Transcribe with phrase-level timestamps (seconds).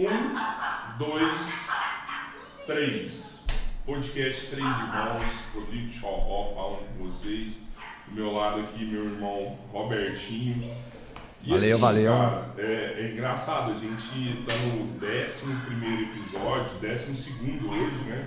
[0.00, 1.68] Um, dois,
[2.64, 3.44] três.
[3.84, 7.58] Podcast Três Irmãos, Rodrigo Tchorró falando com vocês.
[8.08, 10.74] Do meu lado aqui, meu irmão Robertinho.
[11.44, 12.12] E Valeu, valeu.
[12.12, 17.32] Cara, é, é engraçado, a gente tá no 11 episódio, 12
[17.68, 18.26] hoje, né?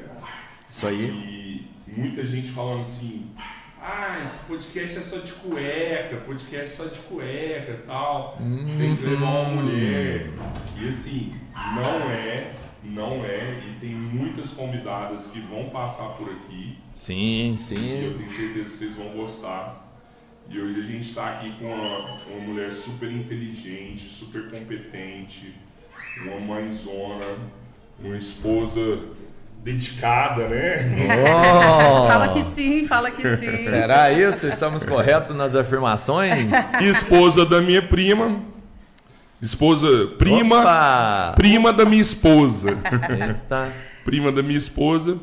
[0.70, 1.10] Isso aí.
[1.10, 3.36] E muita gente falando assim:
[3.84, 8.38] ah, esse podcast é só de cueca, podcast é só de cueca e tal.
[8.38, 10.30] Tem que levar uma mulher.
[10.78, 11.34] E assim,
[11.76, 13.60] não é, não é.
[13.68, 16.78] E tem muitas convidadas que vão passar por aqui.
[16.92, 17.76] Sim, E eu sim.
[18.18, 19.84] tenho certeza que vocês vão gostar.
[20.50, 25.54] E hoje a gente está aqui com uma, uma mulher super inteligente, super competente,
[26.26, 27.38] uma mãezona,
[28.00, 29.00] uma esposa
[29.64, 30.92] dedicada, né?
[31.24, 32.08] Oh!
[32.08, 33.64] Fala que sim, fala que sim.
[33.64, 34.46] Será isso?
[34.46, 36.50] Estamos corretos nas afirmações?
[36.82, 38.42] esposa da minha prima.
[39.42, 41.34] Esposa, prima, Opa!
[41.36, 42.70] prima da minha esposa.
[42.70, 43.74] Eita.
[44.06, 45.18] prima da minha esposa.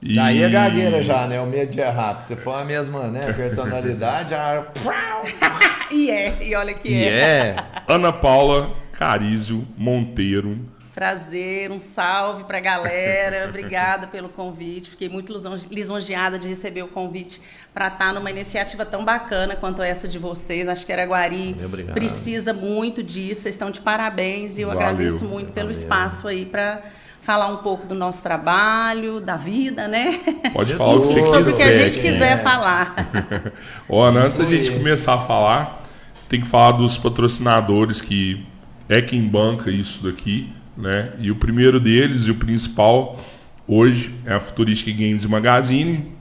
[0.00, 0.14] E...
[0.14, 1.40] Daí é gagueira já, né?
[1.40, 2.20] O medo de errar.
[2.22, 3.32] Se for a mesma, né?
[3.32, 4.66] Personalidade, já.
[5.90, 7.08] E é, e olha que E é.
[7.08, 7.56] é.
[7.88, 10.58] Ana Paula Carizio Monteiro.
[11.02, 13.46] Prazer, um salve pra galera.
[13.48, 14.90] Obrigada pelo convite.
[14.90, 17.40] Fiquei muito lisonje- lisonjeada de receber o convite
[17.72, 20.66] para estar numa iniciativa tão bacana quanto essa de vocês.
[20.66, 21.54] Acho que Araguari
[21.94, 23.42] precisa muito disso.
[23.42, 24.82] Vocês estão de parabéns e eu Valeu.
[24.88, 25.80] agradeço muito pelo Valeu.
[25.80, 26.82] espaço aí para
[27.20, 30.18] falar um pouco do nosso trabalho, da vida, né?
[30.52, 31.52] Pode falar o que você Sobre quiser.
[31.52, 32.96] o que a gente quiser falar.
[33.88, 35.80] Ó, Ana, antes da gente começar a falar,
[36.28, 38.44] tem que falar dos patrocinadores que
[38.88, 41.12] é quem banca isso daqui, né?
[41.18, 43.18] E o primeiro deles e o principal
[43.66, 46.12] hoje é a Futuristic Games Magazine,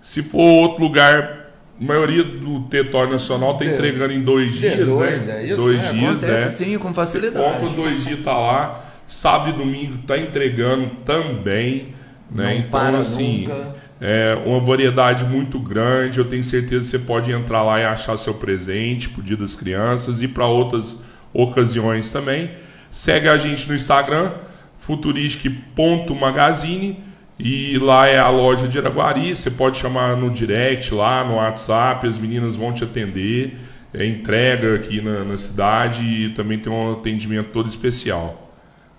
[0.00, 1.39] Se for outro lugar,
[1.80, 5.40] a maioria do território nacional está entregando em dois Dia dias, dois, né?
[5.40, 5.56] é isso?
[5.56, 6.48] Dois É, dias, acontece é.
[6.48, 7.52] sim, com Você facilidade.
[7.58, 8.84] compra dois dias, tá lá.
[9.08, 11.94] Sábado e domingo tá entregando também,
[12.30, 12.44] né?
[12.44, 13.74] Não então, para assim, nunca.
[14.00, 16.18] é uma variedade muito grande.
[16.18, 19.56] Eu tenho certeza que você pode entrar lá e achar seu presente pro Dia das
[19.56, 21.02] Crianças e para outras
[21.32, 22.50] ocasiões também.
[22.92, 24.32] Segue a gente no Instagram,
[24.78, 26.98] futuristic.magazine.
[27.42, 29.34] E lá é a loja de Araguari.
[29.34, 33.56] Você pode chamar no direct lá, no WhatsApp, as meninas vão te atender.
[33.94, 38.52] É entrega aqui na, na cidade e também tem um atendimento todo especial.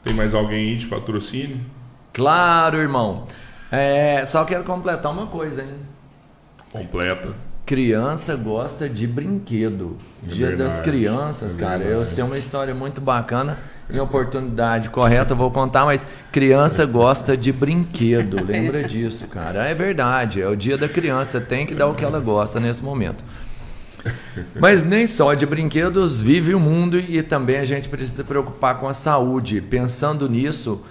[0.03, 1.61] Tem mais alguém aí de patrocínio?
[2.11, 3.27] Claro, irmão.
[3.71, 5.75] É, só quero completar uma coisa, hein?
[6.71, 7.33] Completa.
[7.63, 9.97] Criança gosta de brinquedo.
[10.25, 11.83] É Dia verdade, das crianças, é cara.
[11.83, 13.59] Eu sei uma história muito bacana.
[13.89, 18.37] Em oportunidade correta, vou contar, mas criança gosta de brinquedo.
[18.43, 19.65] Lembra disso, cara.
[19.65, 20.41] É verdade.
[20.41, 21.41] É o dia da criança.
[21.41, 23.23] Tem que dar o que ela gosta nesse momento.
[24.59, 28.79] Mas nem só de brinquedos vive o mundo e também a gente precisa se preocupar
[28.79, 29.61] com a saúde.
[29.61, 30.81] Pensando nisso,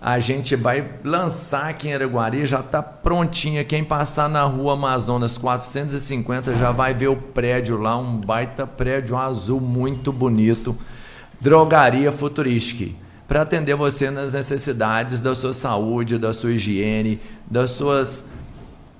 [0.00, 3.64] a gente vai lançar aqui em Araguari, já está prontinha.
[3.64, 9.16] Quem passar na rua Amazonas 450 já vai ver o prédio lá, um baita prédio
[9.16, 10.76] azul muito bonito.
[11.40, 12.94] Drogaria Futuristic.
[13.26, 18.28] Para atender você nas necessidades da sua saúde, da sua higiene, das suas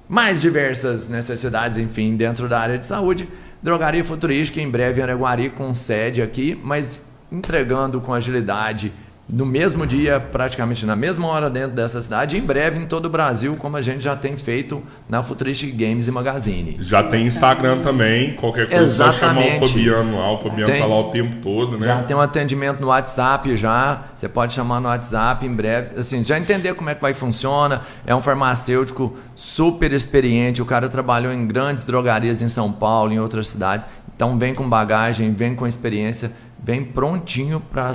[0.08, 3.28] mais diversas necessidades, enfim, dentro da área de saúde.
[3.62, 8.92] Drogaria Futurística, em breve em Araguari, com sede aqui, mas entregando com agilidade
[9.32, 13.08] no mesmo dia, praticamente na mesma hora dentro dessa cidade, em breve em todo o
[13.08, 16.78] Brasil, como a gente já tem feito na Futuristic Games e Magazine.
[16.80, 18.34] Já tem Instagram também.
[18.34, 19.68] Qualquer coisa, só chamar o Exatamente.
[19.68, 20.32] Fabiano lá.
[20.32, 20.80] O Fabiano Tem.
[20.80, 21.86] tá lá o tempo todo, né?
[21.86, 24.04] Já tem um atendimento no WhatsApp já.
[24.14, 25.98] Você pode chamar no WhatsApp em breve.
[25.98, 27.82] Assim, já entender como é que vai funciona.
[28.04, 30.60] É um farmacêutico super experiente.
[30.60, 33.86] O cara trabalhou em grandes drogarias em São Paulo, em outras cidades.
[34.14, 37.94] Então vem com bagagem, vem com experiência, vem prontinho para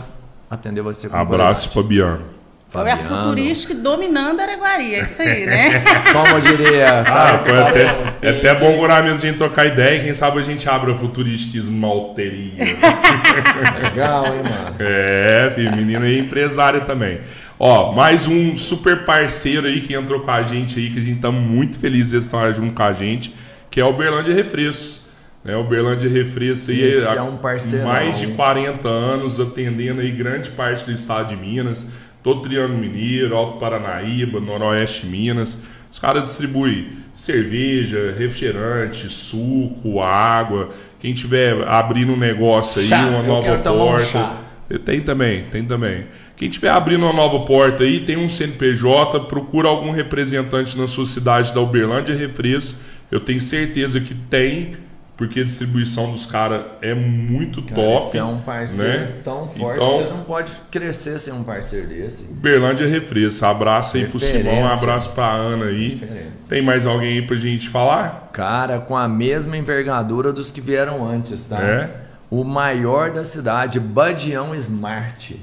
[0.56, 1.74] atender você com Abraço, qualidade.
[1.74, 2.36] Fabiano.
[2.68, 2.98] Então é a.
[2.98, 5.82] Futurística dominando a Araguari, é isso aí, né?
[6.12, 7.50] Como eu diria, Ah, sabe?
[7.50, 10.04] foi até, Faremos, é até bom curar mesmo a gente trocar ideia.
[10.04, 12.52] Quem sabe a gente abre a Futurística Esmalteria.
[13.84, 14.76] Legal, hein, mano?
[14.80, 17.20] É, filho, menina aí empresária também.
[17.58, 21.22] Ó, mais um super parceiro aí que entrou com a gente aí, que a gente
[21.22, 23.34] tá muito feliz de estar junto com a gente,
[23.72, 25.05] que é o Uberlândia Refrescos.
[25.46, 27.38] Né, o Uberlândia Refrescos aí Esse há é um
[27.86, 31.88] mais de 40 anos atendendo aí grande parte do estado de Minas,
[32.24, 35.56] todo Triângulo Mineiro, Alto Paranaíba, Noroeste Minas.
[35.92, 40.70] Os caras distribuem cerveja, refrigerante, suco, água.
[41.00, 44.06] Quem tiver abrindo um negócio aí, Chá, uma eu nova um porta.
[44.06, 44.42] chá.
[44.84, 46.06] Tem também, tem também.
[46.36, 51.06] Quem estiver abrindo uma nova porta aí, tem um CNPJ, procura algum representante na sua
[51.06, 52.80] cidade da Uberlândia Refresco.
[53.12, 54.76] Eu tenho certeza que tem,
[55.18, 58.06] porque a distribuição dos caras é muito Cara, top.
[58.12, 59.12] Você é um parceiro né?
[59.24, 62.24] tão forte Então- que você não pode crescer sem um parceiro desse.
[62.24, 63.46] Uberlândia Refresco.
[63.46, 64.20] Abraço aí pro.
[64.20, 65.90] Simão, abraço pra Ana aí.
[65.90, 66.50] Referência.
[66.50, 68.30] Tem mais alguém aí pra gente falar?
[68.34, 71.62] Cara, com a mesma envergadura dos que vieram antes, tá?
[71.62, 71.90] É?
[72.30, 75.40] O maior da cidade, Badião Smart.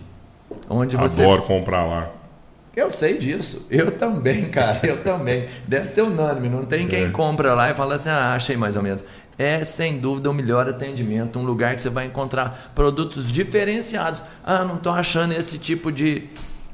[0.69, 1.22] Onde você.
[1.22, 2.10] Adoro comprar lá.
[2.74, 3.66] Eu sei disso.
[3.70, 4.80] Eu também, cara.
[4.82, 5.46] Eu também.
[5.69, 6.48] Deve ser unânime.
[6.48, 7.10] Não tem quem É.
[7.10, 9.04] compra lá e fala assim, ah, achei mais ou menos.
[9.38, 11.38] É, sem dúvida, o melhor atendimento.
[11.38, 14.23] Um lugar que você vai encontrar produtos diferenciados.
[14.44, 16.25] Ah, não tô achando esse tipo de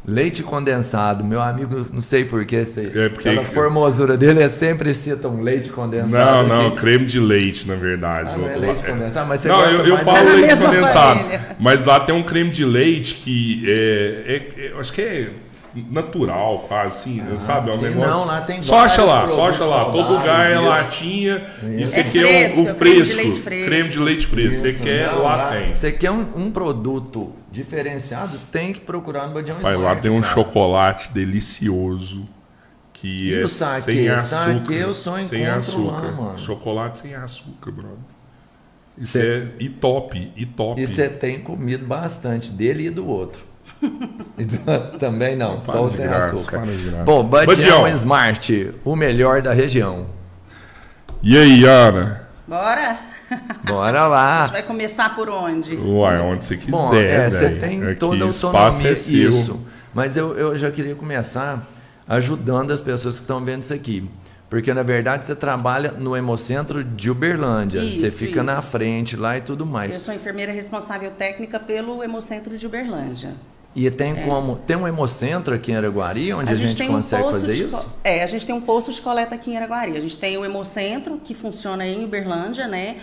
[0.07, 1.25] leite condensado.
[1.25, 2.65] Meu amigo, não sei porquê.
[2.65, 2.87] Sei.
[2.95, 6.49] É porque- Aquela formosura dele é sempre cita um leite Não, condensado.
[6.49, 8.31] não, que- creme de leite, na verdade.
[8.35, 10.57] Ah, não é Lá- leite condensado, mas você Não, gosta eu, eu mais falo leite
[10.59, 11.19] condensado.
[11.21, 11.57] família.
[11.61, 15.29] Mas lá tem um creme de leite que é, é- é- eu acho que é
[15.91, 17.71] natural, quase assim, sabe?
[17.71, 18.11] É um Ah, negócio.
[18.11, 19.85] não, lá tem só acha lá, só acha lá.
[19.87, 21.47] Todo lugar é latinha.
[21.63, 21.71] Isso.
[21.85, 23.17] Isso É aqui é, fresco, o, o é creme de fresco.
[23.23, 23.67] leite fresco.
[23.71, 24.55] Creme de leite fresco.
[24.61, 25.73] Você Isso, quer, não, lá tem.
[25.75, 30.21] Você quer um, um produto diferenciado, tem que procurar no Badião Pai, lá tem um
[30.21, 30.33] cara.
[30.35, 32.29] chocolate delicioso.
[32.93, 33.81] Que E é o saquê?
[33.83, 34.55] sem açúcar.
[34.55, 36.13] Saquê eu só sem encontro lá, açúcar.
[36.21, 36.39] mano.
[36.39, 37.99] Chocolate sem açúcar, brother.
[38.97, 40.81] Isso Cê- é e top, e top.
[40.83, 43.41] E você tem comido bastante dele e do outro.
[44.39, 46.63] E do- Também não, só o sem graça, açúcar.
[47.05, 47.89] Bom, Badião Badião.
[47.89, 50.07] Smart, o melhor da região.
[51.23, 52.29] E aí, Ana?
[52.47, 52.99] Bora?
[53.65, 54.41] Bora A lá.
[54.43, 55.75] gente vai começar por onde?
[55.77, 58.93] Uai, onde você quiser, Bom, é, você tem Aqui, toda a o espaço autonomia.
[58.93, 59.29] é seu.
[59.29, 59.61] Isso.
[59.93, 61.67] Mas eu, eu já queria começar
[62.09, 64.09] ajudando as pessoas que estão vendo isso aqui.
[64.49, 67.81] Porque, na verdade, você trabalha no Hemocentro de Uberlândia.
[67.81, 68.43] Isso, você fica isso.
[68.45, 69.95] na frente lá e tudo mais.
[69.95, 73.35] Eu sou enfermeira responsável técnica pelo Hemocentro de Uberlândia.
[73.79, 74.57] E tem como.
[74.57, 77.63] Tem um hemocentro aqui em Araguari onde a, gente, tem um consegue posto fazer de
[77.63, 77.87] isso?
[78.03, 79.97] É, a gente tem um posto de coleta aqui em Araguari.
[79.97, 82.97] A gente tem o Hemocentro, que funciona em Uberlândia, né?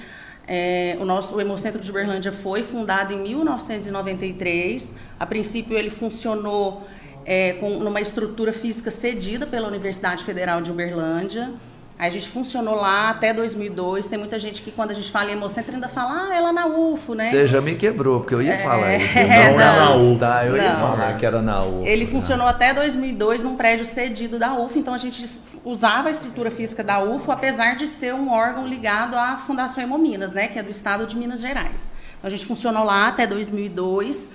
[0.45, 4.93] É, o nosso o Hemocentro de Uberlândia foi fundado em 1993.
[5.17, 6.85] A princípio, ele funcionou
[7.25, 11.53] é, com numa estrutura física cedida pela Universidade Federal de Uberlândia.
[11.97, 14.07] A gente funcionou lá até 2002.
[14.07, 16.51] Tem muita gente que, quando a gente fala em Hemocentro, ainda fala, ah, é lá
[16.51, 17.29] na UFO, né?
[17.29, 19.17] Você já me quebrou, porque eu ia falar isso.
[19.17, 20.11] é, Não é na não.
[20.11, 20.45] UF, tá?
[20.45, 20.79] Eu ia Não.
[20.81, 21.87] falar que era na UF.
[21.87, 22.11] Ele tá?
[22.11, 25.25] funcionou até 2002 num prédio cedido da UF, então a gente
[25.63, 30.33] usava a estrutura física da UF, apesar de ser um órgão ligado à Fundação Hemominas,
[30.33, 31.93] né, que é do estado de Minas Gerais.
[32.17, 34.31] Então a gente funcionou lá até 2002,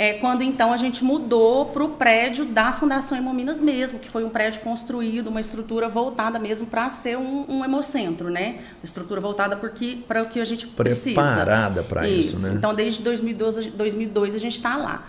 [0.00, 4.24] é, quando então a gente mudou para o prédio da Fundação Hemominas mesmo, que foi
[4.24, 8.60] um prédio construído, uma estrutura voltada mesmo para ser um, um hemocentro, né?
[8.78, 11.20] Uma estrutura voltada para o que a gente precisa.
[11.20, 12.54] Preparada pra isso, né?
[12.56, 15.06] Então desde 2012, 2002 a gente está lá.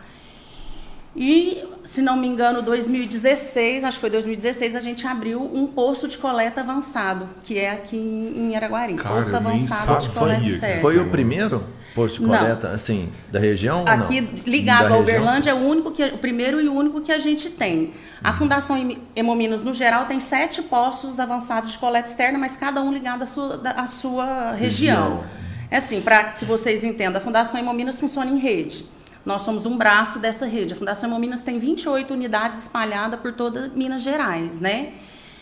[1.16, 6.08] E, se não me engano, 2016, acho que foi 2016, a gente abriu um posto
[6.08, 8.94] de coleta avançado, que é aqui em em Araguari.
[8.96, 10.82] Cara, posto avançado de coleta externa.
[10.82, 11.64] Foi o primeiro
[11.94, 12.38] posto de Não.
[12.38, 14.30] coleta, assim, da região ou Aqui, não?
[14.46, 15.02] ligado Da região?
[15.02, 17.92] Uberlândia, é o, único que, o primeiro e o único que a gente tem.
[18.24, 22.82] A Fundação Hem- Hemominas, no geral, tem sete postos avançados de coleta externa, mas cada
[22.82, 25.18] um ligado à sua, à sua região.
[25.18, 25.24] Região.
[25.70, 28.86] É assim, para que vocês entendam, a Fundação Hemominas funciona em rede.
[29.26, 30.74] Nós somos um braço dessa rede.
[30.74, 34.94] A Fundação Hemominas tem 28 unidades espalhadas por toda Minas Gerais, né?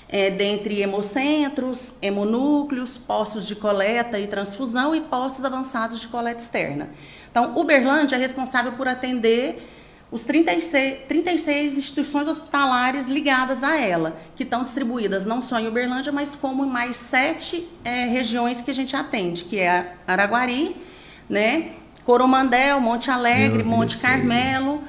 [0.07, 6.89] É, dentre hemocentros, hemonúcleos, postos de coleta e transfusão e postos avançados de coleta externa.
[7.29, 9.61] Então, Uberlândia é responsável por atender
[10.11, 16.11] os 36, 36 instituições hospitalares ligadas a ela, que estão distribuídas não só em Uberlândia,
[16.11, 20.75] mas como em mais sete eh, regiões que a gente atende, que é Araguari,
[21.29, 21.73] né,
[22.13, 23.95] Coromandel, Monte Alegre, Eu vi Monte.
[23.99, 24.81] Carmelo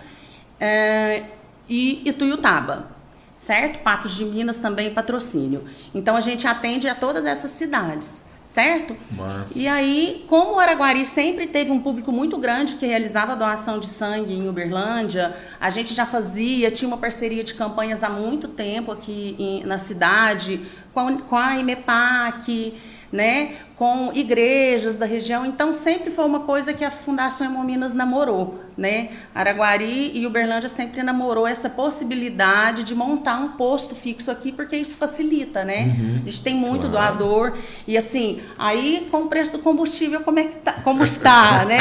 [0.59, 1.23] eh,
[1.69, 2.89] e Ituiutaba,
[3.37, 3.81] certo?
[3.81, 5.67] Patos de Minas também patrocínio.
[5.95, 8.97] Então a gente atende a todas essas cidades, certo?
[9.11, 9.59] Massa.
[9.59, 13.87] E aí, como o Araguari sempre teve um público muito grande que realizava doação de
[13.89, 18.91] sangue em Uberlândia, a gente já fazia, tinha uma parceria de campanhas há muito tempo
[18.91, 20.59] aqui em- na cidade,
[20.95, 22.75] com a, com a IMEPAC,
[23.13, 25.45] né, com igrejas da região.
[25.45, 28.61] Então, sempre foi uma coisa que a Fundação Hemominas namorou.
[28.77, 29.11] Né?
[29.35, 34.97] Araguari e Uberlândia sempre namorou essa possibilidade de montar um posto fixo aqui, porque isso
[34.97, 35.97] facilita, né?
[36.23, 37.19] A gente tem muito Claro.
[37.19, 37.59] doador.
[37.87, 41.79] E assim, aí com o preço do combustível, como é que tá, como está, né?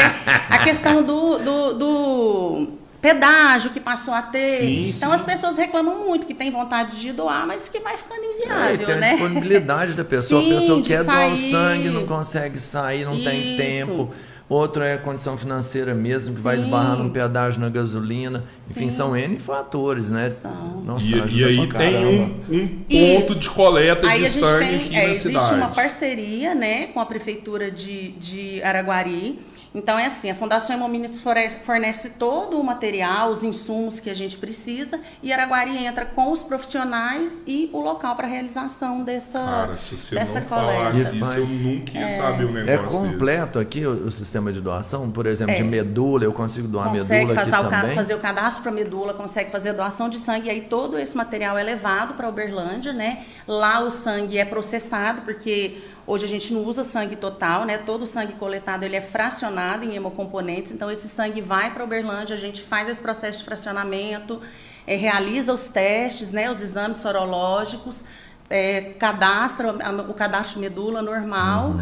[0.49, 2.67] A questão do, do, do,
[3.01, 4.59] pedágio que passou a ter.
[4.61, 5.15] Sim, então sim.
[5.15, 8.85] as pessoas reclamam muito que tem vontade de doar, mas que vai ficando É, inviável,
[8.85, 9.09] tem a né?
[9.11, 10.43] disponibilidade da pessoa.
[10.43, 11.51] Sim, a pessoa quer doar o sair.
[11.51, 13.57] sangue, não consegue sair, não tem Isso.
[13.57, 14.11] tempo.
[14.49, 18.41] Outro é a condição financeira mesmo, que vai esbarrar num pedágio na gasolina.
[18.67, 20.31] Enfim, são N fatores, né?
[20.41, 20.81] São.
[20.83, 23.39] Nossa, E, ajuda e aí pra tem um, um ponto Isso.
[23.41, 25.53] de coleta Aí de a gente sangue tem, aqui é, na existe cidade.
[25.53, 29.37] uma parceria, né, com a prefeitura de, de Araguari.
[29.73, 34.13] Então é assim, a Fundação Hemominas fore- fornece todo o material, os insumos que a
[34.15, 39.77] gente precisa e Araguari entra com os profissionais e o local para realização dessa Cara,
[39.77, 40.73] se você dessa não coleta.
[40.79, 44.59] falasse Isso eu nunca ia saber o É negócio completo aqui o, o sistema de
[44.61, 45.09] doação?
[45.11, 45.63] Por exemplo, de É.
[45.65, 47.95] medula, eu consigo doar consegue medula aqui fazer o, ca- também?
[47.95, 51.15] fazer o cadastro para medula, consegue fazer a doação de sangue, e aí todo esse
[51.15, 53.23] material é levado para Uberlândia, né?
[53.47, 55.77] Lá o sangue é processado, porque
[56.11, 57.77] hoje a gente não usa sangue total, né?
[57.77, 62.35] Todo o sangue coletado ele é fracionado em hemocomponentes, então esse sangue vai para Uberlândia,
[62.35, 64.41] a gente faz esse processo de fracionamento,
[64.87, 66.49] eh, realiza os testes, né?
[66.49, 68.03] Os exames sorológicos,
[68.51, 69.71] é, cadastra
[70.09, 71.75] o cadastro medula normal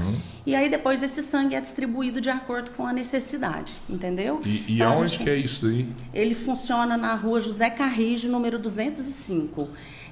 [0.46, 4.42] e aí depois esse sangue é distribuído de acordo com a necessidade, entendeu?
[4.44, 5.88] E, e Então, aonde gente- que é isso aí?
[6.14, 9.70] ele funciona na rua José Carrijo, número 205.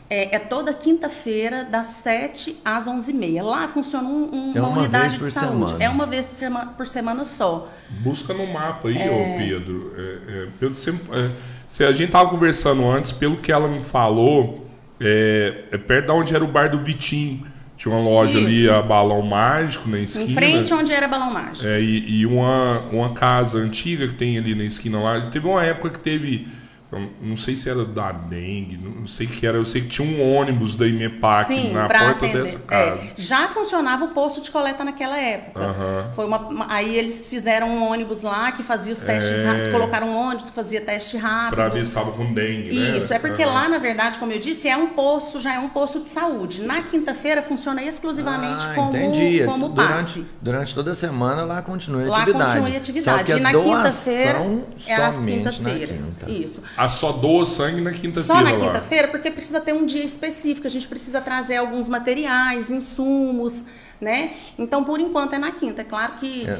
[0.09, 3.41] É, é toda quinta-feira, das 7 às 11h30.
[3.41, 5.69] Lá funciona um- um- É uma, uma unidade vez por de saúde.
[5.71, 5.83] semana.
[5.83, 7.71] É uma vez sema- por semana só.
[8.01, 9.93] Busca no mapa aí, ô Pedro.
[9.97, 10.01] É,
[10.43, 11.31] é, Pedro sempre, é,
[11.67, 14.67] se a gente tava conversando antes, pelo que ela me falou,
[15.01, 17.45] é, é perto de onde era o bar do Vitinho.
[17.77, 18.73] Tinha uma loja ali, Isso.
[18.73, 20.23] a Balão Mágico, na esquina.
[20.31, 21.67] Em frente onde era Balão Mágico.
[21.67, 25.19] É, e e uma, uma casa antiga que tem ali na esquina lá.
[25.29, 26.47] Teve uma época que teve.
[26.91, 29.57] Eu Não sei se era da dengue, não sei o que era.
[29.57, 32.43] Eu sei que tinha um ônibus da Imepac Sim, na porta atender.
[32.43, 33.03] dessa casa.
[33.03, 35.59] É, já funcionava o posto de coleta naquela época.
[35.59, 36.11] Aham.
[36.15, 39.45] Foi uma, uma- aí eles fizeram um ônibus lá que fazia os testes É.
[39.45, 41.55] rápidos, colocaram um ônibus que fazia teste rápido.
[41.55, 42.97] Pra ver se estava com dengue, né?
[42.97, 43.53] Isso, é porque Aham.
[43.53, 46.61] lá, na verdade, como eu disse, é um posto, já é um posto de saúde.
[46.61, 49.43] Na quinta-feira funciona exclusivamente Ah, como, entendi.
[49.45, 50.25] como durante, passe.
[50.41, 52.51] durante toda a semana lá continua a Lá atividade.
[52.51, 53.17] continua a atividade.
[53.19, 54.39] Só que a e na quinta-feira
[54.87, 56.01] é às somente na quintas-feiras.
[56.19, 56.31] quinta.
[56.31, 56.63] Isso.
[56.77, 58.27] Ah, só doa sangue na quinta-feira.
[58.27, 58.65] Só na lá.
[58.67, 63.63] quinta-feira, porque precisa ter um dia específico, a gente precisa trazer alguns materiais, insumos,
[63.99, 64.33] né?
[64.57, 65.81] Então, por enquanto, é na quinta.
[65.81, 66.59] É claro que É.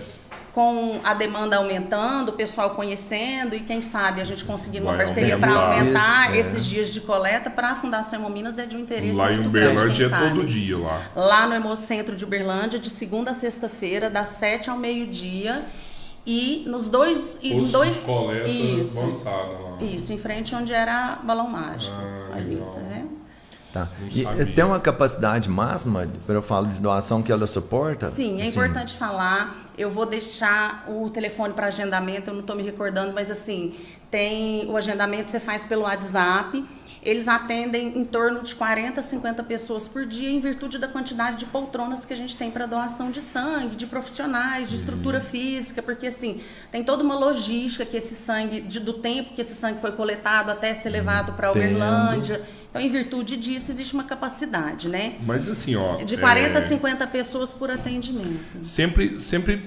[0.53, 5.05] com a demanda aumentando, o pessoal conhecendo e quem sabe a gente conseguindo uma Vai
[5.05, 6.27] parceria para aumentar.
[6.29, 6.39] Isso, é.
[6.39, 9.49] esses dias de coleta para a Fundação Hemominas é de um interesse Lá em muito
[9.49, 11.01] grande, Uberlândia quem é todo dia lá.
[11.13, 15.65] Lá no Hemocentro de Uberlândia, de segunda a sexta-feira, das 7 ao meio-dia.
[16.25, 17.37] E nos dois.
[17.41, 18.11] E Posto dois isso.
[19.25, 19.81] lá.
[19.81, 21.95] Isso, em frente onde era Balão Mágico.
[21.95, 22.73] Ah, ali, legal.
[22.73, 23.25] tá vendo?
[23.71, 23.89] Tá.
[24.09, 24.45] E sabia.
[24.45, 28.09] tem uma capacidade máxima, quando eu falo de doação, que ela suporta?
[28.09, 29.69] Sim, é importante falar.
[29.77, 33.75] Eu vou deixar o telefone para agendamento, eu não estou me recordando, mas assim,
[34.09, 36.63] tem o agendamento você faz pelo WhatsApp.
[37.05, 41.45] Eles atendem em torno de 40, 50 pessoas por dia, em virtude da quantidade de
[41.45, 46.07] poltronas que a gente tem para doação de sangue, de profissionais, de estrutura física, porque
[46.07, 49.91] assim, tem toda uma logística que esse sangue, de- do tempo que esse sangue foi
[49.91, 51.63] coletado até ser levado para Entendo.
[51.75, 52.41] Uberlândia.
[52.71, 55.15] Então, em virtude disso, existe uma capacidade, né?
[55.25, 55.97] Mas assim, ó.
[55.97, 58.43] De 40 é, a 50 pessoas por atendimento.
[58.63, 59.63] Sempre, sempre.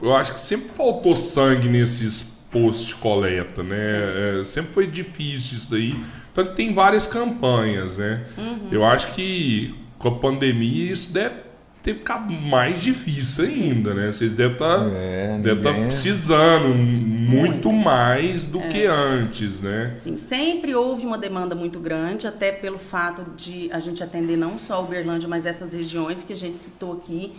[0.00, 4.40] Eu acho que sempre faltou sangue nesses postos de coleta, né?
[4.40, 5.96] É, sempre foi difícil isso aí.
[6.36, 8.24] Tanto que tem várias campanhas, né?
[8.36, 8.68] Uhum.
[8.70, 11.34] Eu acho que com a pandemia isso deve
[11.82, 14.12] ter ficado mais difícil ainda, né?
[14.12, 17.72] Vocês devem estar É, devem estar ninguém- precisando muito, Muito.
[17.72, 18.68] mais do É.
[18.68, 19.90] que antes, né?
[19.92, 24.58] Sim, sempre houve uma demanda muito grande, até pelo fato de a gente atender não
[24.58, 27.32] só Uberlândia, mas essas regiões que a gente citou aqui.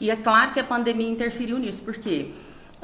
[0.00, 2.26] E é claro que a pandemia interferiu nisso, porque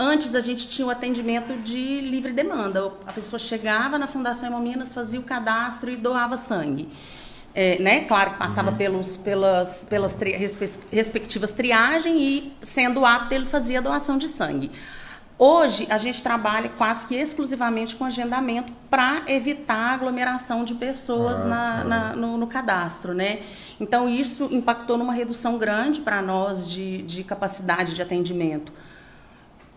[0.02, 2.90] antes a gente tinha o atendimento de livre demanda.
[3.06, 6.88] A pessoa chegava na Fundação Hemominas, fazia o cadastro e doava sangue.
[7.54, 8.04] É, né?
[8.04, 13.78] Claro que passava pelos, pelas, pelas tri- respe- respectivas triagens e, sendo apto, ele fazia
[13.78, 14.70] a doação de sangue.
[15.36, 21.40] Hoje, a gente trabalha quase que exclusivamente com agendamento para evitar a aglomeração de pessoas
[21.40, 21.84] Ah, na- ah.
[21.84, 23.40] na- no, no cadastro, né?
[23.80, 28.70] Então, isso impactou numa redução grande para nós de, de capacidade de atendimento.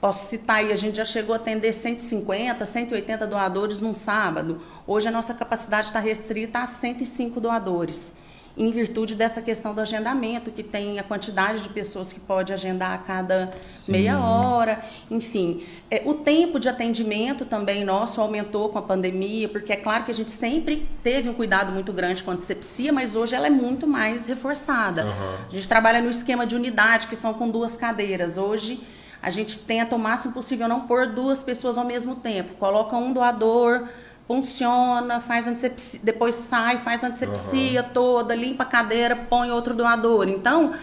[0.03, 4.61] Posso citar aí, a gente já chegou a atender 150, 180 doadores num sábado.
[4.85, 8.13] Hoje a nossa capacidade está restrita a 105 doadores,
[8.57, 12.91] em virtude dessa questão do agendamento, que tem a quantidade de pessoas que pode agendar
[12.91, 13.53] a cada
[13.87, 15.63] meia hora, enfim.
[15.89, 20.11] É, o tempo de atendimento também nosso aumentou com a pandemia, porque é claro que
[20.11, 23.49] a gente sempre teve um cuidado muito grande com a antissepsia, mas hoje ela é
[23.49, 25.03] muito mais reforçada.
[25.03, 25.37] Aham.
[25.49, 28.37] A gente trabalha no esquema de unidade, que são com duas cadeiras.
[28.37, 28.83] Hoje
[29.23, 32.55] a gente tenta o máximo possível não pôr duas pessoas ao mesmo tempo.
[32.55, 33.87] Coloca um doador,
[34.27, 37.89] funciona, faz antisepsia, depois sai, faz antisepsia uhum.
[37.93, 40.27] toda, limpa a cadeira, põe outro doador.
[40.27, 40.73] Então,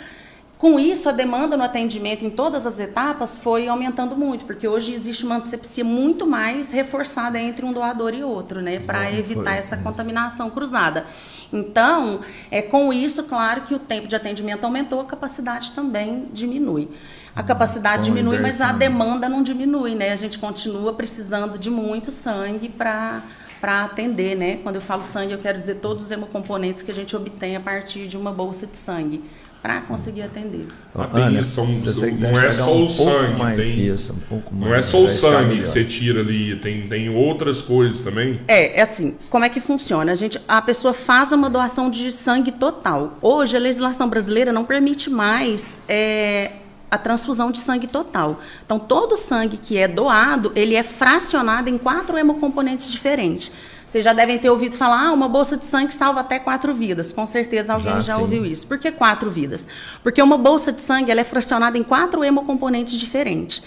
[0.56, 4.94] com isso, a demanda no atendimento em todas as etapas foi aumentando muito, porque hoje
[4.94, 9.74] existe uma antisepsia muito mais reforçada entre um doador e outro, né, para evitar essa
[9.74, 9.84] isso.
[9.84, 11.06] contaminação cruzada.
[11.52, 12.20] Então,
[12.50, 16.88] é com isso, claro que o tempo de atendimento aumentou, a capacidade também diminui.
[17.34, 20.12] A capacidade diminui, mas a demanda não diminui, né?
[20.12, 23.22] A gente continua precisando de muito sangue para
[23.60, 24.56] para atender, né?
[24.62, 27.60] Quando eu falo sangue, eu quero dizer todos os hemocomponentes que a gente obtém a
[27.60, 29.22] partir de uma bolsa de sangue
[29.62, 30.66] para conseguir atender.
[30.94, 34.74] Ana, são, não é só um o sangue, mais, tem, isso, um pouco mais, não
[34.74, 38.40] é só o sangue que você tira ali, tem, tem outras coisas também.
[38.48, 40.12] É, é assim, como é que funciona?
[40.12, 43.18] A gente, a pessoa faz uma doação de sangue total.
[43.20, 46.52] Hoje a legislação brasileira não permite mais é,
[46.90, 48.40] a transfusão de sangue total.
[48.64, 53.52] Então todo sangue que é doado, ele é fracionado em quatro hemocomponentes diferentes.
[53.90, 57.10] Vocês já devem ter ouvido falar, ah, uma bolsa de sangue salva até quatro vidas.
[57.10, 58.64] Com certeza alguém já, já ouviu isso.
[58.64, 59.66] Por que quatro vidas?
[60.00, 63.62] Porque uma bolsa de sangue ela é fracionada em quatro hemocomponentes diferentes,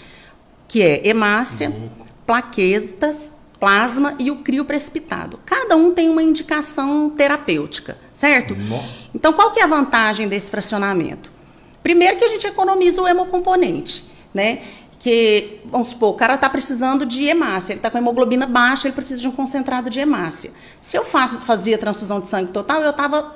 [0.66, 1.90] que é hemácia, uhum.
[2.26, 5.38] plaquetas, plasma e o crio precipitado.
[5.44, 8.54] Cada um tem uma indicação terapêutica, certo?
[8.54, 8.82] Uhum.
[9.14, 11.33] Então, qual que é a vantagem desse fracionamento?
[11.84, 14.62] Primeiro que a gente economiza o hemocomponente, né?
[15.04, 18.94] que, vamos supor, o cara está precisando de hemácia, ele está com hemoglobina baixa, ele
[18.94, 20.50] precisa de um concentrado de hemácia.
[20.80, 23.34] Se eu faz, fazia transfusão de sangue total, eu estava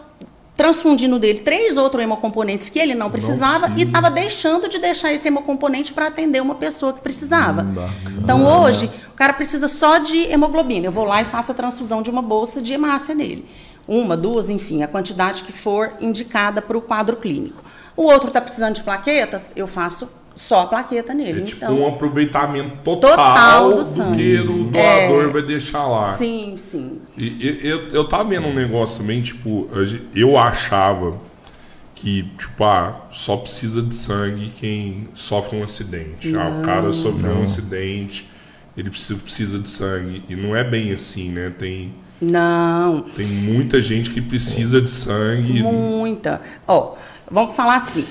[0.57, 5.13] transfundindo dele três outros hemocomponentes que ele não precisava não e estava deixando de deixar
[5.13, 7.63] esse hemocomponente para atender uma pessoa que precisava.
[7.63, 7.77] Hum,
[8.23, 10.87] então hoje, o cara precisa só de hemoglobina.
[10.87, 13.45] Eu vou lá e faço a transfusão de uma bolsa de hemácia nele.
[13.87, 17.68] Uma, duas, enfim, a quantidade que for indicada para o quadro clínico.
[17.99, 21.41] O outro está precisando de plaquetas, eu faço só a plaqueta nele.
[21.41, 25.85] É tipo então, um aproveitamento total, total do, do que o doador é, vai deixar
[25.85, 26.13] lá.
[26.13, 27.01] Sim, sim.
[27.17, 29.67] E, e, eu, eu tava vendo um negócio também, tipo,
[30.15, 31.19] eu achava
[31.93, 36.29] que, tipo, ah, só precisa de sangue quem sofre um acidente.
[36.29, 37.41] Não, ah, o cara sofreu não.
[37.41, 38.31] um acidente,
[38.77, 40.23] ele precisa, precisa de sangue.
[40.29, 41.53] E não é bem assim, né?
[41.59, 41.93] Tem.
[42.21, 43.01] Não.
[43.17, 45.61] Tem muita gente que precisa de sangue.
[45.65, 46.41] Muita.
[46.65, 48.07] Ó, oh, vamos falar assim.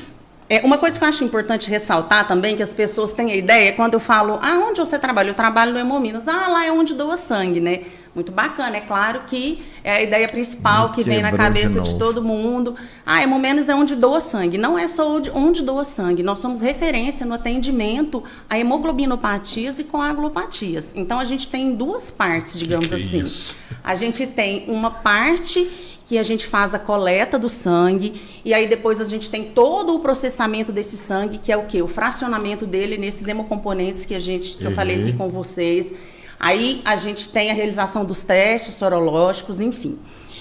[0.49, 3.73] É, uma coisa que eu acho importante ressaltar também, que as pessoas têm a ideia,
[3.73, 5.30] quando eu falo, ah, onde você trabalha?
[5.30, 6.27] Eu trabalho no Hemominas.
[6.27, 7.82] Ah, lá é onde doa sangue, né?
[8.17, 8.77] Muito bacana.
[8.77, 12.75] É claro que é a ideia principal que vem na cabeça de, de, todo mundo.
[13.06, 14.58] Ah, Hemominas é onde doa sangue.
[14.58, 16.23] Não é só onde, doa sangue.
[16.23, 20.93] Nós somos referência no atendimento a hemoglobinopatias e coagulopatias.
[20.95, 23.19] Então, a gente tem duas partes, digamos que assim.
[23.19, 23.56] Isso?
[23.84, 25.69] A gente tem uma parte
[26.03, 29.93] que a gente faz a coleta do sangue e aí depois a gente tem todo
[29.93, 31.84] o processamento desse sangue, que é o que?
[31.84, 34.71] O fracionamento dele nesses hemocomponentes que a gente que uhum.
[34.71, 35.17] eu falei aqui uhum.
[35.17, 35.93] com vocês.
[36.39, 39.97] Aí a gente tem a realização dos testes sorológicos, enfim.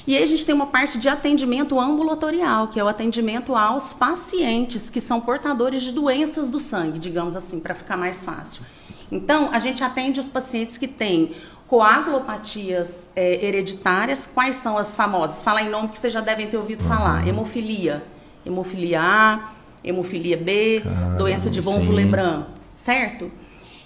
[0.07, 3.93] E aí a gente tem uma parte de atendimento ambulatorial, que é o atendimento aos
[3.93, 8.63] pacientes que são portadores de doenças do sangue, digamos assim, para ficar mais fácil.
[9.11, 11.33] Então, a gente atende os pacientes que têm
[11.67, 15.43] coagulopatias é, hereditárias, quais são as famosas?
[15.43, 17.23] Fala em nome que vocês já devem ter ouvido falar.
[17.23, 17.29] Uhum.
[17.29, 18.05] Hemofilia.
[18.45, 19.51] Hemofilia A,
[19.83, 23.31] hemofilia B, Caramba, doença de von Willebrand, certo?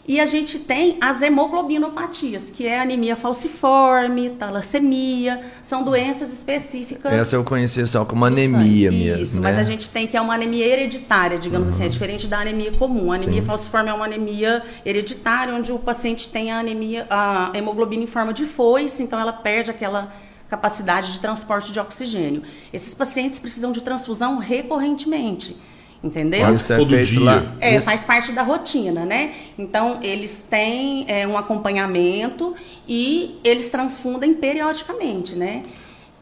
[0.08, 7.12] E a gente tem as hemoglobinopatias, que é anemia falciforme, talassemia, são doenças específicas.
[7.12, 9.22] Essa eu conheci só como anemia mesmo.
[9.22, 9.42] Isso, né?
[9.42, 11.74] mas a gente tem que é uma anemia hereditária, digamos uhum.
[11.74, 11.92] assim, é uhum.
[11.92, 13.12] diferente da anemia comum.
[13.12, 13.46] A anemia Sim.
[13.46, 18.32] falciforme é uma anemia hereditária, onde o paciente tem a anemia, a hemoglobina em forma
[18.32, 20.12] de foice, então ela perde aquela
[20.48, 22.42] capacidade de transporte de oxigênio.
[22.72, 25.56] Esses pacientes precisam de transfusão recorrentemente.
[26.02, 26.50] Entendeu?
[26.52, 27.20] Isso é feito dia.
[27.20, 27.56] lá.
[27.60, 29.34] É, faz parte da rotina, né?
[29.58, 32.54] Então, eles têm é, um acompanhamento
[32.88, 35.64] e eles transfundem periodicamente, né?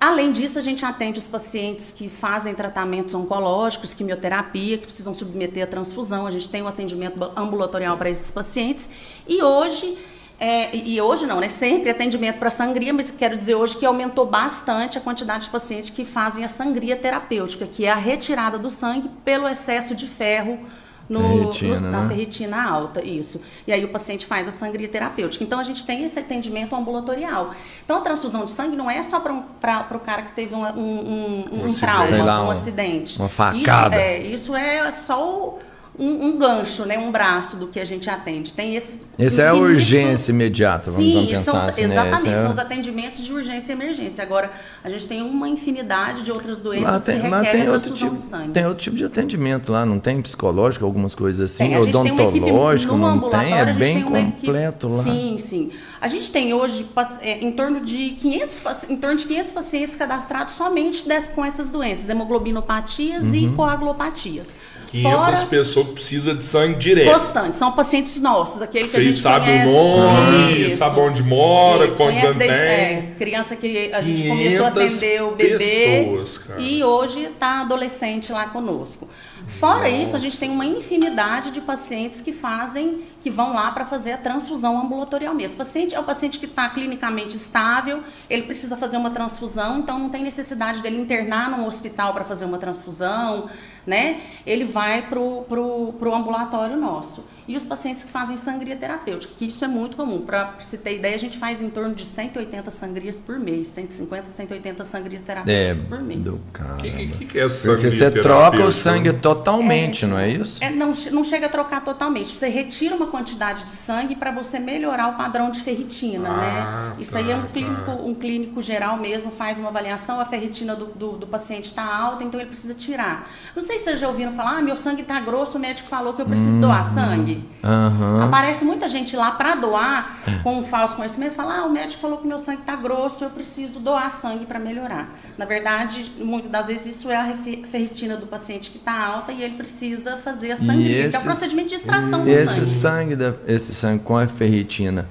[0.01, 5.65] Além disso, a gente atende os pacientes que fazem tratamentos oncológicos, quimioterapia, que precisam submeter
[5.65, 6.27] a transfusão.
[6.27, 8.89] A gente tem um atendimento ambulatorial para esses pacientes.
[9.27, 9.99] E hoje
[10.41, 11.49] é, e hoje não, né?
[11.49, 15.91] Sempre atendimento para sangria, mas quero dizer hoje que aumentou bastante a quantidade de pacientes
[15.91, 20.61] que fazem a sangria terapêutica, que é a retirada do sangue pelo excesso de ferro
[21.09, 22.09] no, ferritina, no, na né?
[22.09, 23.41] ferritina alta, isso.
[23.67, 25.43] E aí o paciente faz a sangria terapêutica.
[25.43, 27.53] Então a gente tem esse atendimento ambulatorial.
[27.85, 31.47] Então a transfusão de sangue não é só para o cara que teve um, um,
[31.53, 33.19] um, um trauma, lá, um, acidente.
[33.19, 33.97] Uma facada.
[33.97, 35.59] Isso é, isso é só o
[35.99, 38.55] um, um, gancho, né, um braço do que a gente atende.
[38.55, 39.01] Tem esses.
[39.19, 42.39] Esse é a urgência imediata, vamos, Sim, vamos pensar são, assim, Exatamente, né?
[42.39, 42.53] são é...
[42.53, 44.23] os atendimentos de urgência e emergência.
[44.23, 44.51] Agora,
[44.85, 48.51] a gente tem uma infinidade de outras doenças tem, que requerem transfusão tipo, de sangue.
[48.51, 53.29] Tem outro tipo de atendimento lá, não tem psicológico, algumas coisas assim, tem, odontológico, não
[53.29, 55.03] tem, é bem completo equipe, lá.
[55.03, 55.73] Sim, sim.
[56.01, 56.87] A gente tem hoje
[57.21, 62.09] é, em torno de 500, em torno de 500 pacientes cadastrados somente com essas doenças,
[62.09, 63.35] hemoglobinopatias uhum.
[63.35, 64.57] e coagulopatias.
[64.91, 67.19] 500 Fora, pessoas que precisam de sangue direto.
[67.19, 69.69] Constante, são pacientes nossos, aquele que a gente sabe conhece.
[69.69, 72.51] o nome, sabe onde mora, isso, quantos anos tem.
[72.51, 78.33] É, criança que a gente começou a atender o bebê pessoas, e hoje está adolescente
[78.33, 79.09] lá conosco.
[79.47, 80.03] Fora Nossa.
[80.03, 84.13] isso, a gente tem uma infinidade de pacientes que fazem, que vão lá para fazer
[84.13, 85.55] a transfusão ambulatorial mesmo.
[85.55, 89.99] O paciente é o paciente que está clinicamente estável, ele precisa fazer uma transfusão, então
[89.99, 93.49] não tem necessidade dele internar num hospital para fazer uma transfusão,
[93.87, 94.21] né?
[94.47, 99.65] Ele vai para o ambulatório nosso e os pacientes que fazem sangria terapêutica, que isso
[99.65, 100.21] é muito comum.
[100.21, 104.29] Para se ter ideia, a gente faz em torno de 180 sangrias por mês, 150,
[104.29, 106.21] 180 sangrias terapêuticas é, por mês.
[106.21, 106.45] Do
[106.79, 110.63] que, que, que é sangria Porque você troca o sangue totalmente, é, não é isso?
[110.63, 112.37] É, não, não chega a trocar totalmente.
[112.37, 116.61] Você retira uma quantidade de sangue para você melhorar o padrão de ferritina, né?
[116.61, 116.97] ah, né?
[116.99, 117.49] Isso tá, aí é um tá.
[117.49, 117.93] clínico, tá.
[117.93, 122.25] um clínico geral mesmo, faz uma avaliação, a ferritina do, do, do paciente está alta,
[122.25, 123.29] então ele precisa tirar.
[123.55, 126.15] Não sei se vocês já ouviram falar, ah, meu sangue está grosso, o médico falou
[126.15, 127.45] que eu preciso hum, doar sangue.
[127.63, 128.23] Uhum.
[128.23, 132.19] Aparece muita gente lá para doar com um falso conhecimento, fala: ah, o médico falou
[132.19, 135.19] que meu sangue está grosso, eu preciso doar sangue para melhorar.
[135.37, 137.35] Na verdade, muitas das vezes isso é a
[137.71, 141.23] ferritina do paciente que está alta e ele precisa fazer a sangria, que é o
[141.23, 142.98] procedimento de extração do esse sangue.
[142.99, 145.07] Sangue da, esse sangue com a ferritina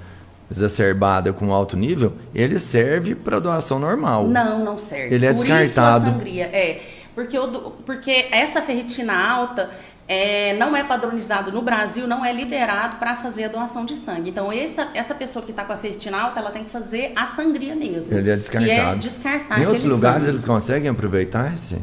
[0.49, 4.27] exacerbada com alto nível, ele serve para doação normal.
[4.27, 5.13] Não, não serve.
[5.13, 6.05] Ele é Por descartado.
[6.05, 6.45] Isso a sangria.
[6.45, 6.81] É,
[7.13, 9.69] porque, o, porque essa ferritina alta
[10.07, 14.29] é, não é padronizado no Brasil, não é liberado para fazer a doação de sangue.
[14.29, 17.27] Então, essa, essa pessoa que está com a ferritina alta, ela tem que fazer a
[17.27, 18.17] sangria mesmo.
[18.17, 18.69] Ele é descartado.
[18.69, 20.35] Que é descartar em outros lugares sangue.
[20.35, 21.77] eles conseguem aproveitar esse?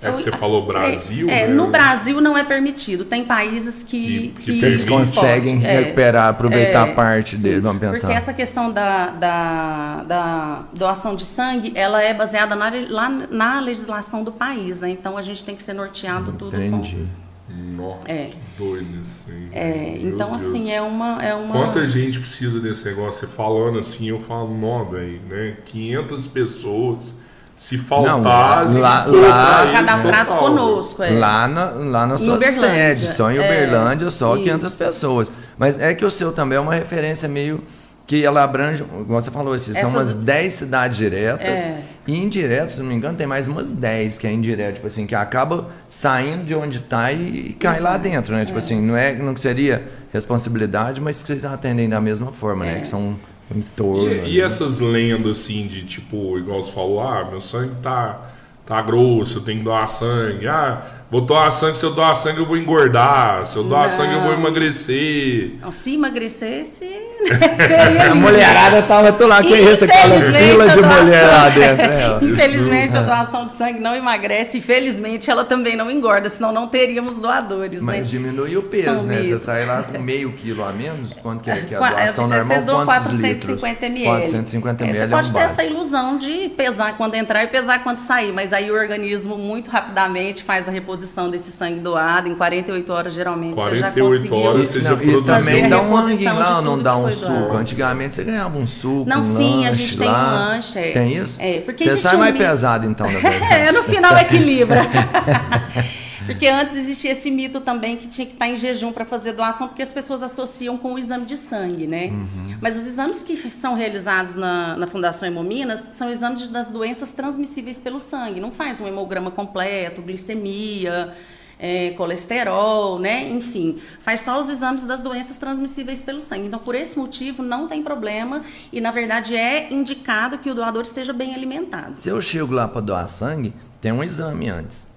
[0.00, 1.28] É que você falou Brasil.
[1.28, 3.04] É, é, no Brasil não é permitido.
[3.04, 5.66] Tem países que, que, que, que eles conseguem pode.
[5.66, 7.60] É, recuperar, aproveitar é, parte sim, dele.
[7.60, 8.00] Vamos pensar.
[8.00, 13.60] Porque essa questão da, da, da, doação de sangue, ela é baseada na, lá, na
[13.60, 14.90] legislação do país, né?
[14.90, 16.38] Então a gente tem que ser norteado Entendi.
[16.38, 17.06] tudo Entendi.
[17.48, 18.32] Nossa, é.
[18.58, 19.48] doido assim.
[19.52, 20.42] É, então Deus.
[20.42, 21.54] assim, é uma, é uma.
[21.54, 23.20] Quanta gente precisa desse negócio?
[23.20, 25.56] Você falando assim, eu falo, nó, velho, né?
[25.64, 27.14] 500 pessoas.
[27.56, 31.02] Se faltar, não, lá, lá, cadastrados conosco.
[31.02, 31.10] É.
[31.10, 34.44] Lá na, lá na sua sede, só em Uberlândia, é, só isso.
[34.44, 35.32] 500 pessoas.
[35.56, 37.62] Mas é que o seu também é uma referência meio
[38.06, 39.82] que ela abrange, como você falou, assim, Essas...
[39.82, 41.58] são umas 10 cidades diretas.
[41.58, 41.82] É.
[42.06, 45.06] E indiretas, se não me engano, tem mais umas 10 que é indireto, tipo assim,
[45.06, 48.44] que acaba saindo de onde está e, e, cai lá dentro, né?
[48.44, 48.60] Tipo é.
[48.60, 52.70] assim, não é não seria responsabilidade, mas que vocês atendem da mesma forma, né?
[52.70, 52.74] é.
[52.74, 52.80] né?
[52.82, 53.16] Que são
[53.54, 54.08] em torno.
[54.08, 58.32] E, e, essas lendas assim de tipo, igual você falou, ah, meu sangue tá
[58.66, 60.48] tá grosso, eu tenho que doar sangue.
[60.48, 63.90] Ah, vou doar sangue, se eu doar sangue eu vou engordar, se eu doar não.
[63.90, 65.52] sangue eu vou emagrecer.
[65.60, 66.84] Não, se emagrecesse,
[67.66, 68.10] seria...
[68.10, 69.84] A mulherada tava tô lá, que é isso?
[69.84, 71.86] Aquela fila de mulher lá dentro.
[71.86, 72.18] Né?
[72.32, 77.18] Infelizmente a doação de sangue não emagrece, infelizmente ela também não engorda, senão não teríamos
[77.18, 78.02] doadores, Mas né?
[78.02, 79.22] diminui o peso, São né?
[79.22, 82.28] Você sai lá com meio quilo a menos, quanto que é, que é a doação
[82.28, 82.46] normal?
[82.46, 84.04] Vocês doam 450 ml.
[84.06, 87.98] 450 ml é, Você pode ter essa ilusão de pesar quando entrar e pesar quando
[87.98, 90.95] sair, mas aí o organismo muito rapidamente faz a reposição
[91.30, 94.36] desse sangue doado, em 48 horas geralmente 48 você já conseguiu.
[94.50, 97.32] horas você já E também dá um ranguinho lá, não dá um suco.
[97.32, 97.56] Doado.
[97.58, 100.04] Antigamente você ganhava um suco, Não, um sim, lanche a gente lá.
[100.04, 100.78] tem um lanche.
[100.78, 100.90] É.
[100.92, 101.36] Tem isso?
[101.40, 102.44] É, porque você sai um mais mito...
[102.44, 103.54] pesado então, na verdade.
[103.54, 104.82] é, no final equilibra.
[106.26, 109.68] Porque antes existia esse mito também que tinha que estar em jejum para fazer doação,
[109.68, 112.08] porque as pessoas associam com o exame de sangue, né?
[112.08, 112.58] Uhum.
[112.60, 117.80] Mas os exames que são realizados na, na Fundação Hemominas são exames das doenças transmissíveis
[117.80, 118.40] pelo sangue.
[118.40, 121.14] Não faz um hemograma completo, glicemia,
[121.58, 123.28] é, colesterol, né?
[123.28, 126.46] Enfim, faz só os exames das doenças transmissíveis pelo sangue.
[126.46, 130.82] Então, por esse motivo, não tem problema e, na verdade, é indicado que o doador
[130.82, 131.96] esteja bem alimentado.
[131.96, 134.95] Se eu chego lá para doar sangue, tem um exame antes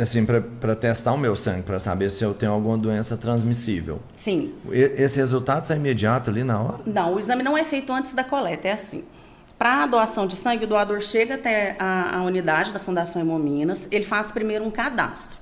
[0.00, 4.00] assim, para testar o meu sangue, para saber se eu tenho alguma doença transmissível.
[4.16, 4.54] Sim.
[4.70, 6.80] esse resultado sai imediato ali na hora?
[6.86, 9.04] Não, o exame não é feito antes da coleta, é assim.
[9.58, 13.86] Para a doação de sangue, o doador chega até a, a, unidade da Fundação Hemominas,
[13.90, 15.38] ele faz primeiro um cadastro.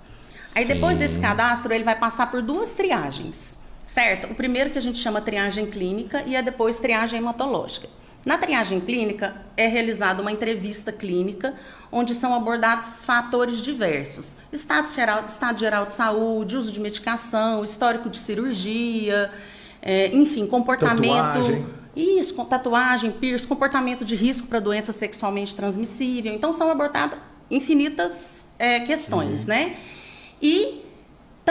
[0.55, 0.75] Aí Sim.
[0.75, 4.31] depois desse cadastro, ele vai passar por duas triagens, certo?
[4.31, 7.89] O primeiro que a gente chama triagem clínica e a depois triagem hematológica.
[8.25, 11.55] Na triagem clínica é realizada uma entrevista clínica
[11.93, 18.09] onde são abordados fatores diversos: estado geral, estado geral de saúde, uso de medicação, histórico
[18.09, 19.31] de cirurgia,
[19.83, 21.15] é, enfim, comportamento.
[21.15, 21.67] Tatuagem.
[21.97, 26.33] Isso, com tatuagem, piercing, comportamento de risco para doença sexualmente transmissível.
[26.33, 27.19] Então são abordadas
[27.51, 29.77] infinitas é, questões, né?
[30.41, 30.80] E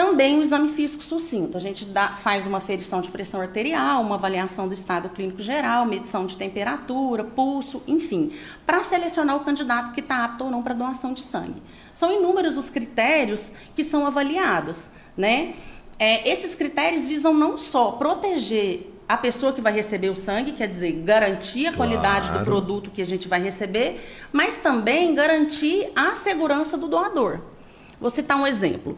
[0.00, 1.58] também o exame físico sucinto.
[1.58, 5.84] A gente dá, faz uma ferição de pressão arterial, uma avaliação do estado clínico geral,
[5.84, 8.32] medição de temperatura, pulso, enfim,
[8.64, 11.62] para selecionar o candidato que está apto ou não para doação de sangue.
[11.92, 15.52] São inúmeros os critérios que são avaliados, né?
[15.98, 20.68] É, esses critérios visam não só proteger a pessoa que vai receber o sangue, quer
[20.68, 22.38] dizer, garantir a qualidade Claro.
[22.38, 24.00] do produto que a gente vai receber,
[24.32, 27.40] mas também garantir a segurança do doador.
[28.00, 28.96] Vou citar um exemplo.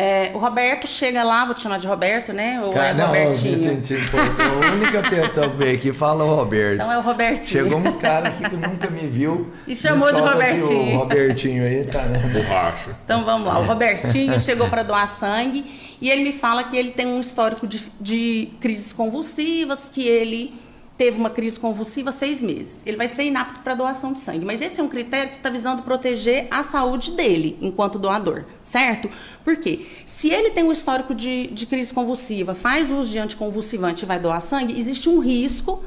[0.00, 2.58] É, o Roberto chega lá, vou te chamar de Roberto, né?
[2.64, 3.56] Ou Cara, é não, eu me Robertinho?
[3.58, 3.94] senti.
[3.94, 6.76] A única pessoa que veio aqui fala o Roberto.
[6.76, 7.64] Então é o Robertinho.
[7.64, 9.52] Chegou uns caras aqui que nunca me viu.
[9.66, 10.94] E chamou de Robertinho.
[10.94, 12.18] O Robertinho aí, tá, né?
[12.32, 12.96] Borracha.
[13.04, 13.58] Então vamos lá.
[13.58, 15.66] O Robertinho chegou para doar sangue
[16.00, 20.54] e ele me fala que ele tem um histórico de, de crises convulsivas, que ele
[21.00, 22.86] teve uma crise convulsiva seis meses.
[22.86, 24.44] Ele vai ser inapto para doação de sangue.
[24.44, 29.08] Mas esse é um critério que está visando proteger a saúde dele enquanto doador, certo?
[29.42, 29.86] Por quê?
[30.04, 34.20] Se ele tem um histórico de, de crise convulsiva, faz uso de anticonvulsivante e vai
[34.20, 35.82] doar sangue, existe um risco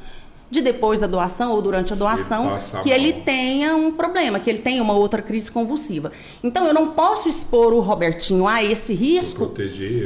[0.53, 4.59] de depois da doação ou durante a doação que ele tenha um problema, que ele
[4.59, 6.11] tenha uma outra crise convulsiva.
[6.43, 9.51] Então eu não posso expor o Robertinho a esse risco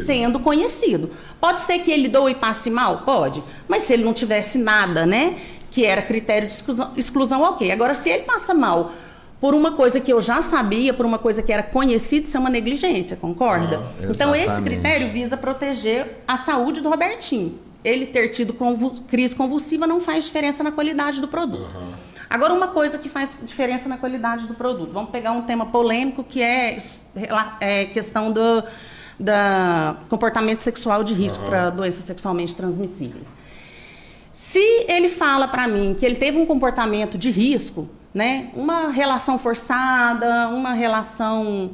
[0.05, 1.12] sendo conhecido.
[1.39, 2.99] Pode ser que ele doe e passe mal?
[2.99, 3.43] Pode.
[3.67, 5.38] Mas se ele não tivesse nada, né?
[5.69, 7.69] Que era critério de exclusão, exclusão ok.
[7.69, 8.93] Agora, se ele passa mal
[9.41, 12.39] por uma coisa que eu já sabia, por uma coisa que era conhecida, isso é
[12.39, 13.83] uma negligência, concorda?
[13.99, 17.66] Ah, então, esse critério visa proteger a saúde do Robertinho.
[17.88, 21.73] Ele ter tido convul- crise convulsiva não faz diferença na qualidade do produto.
[22.30, 24.91] Agora, uma coisa que faz diferença na qualidade do produto.
[24.91, 26.78] Vamos pegar um tema polêmico que é,
[27.62, 28.63] é questão do
[29.19, 33.28] da comportamento sexual de risco para doenças sexualmente transmissíveis.
[34.32, 39.39] Se ele fala para mim que ele teve um comportamento de risco, né, uma relação
[39.39, 41.71] forçada, uma relação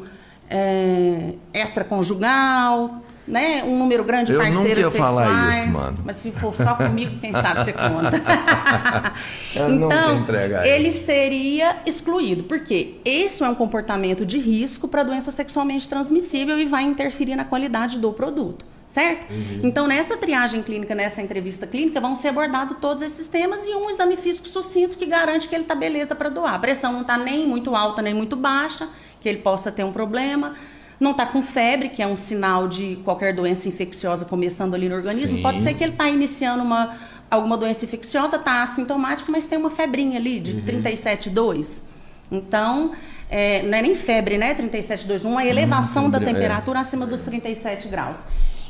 [0.50, 5.98] é, extraconjugal, né, um número grande de Eu parceiros nunca ia sexuais, falar isso, mano.
[6.04, 8.22] mas se for só comigo, quem sabe você conta.
[9.56, 10.26] Eu então,
[10.66, 11.06] ele isso.
[11.06, 16.84] seria excluído, porque esse é um comportamento de risco para doença sexualmente transmissível e vai
[16.84, 19.32] interferir na qualidade do produto, certo?
[19.32, 19.62] Uhum.
[19.64, 23.90] Então, nessa triagem clínica, nessa entrevista clínica, vão ser abordados todos esses temas e um
[23.90, 26.56] exame físico sucinto que garante que ele está beleza para doar.
[26.56, 28.90] A pressão não está nem muito alta nem muito baixa,
[29.22, 30.56] que ele possa ter um problema.
[31.00, 34.96] Não está com febre, que é um sinal de qualquer doença infecciosa começando ali no
[34.96, 35.38] organismo.
[35.38, 35.44] Sim.
[35.44, 36.96] Pode ser que ele está iniciando uma,
[37.30, 41.84] alguma doença infecciosa, está assintomático, mas tem uma febrinha ali de 37,2.
[42.32, 42.92] Então,
[43.30, 44.56] é, não é nem febre, né?
[44.56, 46.34] 37,2, uma elevação da entendi, é.
[46.36, 48.20] temperatura acima dos 37 graus.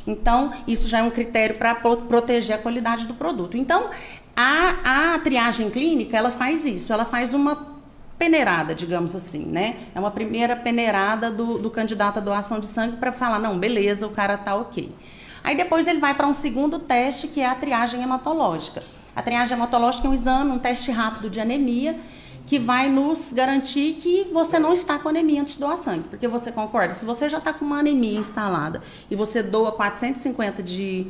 [0.06, 3.56] Então, isso já é um critério para proteger a qualidade do produto.
[3.56, 3.90] Então,
[4.36, 7.73] a, a triagem clínica, ela faz isso, ela faz uma
[8.18, 9.86] peneirada, digamos assim, né?
[9.94, 14.06] É uma primeira peneirada do, do candidato à doação de sangue para falar, não, beleza,
[14.06, 14.94] o cara tá ok.
[15.42, 18.82] Aí depois ele vai para um segundo teste, que é a triagem hematológica.
[19.14, 22.00] A triagem hematológica é um exame, um teste rápido de anemia,
[22.46, 26.08] que vai nos garantir que você não está com anemia antes de doar sangue.
[26.08, 26.94] Porque você concorda?
[26.94, 31.06] Se você já está com uma anemia instalada e você doa 450 de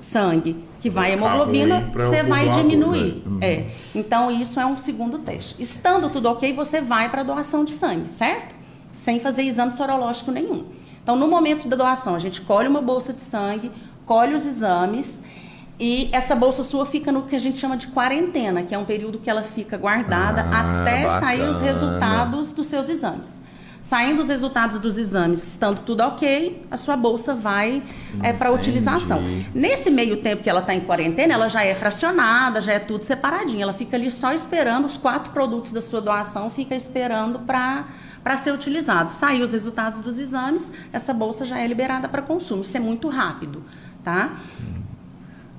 [0.00, 3.22] sangue, que vai Tá hemoglobina, você vai diminuir.
[3.26, 3.46] né?
[3.46, 3.66] É.
[3.94, 5.62] Então, isso é um segundo teste.
[5.62, 8.54] Estando tudo ok, você vai para doação de sangue, certo?
[8.94, 10.64] Sem fazer exame sorológico nenhum.
[11.02, 13.70] Então, no momento da doação, a gente colhe uma bolsa de sangue,
[14.06, 15.22] colhe os exames
[15.78, 18.84] e essa bolsa sua fica no que a gente chama de quarentena, que é um
[18.84, 21.72] período que ela fica guardada Ah, até sair os bacana.
[21.72, 23.42] resultados dos seus exames.
[23.80, 27.82] Saindo os resultados dos exames, estando tudo ok, a sua bolsa vai
[28.38, 29.22] para utilização.
[29.54, 33.04] Nesse meio tempo que ela está em quarentena, ela já é fracionada, já é tudo
[33.04, 33.62] separadinho.
[33.62, 37.86] Ela fica ali só esperando os quatro produtos da sua doação, fica esperando para
[38.22, 39.10] para ser utilizado.
[39.10, 42.60] Saiu os resultados dos exames, essa bolsa já é liberada para consumo.
[42.60, 43.64] Isso é muito rápido,
[44.04, 44.36] tá?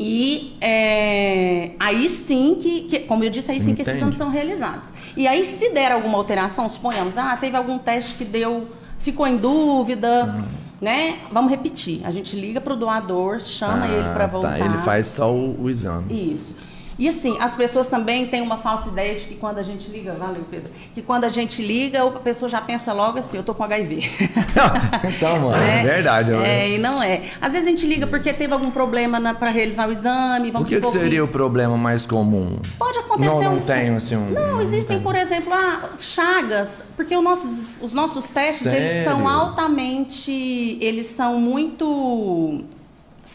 [0.02, 4.30] E é, aí sim que, que- como eu disse, aí sim que esses exames são
[4.30, 4.92] realizados.
[5.16, 8.68] E aí, se der alguma alteração, suponhamos, ah, teve algum teste que deu,
[9.00, 10.44] ficou em dúvida, Uhum.
[10.82, 11.16] né?
[11.32, 12.02] Vamos repetir.
[12.06, 14.58] A gente liga para o doador, chama ele para voltar.
[14.58, 16.34] Tá, ele faz só o, o exame.
[16.34, 16.56] Isso.
[16.98, 20.14] E assim, as pessoas também têm uma falsa ideia de que quando a gente liga,
[20.14, 23.54] valeu Pedro, que quando a gente liga, a pessoa já pensa logo assim, eu tô
[23.54, 24.10] com HIV.
[25.16, 26.32] então, mano, é, é verdade.
[26.34, 27.24] É, e não é.
[27.40, 30.74] Às vezes a gente liga porque teve algum problema para realizar o exame, vamos O
[30.74, 32.58] que, que seria o problema mais comum?
[32.78, 33.62] Pode acontecer Não, não um...
[33.62, 34.30] tem, assim, um...
[34.30, 38.80] Não, existem, não por exemplo, ah, chagas, porque os nossos, os nossos testes, Sério?
[38.80, 42.64] eles são altamente, eles são muito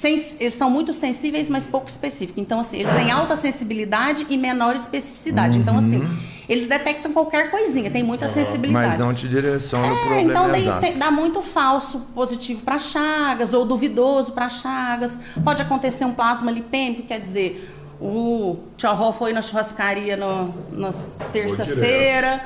[0.07, 2.41] eles são muito sensíveis, mas pouco específicos.
[2.43, 5.57] Então, assim, eles têm alta sensibilidade e menor especificidade.
[5.57, 5.63] Uhum.
[5.63, 6.17] Então, assim, uhum.
[6.49, 8.89] eles detectam qualquer coisinha, tem muita sensibilidade.
[8.89, 10.81] Mas não te direciona é, o problema Então.
[10.81, 15.19] Tem, dá muito falso positivo para chagas ou duvidoso para chagas.
[15.43, 20.91] Pode acontecer um plasma lipêmico, quer dizer, o Tchau foi na churrascaria no, na
[21.33, 22.45] terça-feira.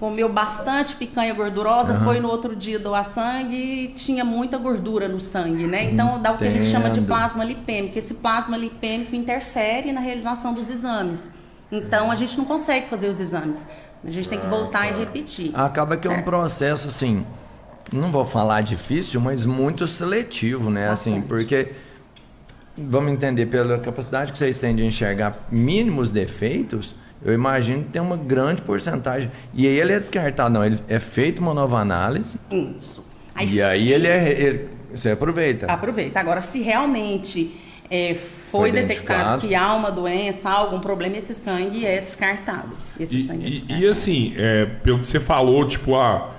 [0.00, 1.94] Comeu bastante picanha gordurosa.
[1.94, 2.00] Uhum.
[2.00, 5.84] Foi no outro dia doar sangue e tinha muita gordura no sangue, né?
[5.84, 7.96] Então dá o que a gente chama de plasma lipêmico.
[7.96, 11.32] Esse plasma lipêmico interfere na realização dos exames.
[11.70, 13.68] Então a gente não consegue fazer os exames.
[14.04, 15.52] A gente tem que voltar e repetir.
[15.54, 16.18] Acaba que certo?
[16.18, 17.24] é um processo assim,
[17.92, 20.88] não vou falar difícil, mas muito seletivo, né?
[20.88, 21.72] Assim, porque
[22.76, 28.02] vamos entender pela capacidade que vocês têm de enxergar mínimos defeitos, eu imagino que tem
[28.02, 29.30] uma grande porcentagem.
[29.54, 32.38] E aí ele é descartado, não, ele é feito uma nova análise.
[32.50, 33.04] Isso.
[33.34, 34.28] Aí e aí ele é.
[34.30, 35.66] Ele, você aproveita.
[35.66, 36.18] Aproveita.
[36.18, 37.54] Agora, se realmente
[37.88, 42.76] é, foi, foi detectado que há uma doença, há algum problema, esse sangue é descartado.
[42.98, 43.80] Esse e, sangue é descartado.
[43.80, 46.32] E, e assim, é, pelo que você falou, tipo, ah,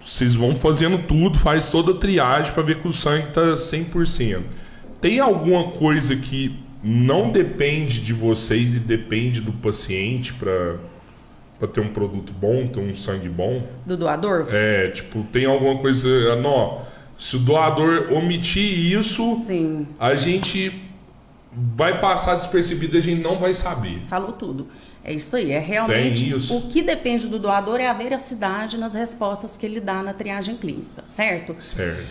[0.00, 4.42] vocês vão fazendo tudo, faz toda a triagem para ver que o sangue está 100%.
[5.00, 10.76] Tem alguma coisa que não depende de vocês e depende do paciente para
[11.58, 13.62] para ter um produto bom, ter um sangue bom?
[13.86, 14.46] Do doador?
[14.52, 16.08] É, tipo, tem alguma coisa.
[16.32, 16.82] Ah, não,
[17.18, 19.86] se o doador omitir isso, Sim.
[19.98, 20.82] a gente
[21.50, 24.02] vai passar despercebido, a gente não vai saber.
[24.06, 24.68] Falou tudo.
[25.02, 29.56] É isso aí, é realmente o que depende do doador é a veracidade nas respostas
[29.56, 31.54] que ele dá na triagem clínica, certo?
[31.60, 32.04] Certo.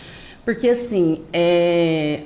[0.45, 2.21] Porque assim, é,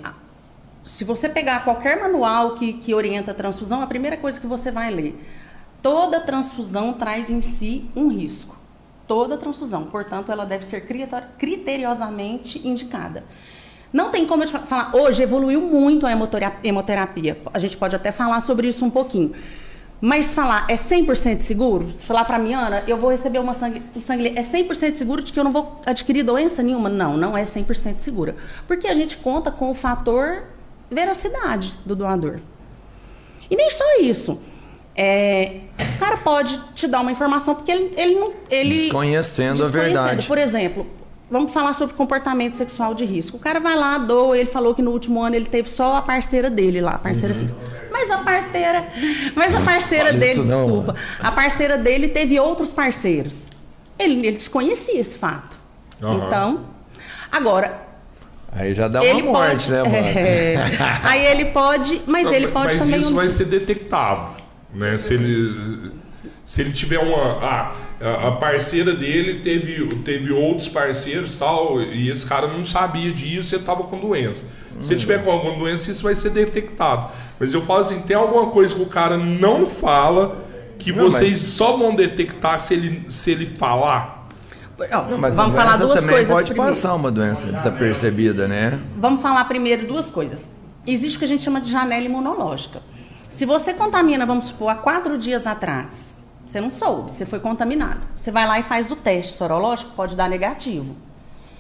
[0.89, 4.71] se você pegar qualquer manual que, que orienta a transfusão, a primeira coisa que você
[4.71, 5.23] vai ler,
[5.81, 8.57] toda transfusão traz em si um risco.
[9.07, 10.85] Toda transfusão, portanto, ela deve ser
[11.37, 13.23] criteriosamente indicada.
[13.93, 16.11] Não tem como eu falar, hoje evoluiu muito a
[16.63, 17.41] hemoterapia.
[17.53, 19.33] A gente pode até falar sobre isso um pouquinho.
[20.01, 21.89] Mas falar é 100% seguro?
[21.91, 25.33] Se falar para mim, Ana, eu vou receber uma sangue, sangue, é 100% seguro de
[25.33, 26.89] que eu não vou adquirir doença nenhuma?
[26.89, 28.35] Não, não é 100% segura.
[28.67, 30.43] Porque a gente conta com o fator
[30.89, 32.39] veracidade do doador.
[33.49, 34.39] E nem só isso.
[34.95, 35.61] É,
[35.95, 38.33] o cara pode te dar uma informação porque ele, ele não.
[38.49, 40.27] Ele, desconhecendo, a verdade.
[40.27, 40.85] Por exemplo,
[41.31, 43.37] vamos falar sobre comportamento sexual de risco.
[43.37, 46.01] O cara vai lá, doa, ele falou que no último ano ele teve só a
[46.01, 47.41] parceira dele lá, a parceira uhum.
[47.41, 47.57] fixa.
[47.91, 48.87] Mas a parteira.
[49.35, 50.93] Mas a parceira dele, não, desculpa.
[50.93, 51.05] Mano.
[51.19, 53.47] A parceira dele teve outros parceiros.
[53.97, 55.57] Ele, ele desconhecia esse fato.
[56.01, 56.25] Uhum.
[56.25, 56.65] Então.
[57.31, 57.88] Agora,
[58.51, 59.95] Aí já dá uma ele morte, pode, né, mano?
[59.95, 62.91] É, aí ele pode, mas Não, ele pode mas também.
[62.95, 64.41] Mas isso vai ser detectável,
[64.73, 64.97] né?
[64.97, 65.91] Se ele,
[66.43, 67.43] se ele tiver uma.
[67.43, 67.75] Ah,
[68.27, 73.59] a parceira dele teve, teve outros parceiros tal, e esse cara não sabia disso e
[73.59, 74.45] estava com doença.
[74.79, 77.11] Se ele tiver com alguma doença, isso vai ser detectado.
[77.39, 80.45] Mas eu falo assim: tem alguma coisa que o cara não fala
[80.77, 81.41] que não, vocês mas...
[81.41, 84.18] só vão detectar se ele, se ele falar?
[84.87, 86.33] Não, mas vamos falar duas também coisas.
[86.33, 86.75] Pode primeiro.
[86.75, 88.79] passar uma doença desapercebida, né?
[88.97, 90.53] Vamos falar primeiro duas coisas.
[90.85, 92.81] Existe o que a gente chama de janela imunológica.
[93.27, 98.01] Se você contamina, vamos supor, há quatro dias atrás, você não soube, você foi contaminado.
[98.17, 100.95] Você vai lá e faz o teste sorológico, pode dar negativo.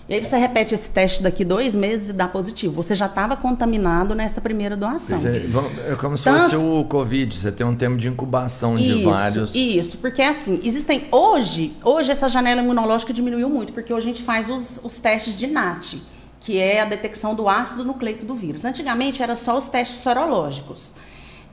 [0.09, 2.73] E aí você repete esse teste daqui dois meses e dá positivo.
[2.73, 5.19] Você já estava contaminado nessa primeira doação.
[5.19, 6.41] É, é como se Tanto...
[6.41, 9.53] fosse o Covid, você tem um tempo de incubação isso, de vários.
[9.53, 11.07] Isso, porque assim, existem.
[11.11, 15.37] Hoje, hoje essa janela imunológica diminuiu muito, porque hoje a gente faz os, os testes
[15.37, 15.97] de NAT,
[16.39, 18.65] que é a detecção do ácido nucleico do vírus.
[18.65, 20.91] Antigamente era só os testes sorológicos.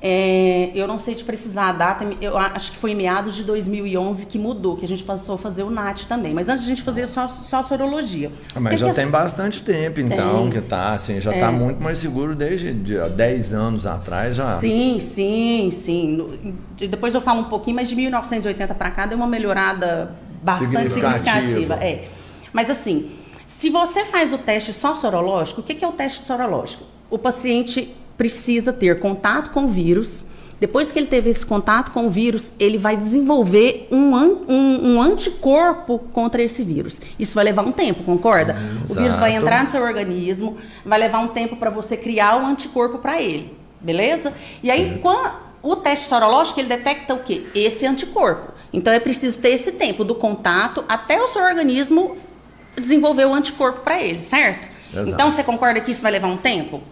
[0.09, 3.43] É, eu não sei te precisar a data, eu acho que foi em meados de
[3.43, 6.33] 2011 que mudou, que a gente passou a fazer o NAT também.
[6.33, 8.31] Mas antes a gente fazia só, só sorologia.
[8.55, 10.51] Ah, mas já tem bastante tempo, então, tem.
[10.51, 11.51] que tá, assim, já está é.
[11.51, 14.59] muito mais seguro desde de, 10 anos atrás já.
[14.59, 16.57] Sim, sim, sim.
[16.89, 21.75] Depois eu falo um pouquinho, mas de 1980 para cá deu uma melhorada bastante significativa.
[21.83, 22.07] É.
[22.53, 23.11] Mas assim,
[23.45, 26.85] se você faz o teste só sorológico, o que é o teste sorológico?
[27.11, 30.27] O paciente precisa ter contato com o vírus.
[30.59, 35.03] Depois que ele teve esse contato com o vírus, ele vai desenvolver um, um, um
[35.03, 36.99] anticorpo contra esse vírus.
[37.19, 38.57] Isso vai levar um tempo, concorda?
[38.89, 42.47] o vírus vai entrar no seu organismo, vai levar um tempo para você criar um
[42.47, 44.33] anticorpo para ele, beleza?
[44.63, 47.47] E aí, quando, o teste sorológico ele detecta o quê?
[47.55, 48.53] Esse anticorpo.
[48.73, 52.17] Então é preciso ter esse tempo do contato até o seu organismo
[52.77, 54.69] desenvolver o anticorpo para ele, certo?
[54.93, 55.11] Exato.
[55.11, 56.83] Então você concorda que isso vai levar um tempo?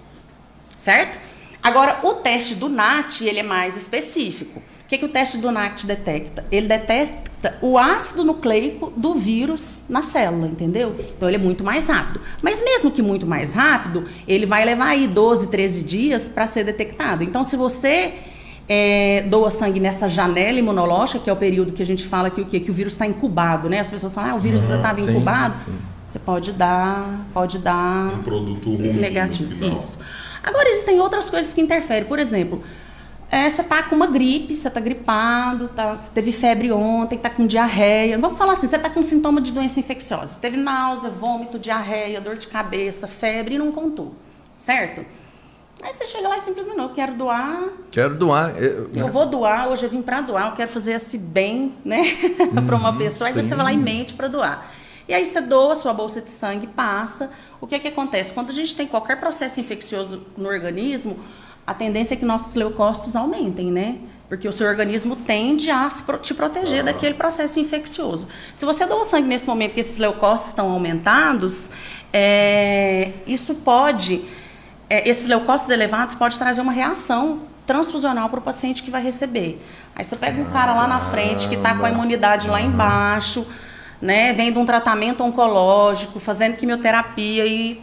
[0.85, 1.19] Certo?
[1.63, 4.59] Agora, o teste do NAT, ele é mais específico.
[4.59, 6.45] O que, que o teste do NAT detecta?
[6.53, 10.95] Ele detecta o ácido nucleico do vírus na célula, entendeu?
[11.17, 12.21] Então ele é muito mais rápido.
[12.43, 16.65] Mas mesmo que muito mais rápido, ele vai levar aí 12, 13 dias para ser
[16.65, 17.25] detectado.
[17.25, 18.13] Então, se você
[18.69, 22.43] é, doa sangue nessa janela imunológica, que é o período que a gente fala que
[22.43, 22.61] o, quê?
[22.61, 23.81] que o vírus está incubado, né?
[23.81, 25.63] As pessoas falam, ah, o vírus ainda estava incubado.
[25.65, 25.73] sim.
[26.07, 28.93] Você pode dar, pode dar Um produto ruim.
[28.93, 29.53] negativo.
[29.79, 29.99] Isso.
[30.45, 32.05] Agora existem outras coisas que interferem.
[32.05, 32.63] Por exemplo,
[33.31, 37.31] é, você tá com uma gripe, você tá gripado, tá, você teve febre ontem, tá
[37.31, 38.19] com diarreia.
[38.19, 40.39] Vamos falar assim, você tá com sintoma de doença infecciosa.
[40.39, 44.15] Teve náusea, vômito, diarreia, dor de cabeça, febre e não contou.
[44.57, 45.05] Certo?
[45.83, 48.57] Aí você chega lá e simplesmente, não, eu quero doar, Quero doar.
[48.57, 52.05] Eu, eu vou doar, hoje eu vim para doar, eu quero fazer esse bem, né,
[52.65, 53.29] para uma pessoa.
[53.29, 53.43] Aí sim.
[53.43, 54.71] você vai lá e mente para doar.
[55.09, 57.31] E aí você doa, sua bolsa de sangue passa.
[57.61, 58.33] O que que acontece?
[58.33, 61.19] Quando a gente tem qualquer processo infeccioso no organismo,
[61.67, 63.99] a tendência é que nossos leucócitos aumentem, né?
[64.29, 65.89] Porque o seu organismo tende a
[66.23, 68.27] te proteger daquele processo infeccioso.
[68.55, 71.69] Se você doa sangue nesse momento que esses leucócitos estão aumentados,
[72.13, 74.25] é, isso pode
[74.89, 79.61] é, esses leucócitos elevados pode trazer uma reação transfusional para o paciente que vai receber.
[79.95, 83.47] Aí você pega um cara lá na frente que está com a imunidade lá embaixo,
[84.05, 87.81] né, vem de um tratamento oncológico, fazendo quimioterapia e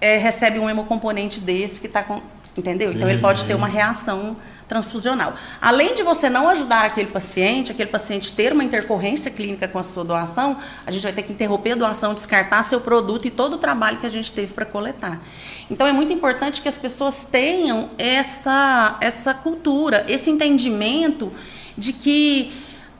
[0.00, 2.22] é, recebe um hemocomponente desse que está com.
[2.56, 2.92] Entendeu?
[2.92, 4.36] Então ele pode ter uma reação
[4.68, 5.34] transfusional.
[5.60, 9.82] Além de você não ajudar aquele paciente, aquele paciente ter uma intercorrência clínica com a
[9.82, 13.54] sua doação, a gente vai ter que interromper a doação, descartar seu produto e todo
[13.54, 15.20] o trabalho que a gente teve para coletar.
[15.68, 21.32] Então é muito importante que as pessoas tenham essa, essa cultura, esse entendimento
[21.76, 22.52] de que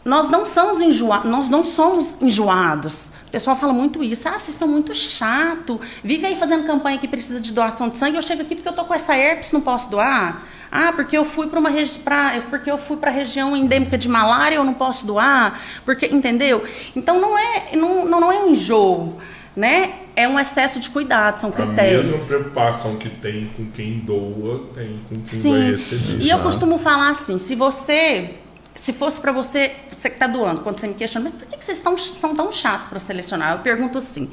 [0.04, 3.10] nós não somos enjoados, nós não somos enjoados.
[3.26, 4.28] O pessoal fala muito isso.
[4.28, 5.80] Ah, vocês são muito chato.
[6.02, 8.16] Vive aí fazendo campanha que precisa de doação de sangue.
[8.16, 10.42] Eu chego aqui porque eu tô com essa herpes, não posso doar.
[10.72, 11.70] Ah, porque eu fui para uma
[12.02, 15.60] pra, porque eu fui para a região endêmica de malária, eu não posso doar.
[15.84, 16.64] Porque, entendeu?
[16.96, 19.18] Então não é, não, não é um enjoo,
[19.54, 19.92] né?
[20.16, 22.06] É um excesso de cuidado, são A critérios.
[22.06, 25.70] mesma preocupação que tem com quem doa, tem com quem vai Sim.
[25.70, 26.18] receber.
[26.20, 28.34] E eu costumo falar assim, se você,
[28.74, 31.56] se fosse para você, você que está doando, quando você me questiona, mas por que
[31.56, 33.52] que vocês tão, são tão chatos para selecionar?
[33.52, 34.30] Eu pergunto assim,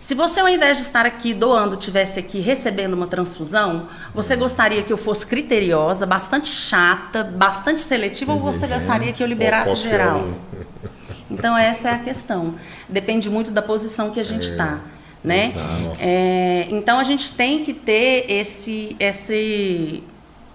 [0.00, 4.82] se você ao invés de estar aqui doando, tivesse aqui recebendo uma transfusão, você gostaria
[4.82, 8.74] que eu fosse criteriosa, bastante chata, bastante seletiva, ou você Exigente.
[8.74, 10.28] gostaria que eu liberasse geral?
[11.30, 12.54] Então essa é a questão.
[12.88, 14.80] Depende muito da posição que a gente está,
[15.22, 15.44] né?
[15.44, 15.96] exato.
[16.00, 20.02] É, então a gente tem que ter esse esse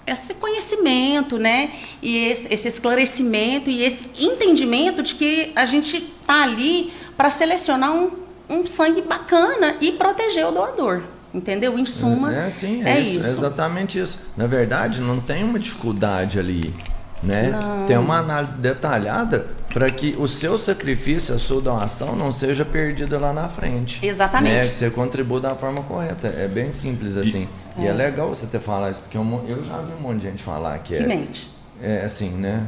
[0.08, 1.72] esse conhecimento, né?
[2.02, 7.94] E esse, esse esclarecimento e esse entendimento de que a gente tá ali para selecionar
[7.94, 8.12] um,
[8.50, 11.02] um sangue bacana e proteger o doador.
[11.34, 11.78] Entendeu?
[11.78, 13.28] Em suma, É, sim, é, é isso, isso.
[13.28, 14.20] é exatamente isso.
[14.38, 16.74] Na verdade, não tem uma dificuldade ali,
[17.22, 17.52] né?
[17.88, 23.20] Tem uma análise detalhada para que o seu sacrifício, a sua doação não seja perdida
[23.20, 24.06] lá na frente.
[24.06, 24.54] Exatamente.
[24.54, 24.68] Né?
[24.70, 26.28] Que você contribua da forma correta.
[26.28, 27.50] É bem simples assim.
[27.65, 30.28] E é, legal você ter falado isso, porque eu, eu já vi um monte de
[30.30, 31.50] gente falar que, que é, mente.
[31.82, 32.66] é assim, né?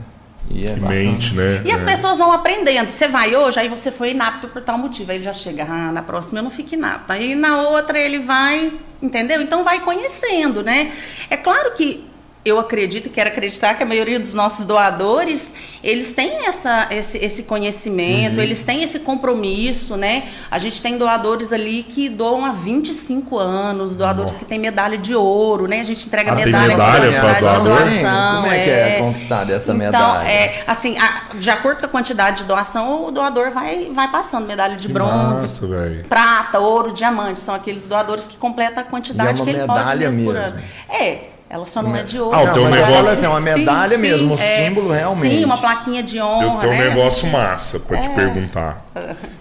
[0.49, 0.99] E é Que bacana.
[1.01, 1.61] mente, né?
[1.65, 1.85] E as É.
[1.85, 2.87] pessoas vão aprendendo.
[2.89, 5.11] Você vai hoje, aí você foi inapto por tal motivo.
[5.11, 7.11] Aí ele já chega, ah, na próxima eu não fico inapto.
[7.11, 9.41] Aí na outra ele vai, entendeu?
[9.41, 10.93] Então vai conhecendo, né?
[11.29, 12.07] É claro que
[12.47, 17.17] eu acredito e quero acreditar que a maioria dos nossos doadores, eles têm essa, esse,
[17.17, 20.29] esse conhecimento, eles têm esse compromisso, né?
[20.49, 24.39] A gente tem doadores ali que doam há 25 anos, doadores Nossa.
[24.43, 25.79] que têm medalha de ouro, né?
[25.79, 28.41] A gente entrega Ah, tem medalha medalha pela pra quantidade de doação.
[28.41, 30.27] Como é que é conquistada essa então, medalha?
[30.29, 34.45] É, assim, a- de acordo com a quantidade de doação, o doador vai, vai passando
[34.47, 35.67] medalha de Que bronze, Massa,
[36.07, 37.41] prata, ouro, diamante.
[37.41, 40.15] São aqueles doadores que completam a quantidade E é uma que ele pode medalha por
[40.15, 40.29] mesmo.
[40.31, 40.63] ano.
[40.89, 41.19] É,
[41.49, 42.35] ela só não é de ouro.
[42.35, 44.91] Ah, o Não, teu mas negócio- eu falo assim, é uma medalha mesmo, um símbolo
[44.91, 45.35] realmente.
[45.37, 46.89] Sim, uma plaquinha de honra, Eu tenho um né?
[46.89, 48.85] negócio massa pra te perguntar.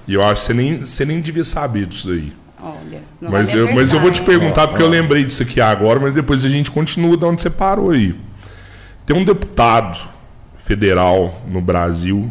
[0.07, 2.33] E eu acho que você nem, você nem devia saber disso daí.
[2.63, 5.61] Olha, não Mas me eu, mas eu vou te perguntar porque eu lembrei disso aqui
[5.61, 8.15] agora, mas depois a gente continua de onde você parou aí.
[9.05, 9.99] Tem um deputado
[10.57, 12.31] federal no Brasil,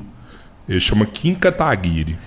[0.68, 2.18] ele chama Kim Kataguiri.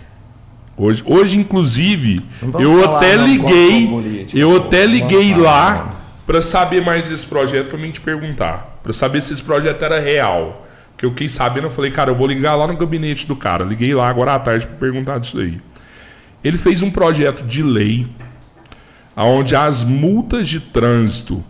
[0.76, 4.56] Hoje, hoje inclusive, Não eu até não liguei, contra a política, eu pô.
[4.66, 5.96] até liguei lá
[6.28, 9.98] para saber mais desse projeto para mim te perguntar, para saber se esse projeto era
[9.98, 10.68] real.
[10.94, 13.64] Que eu fiquei sabendo, eu falei, cara, eu vou ligar lá no gabinete do cara.
[13.64, 15.58] Liguei lá agora à tarde para perguntar disso aí.
[16.44, 18.06] Ele fez um projeto de lei
[19.16, 21.42] onde as multas de trânsito,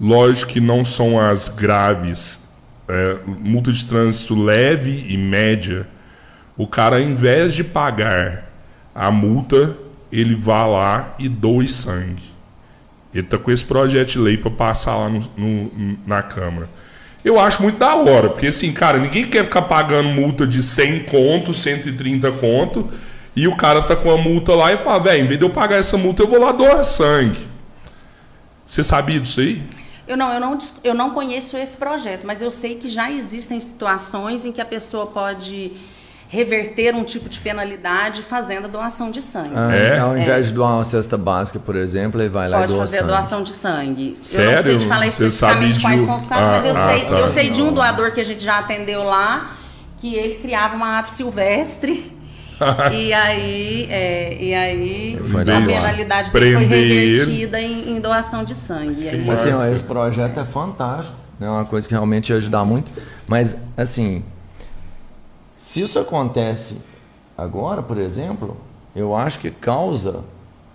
[0.00, 2.48] lógico que não são as graves,
[2.86, 5.88] é, multa de trânsito leve e média,
[6.56, 8.48] o cara, ao invés de pagar
[8.94, 9.76] a multa,
[10.12, 12.29] ele vá lá e doe sangue.
[13.12, 16.68] Ele tá com esse projeto de lei para passar lá no, no, na Câmara.
[17.24, 21.04] Eu acho muito da hora, porque assim, cara, ninguém quer ficar pagando multa de 100
[21.04, 22.88] conto, 130 conto,
[23.36, 25.50] e o cara tá com a multa lá e fala, velho, em vez de eu
[25.50, 27.46] pagar essa multa, eu vou lá doar sangue.
[28.64, 29.62] Você sabia disso aí?
[30.06, 33.60] Eu não, eu não, eu não conheço esse projeto, mas eu sei que já existem
[33.60, 35.72] situações em que a pessoa pode
[36.30, 39.50] reverter um tipo de penalidade fazendo a doação de sangue.
[39.52, 39.98] Ah, é?
[39.98, 40.48] Ao invés é.
[40.48, 43.12] de doar uma cesta básica, por exemplo, ele vai lá Pode e doa fazer sangue.
[43.12, 44.16] a doação de sangue.
[44.22, 44.48] Sério?
[44.48, 46.06] Eu não sei te falar especificamente quais de...
[46.06, 47.10] são os casos, ah, mas eu, ah, sei, tá.
[47.10, 49.56] eu sei de um doador que a gente já atendeu lá,
[49.98, 52.16] que ele criava uma ave silvestre.
[52.92, 59.08] e aí, é, e aí a penalidade dele foi revertida em, em, doação de sangue.
[59.08, 61.50] Aí, assim, ó, esse projeto é fantástico, é né?
[61.50, 62.88] uma coisa que realmente ia ajudar muito.
[63.26, 64.22] Mas, assim,
[65.60, 66.78] se isso acontece
[67.36, 68.56] agora, por exemplo,
[68.96, 70.24] eu acho que causa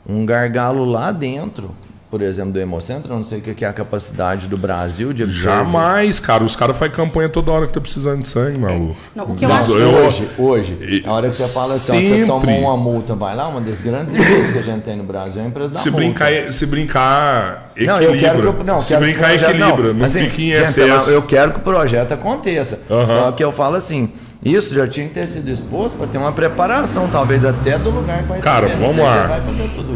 [0.07, 1.71] um gargalo lá dentro,
[2.11, 3.11] por exemplo, do Hemocentro.
[3.11, 5.57] Eu não sei o que é a capacidade do Brasil de absorver.
[5.57, 6.43] Jamais, cara.
[6.43, 8.95] Os caras fazem campanha toda hora que tá precisando de sangue, maluco.
[9.15, 12.25] Não, o que eu não, acho hoje, hoje, a hora que você fala assim, você
[12.27, 15.41] tomou uma multa, vai lá, uma das grandes empresas que a gente tem no Brasil
[15.41, 16.05] é a empresa da se multa.
[16.05, 17.95] Brincar, se brincar, equilibra.
[17.95, 19.87] Não, eu quero que eu, não, se brincar, equilibra.
[19.87, 21.09] Não, não assim, fique em excesso.
[21.09, 22.79] Eu quero que o projeto aconteça.
[22.87, 24.11] Só que eu falo assim,
[24.45, 28.27] isso já tinha que ter sido exposto para ter uma preparação, talvez até do lugar
[28.27, 29.39] para Cara, vamos lá.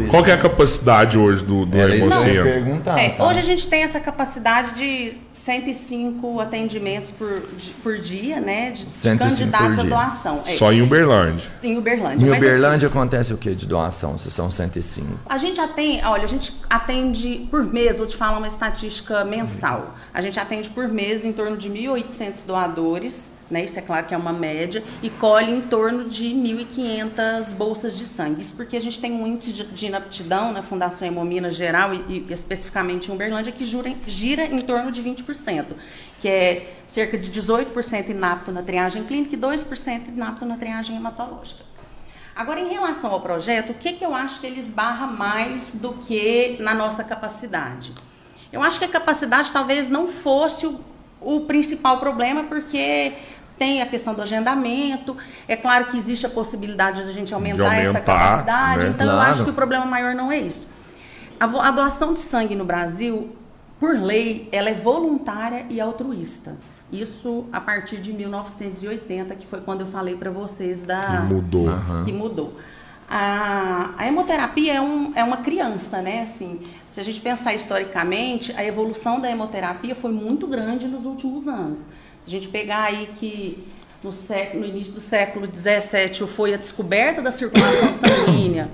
[0.08, 2.48] Qual é a capacidade hoje do, do Hemocentro?
[2.98, 3.24] É, tá?
[3.24, 8.72] Hoje a gente tem essa capacidade de 105 atendimentos por, de, por dia, né?
[8.72, 10.42] De, de candidatos à doação.
[10.44, 10.56] É.
[10.56, 11.48] Só em Uberlândia.
[11.62, 12.26] Em Uberlândia.
[12.26, 15.06] Em Mas, Uberlândia assim, acontece o que de doação, se são 105?
[15.26, 19.94] A gente atende, olha, a gente atende por mês, vou te falar uma estatística mensal.
[20.12, 23.64] A gente atende por mês em torno de 1.800 doadores né?
[23.64, 28.04] Isso é claro que é uma média, e colhe em torno de 1.500 bolsas de
[28.04, 28.40] sangue.
[28.40, 32.24] Isso porque a gente tem um índice de, de inaptidão na Fundação Hemominas Geral e,
[32.28, 35.66] e, especificamente em Uberlândia que jura, gira em torno de 20%,
[36.20, 41.70] que é cerca de 18% inapto na triagem clínica e 2% inapto na triagem hematológica.
[42.34, 45.92] Agora, em relação ao projeto, o que, que eu acho que ele esbarra mais do
[45.94, 47.92] que na nossa capacidade?
[48.52, 50.80] Eu acho que a capacidade talvez não fosse o,
[51.20, 53.12] o principal problema, porque
[53.60, 55.14] tem a questão do agendamento.
[55.46, 58.84] É claro que existe a possibilidade de a gente aumentar, aumentar essa capacidade.
[58.84, 58.90] Né?
[58.94, 59.20] Então, claro.
[59.20, 60.66] eu acho que o problema maior não é isso.
[61.38, 63.36] A, a doação de sangue no Brasil,
[63.78, 66.56] por lei, ela é voluntária e altruísta.
[66.90, 71.68] Isso a partir de 1980, que foi quando eu falei para vocês da que mudou.
[72.06, 72.56] Que mudou.
[73.10, 76.22] A, a, hemoterapia é, um, é uma criança, né?
[76.22, 81.46] Assim, se a gente pensar historicamente, a evolução da hemoterapia foi muito grande nos últimos
[81.46, 81.88] anos.
[82.30, 83.58] A gente pegar aí que
[84.04, 88.70] no, século, no início do século XVII foi a descoberta da circulação sanguínea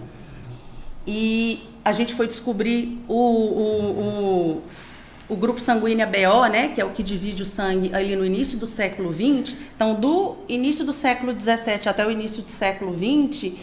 [1.07, 4.63] e a gente foi descobrir o, o, o,
[5.31, 8.59] o grupo sanguíneo BO, né, que é o que divide o sangue ali no início
[8.59, 9.57] do século XX.
[9.75, 13.55] Então, do início do século XVII até o início do século XX,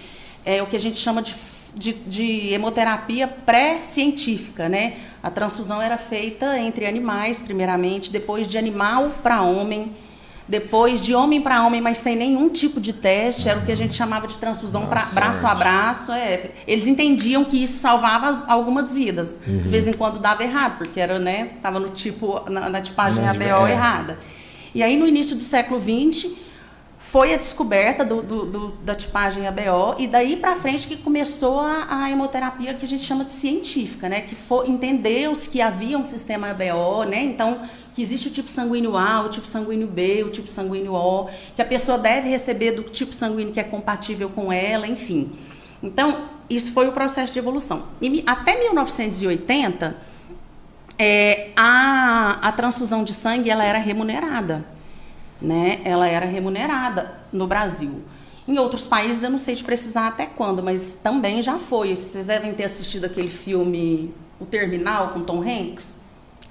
[0.43, 1.35] é o que a gente chama de
[1.75, 4.93] de, de hemoterapia pré-científica, né?
[5.21, 9.91] A transfusão era feita entre animais, primeiramente, depois de animal para homem,
[10.47, 13.75] depois de homem para homem, mas sem nenhum tipo de teste, era o que a
[13.75, 16.11] gente chamava de transfusão pra, braço a braço.
[16.11, 16.51] É.
[16.67, 19.39] Eles entendiam que isso salvava algumas vidas.
[19.47, 19.61] Uhum.
[19.61, 23.25] De vez em quando dava errado, porque era, né, tava no tipo, na, na tipagem
[23.25, 23.71] ABO é.
[23.71, 24.19] errada.
[24.75, 26.31] E aí, no início do século XX,
[27.03, 31.59] foi a descoberta do, do, do, da tipagem ABO e daí para frente que começou
[31.59, 34.21] a, a, hemoterapia que a gente chama de científica, né?
[34.21, 34.35] Que
[34.65, 37.21] entendeu-se que havia um sistema ABO, né?
[37.21, 41.29] Então que existe o tipo sanguíneo A, o tipo sanguíneo B, o tipo sanguíneo O,
[41.55, 45.33] que a pessoa deve receber do tipo sanguíneo que é compatível com ela, enfim.
[45.83, 47.83] Então isso foi o processo de evolução.
[48.01, 49.95] E até 1980
[50.97, 54.72] é, a, a transfusão de sangue ela era remunerada
[55.43, 58.01] né, ela era remunerada no Brasil.
[58.47, 61.95] Em outros países eu não sei de precisar até quando, mas também já foi.
[61.95, 65.97] Vocês devem ter assistido aquele filme O Terminal com Tom Hanks.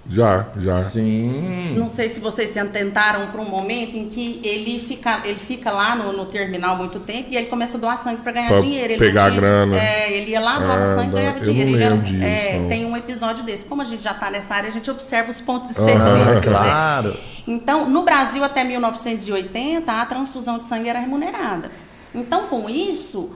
[0.09, 0.74] Já, já.
[0.82, 1.74] Sim.
[1.76, 5.70] Não sei se vocês se atentaram para um momento em que ele fica, ele fica
[5.70, 8.61] lá no, no terminal muito tempo e ele começa a doar sangue para ganhar pra
[8.61, 8.92] dinheiro.
[8.94, 9.78] Ele pegar tinha, grana.
[9.78, 11.70] É, ele ia lá, doava ah, sangue e ganhava dinheiro.
[11.70, 13.64] Não ele disso, é, tem um episódio desse.
[13.64, 16.03] Como a gente já está nessa área, a gente observa os pontos específicos.
[16.03, 17.09] Ah, claro.
[17.11, 17.16] Né?
[17.46, 21.70] Então, no Brasil, até 1980, a transfusão de sangue era remunerada.
[22.12, 23.30] Então, com isso,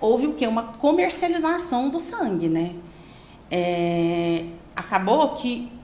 [0.00, 0.46] houve o que?
[0.46, 2.72] Uma comercialização do sangue, né?
[3.50, 4.44] É,
[4.76, 5.77] acabou que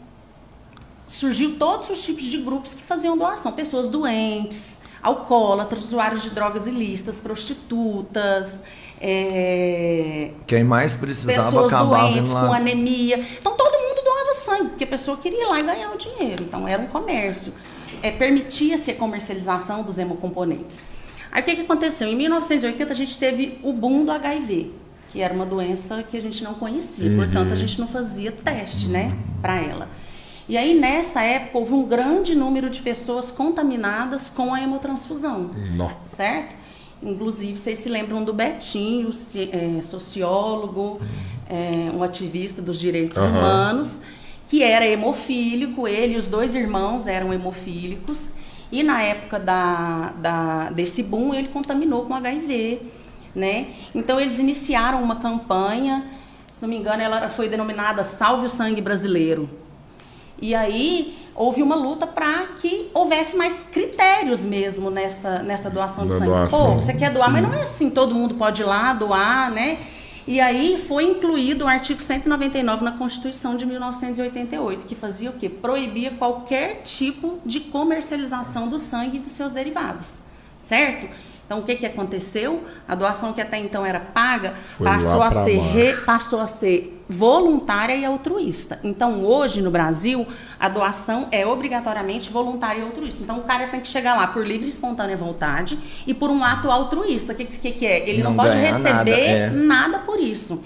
[1.07, 3.53] surgiu todos os tipos de grupos que faziam doação.
[3.53, 8.63] Pessoas doentes, alcoólatras, usuários de drogas ilícitas, prostitutas,
[9.01, 12.57] é, Quem mais precisava pessoas acabava doentes indo com lá.
[12.57, 13.27] anemia.
[13.39, 16.43] Então todo mundo doava sangue, porque a pessoa queria ir lá e ganhar o dinheiro.
[16.45, 17.53] Então era um comércio.
[18.03, 20.87] É, Permitia-se a comercialização dos hemocomponentes.
[21.31, 22.09] Aí o que, que aconteceu?
[22.09, 24.73] Em 1980 a gente teve o boom do HIV,
[25.11, 28.87] que era uma doença que a gente não conhecia, portanto a gente não fazia teste,
[28.89, 29.89] né, para ela.
[30.49, 35.91] E aí nessa época houve um grande número de pessoas contaminadas com a hemotransfusão Nó.
[36.05, 36.55] certo?
[37.03, 39.11] Inclusive, vocês se lembram do Betinho,
[39.53, 41.01] é, sociólogo,
[41.49, 43.29] é, um ativista dos direitos Aham.
[43.31, 44.01] humanos,
[44.47, 48.33] que era hemofílico, ele e os dois irmãos eram hemofílicos,
[48.73, 52.81] e na época da, da- desse boom ele contaminou com HIV,
[53.35, 53.67] né?
[53.95, 56.05] Então eles iniciaram uma campanha,
[56.51, 59.49] se não me engano, ela foi denominada Salve o Sangue Brasileiro.
[60.41, 66.13] E aí houve uma luta para que houvesse mais critérios mesmo nessa, nessa doação de
[66.13, 66.31] Na sangue.
[66.31, 67.33] doação, Pô, você quer doar, sim.
[67.33, 69.79] mas não é assim, todo mundo pode ir lá doar, né?
[70.27, 75.49] E aí foi incluído o artigo 199 na Constituição de 1988, que fazia o quê?
[75.51, 80.23] Proibia qualquer tipo de comercialização do sangue e de seus derivados,
[80.59, 81.09] certo?
[81.47, 82.65] Então o que, que aconteceu?
[82.89, 87.03] A doação que até então era paga Foi passou a ser re- passou a ser
[87.07, 88.81] voluntária e altruísta.
[88.83, 90.27] Então, hoje no Brasil,
[90.59, 93.23] a doação é obrigatoriamente voluntária e altruísta.
[93.23, 96.43] Então, o cara tem que chegar lá por livre e espontânea vontade e por um
[96.43, 97.35] ato altruísta.
[97.35, 98.09] O que, que, que é?
[98.09, 99.51] Ele não, Não pode receber nada, é.
[99.51, 100.63] nada por isso.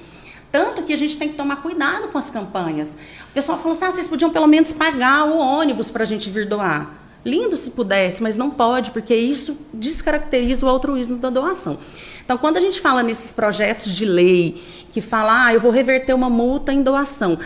[0.53, 2.97] Tanto que a gente tem que tomar cuidado com as campanhas.
[3.31, 6.31] O pessoal falou assim: ah, vocês podiam pelo menos pagar o ônibus para a gente
[6.31, 6.89] vir doar.
[7.29, 11.79] Lindo se pudesse, mas não pode, porque isso descaracteriza o altruísmo da doação.
[12.24, 14.62] Então, quando a gente fala nesses projetos de lei
[14.93, 17.39] que fala, ah, eu vou reverter uma multa em doação,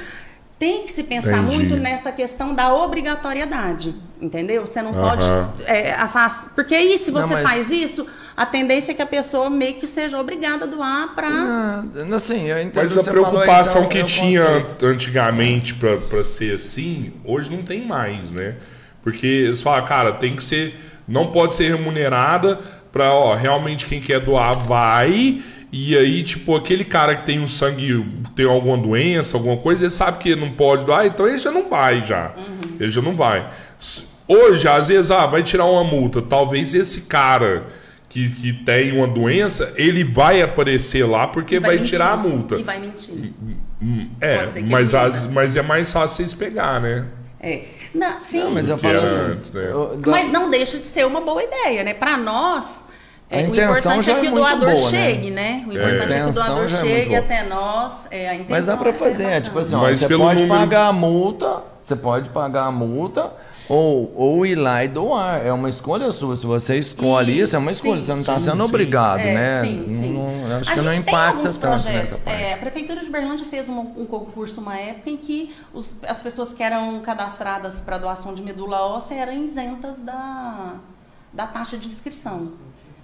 [0.59, 1.57] tem que se pensar Entendi.
[1.57, 4.65] muito nessa questão da obrigatoriedade, entendeu?
[4.67, 5.53] Você não pode Aham.
[5.67, 8.07] é, afast- porque aí se Não, você mas- faz isso,
[8.37, 12.47] a tendência é que a pessoa meio que seja obrigada a doar para Ah, assim,
[12.49, 14.85] eu entendo Mas a você falou, preocupação é o- que é tinha conceito.
[14.87, 18.57] an- antigamente pra pra ser assim, hoje não tem mais, né?
[19.03, 20.75] Porque eles falam, cara, tem que ser.
[21.09, 22.59] Não pode ser remunerada
[22.93, 25.43] pra, ó, realmente quem quer doar vai.
[25.73, 28.05] E aí, tipo, aquele cara que tem um sangue,
[28.37, 31.69] tem alguma doença, alguma coisa, ele sabe que não pode doar, então ele já não
[31.69, 32.33] vai já.
[32.79, 33.49] Ele já não vai.
[34.29, 36.23] Hoje, às vezes, ah, vai tirar uma multa.
[36.23, 37.65] Talvez esse cara
[38.09, 41.91] que, que tem uma doença, ele vai aparecer lá porque vai, mentir.
[41.91, 42.55] tirar a multa.
[42.57, 43.33] E vai mentir.
[43.83, 47.07] Hum, É, mas, as- mas é mais fácil vocês pegar, né?
[47.41, 47.63] É.
[47.95, 48.41] Não, sim.
[48.41, 49.69] Não, mas eu Que falo era assim, antes, né?
[49.71, 51.93] eu- Mas não deixa de ser uma boa ideia, né?
[51.95, 52.87] Para nós,
[53.31, 54.77] A é, o intenção importante é que é o doador boa, né?
[54.91, 55.65] chegue, né?
[55.67, 57.19] O importante é, que A o doador é chegue boa.
[57.19, 58.09] até nós.
[58.11, 60.49] É, a intenção Mas dá pra é fazer, é tipo assim, ó, você pode número-
[60.49, 63.31] pagar a multa, você pode pagar a multa
[63.69, 65.45] ou, ou ir lá e doar.
[65.45, 66.37] É uma escolha sua.
[66.37, 68.01] Se você escolhe isso, é uma Sim, escolha.
[68.01, 68.63] Você não está sim, sendo sim.
[68.69, 69.61] obrigado, É, né?
[69.63, 70.13] sim, Não- sim.
[70.13, 72.11] não- acho a que não impacta tanto projetos.
[72.11, 72.43] nessa parte.
[72.43, 76.21] É, a Prefeitura de Berlândia fez um, um concurso uma época em que os- as
[76.23, 80.75] pessoas que eram cadastradas para doação de medula óssea eram isentas da,
[81.33, 82.53] da taxa de inscrição.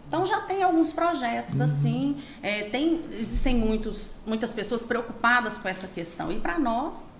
[0.07, 2.17] Então já tem alguns projetos assim.
[2.43, 6.33] É, tem, existem muitos, muitas pessoas preocupadas com essa questão.
[6.33, 7.15] E para nós,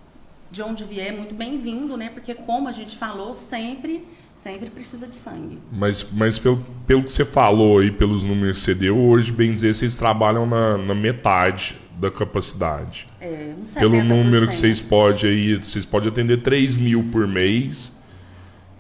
[0.51, 2.11] de onde vier, é muito bem-vindo, né?
[2.13, 5.59] Porque como a gente falou, sempre, sempre precisa de sangue.
[5.73, 9.55] Mas, mas pelo, pelo que você falou aí, pelos números que você deu, hoje, bem
[9.55, 13.07] dizer, vocês trabalham na, na metade da capacidade.
[13.21, 14.03] É, uns Pelo 70%.
[14.05, 17.97] número que vocês podem aí, vocês podem atender 3 mil por mês.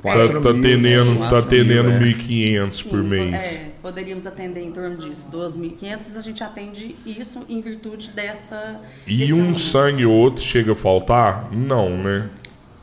[0.03, 1.21] Tá, tá mil, atendendo, né?
[1.29, 1.99] tá mil, atendendo é.
[1.99, 3.35] 1.500 Sim, por mês.
[3.35, 8.83] é, poderíamos atender em torno disso, 2.500, a gente atende isso em virtude dessa...
[9.07, 9.61] E um aumento.
[9.61, 11.51] sangue ou outro chega a faltar?
[11.51, 12.29] Não, né?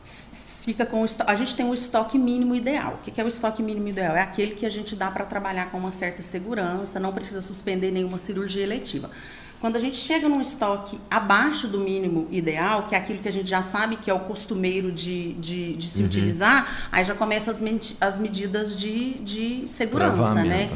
[0.02, 2.94] Fica com o A gente tem um estoque mínimo ideal.
[2.94, 4.16] O que que é o estoque mínimo ideal?
[4.16, 7.92] É aquele que a gente dá para trabalhar com uma certa segurança, não precisa suspender
[7.92, 9.08] nenhuma cirurgia eletiva.
[9.66, 13.32] Quando a gente chega num estoque abaixo do mínimo ideal, que é aquilo que a
[13.32, 15.90] gente já sabe que é o costumeiro de, de, de Uhum.
[15.90, 17.60] se utilizar, aí já começam as,
[18.00, 20.70] as medidas de, de segurança, né?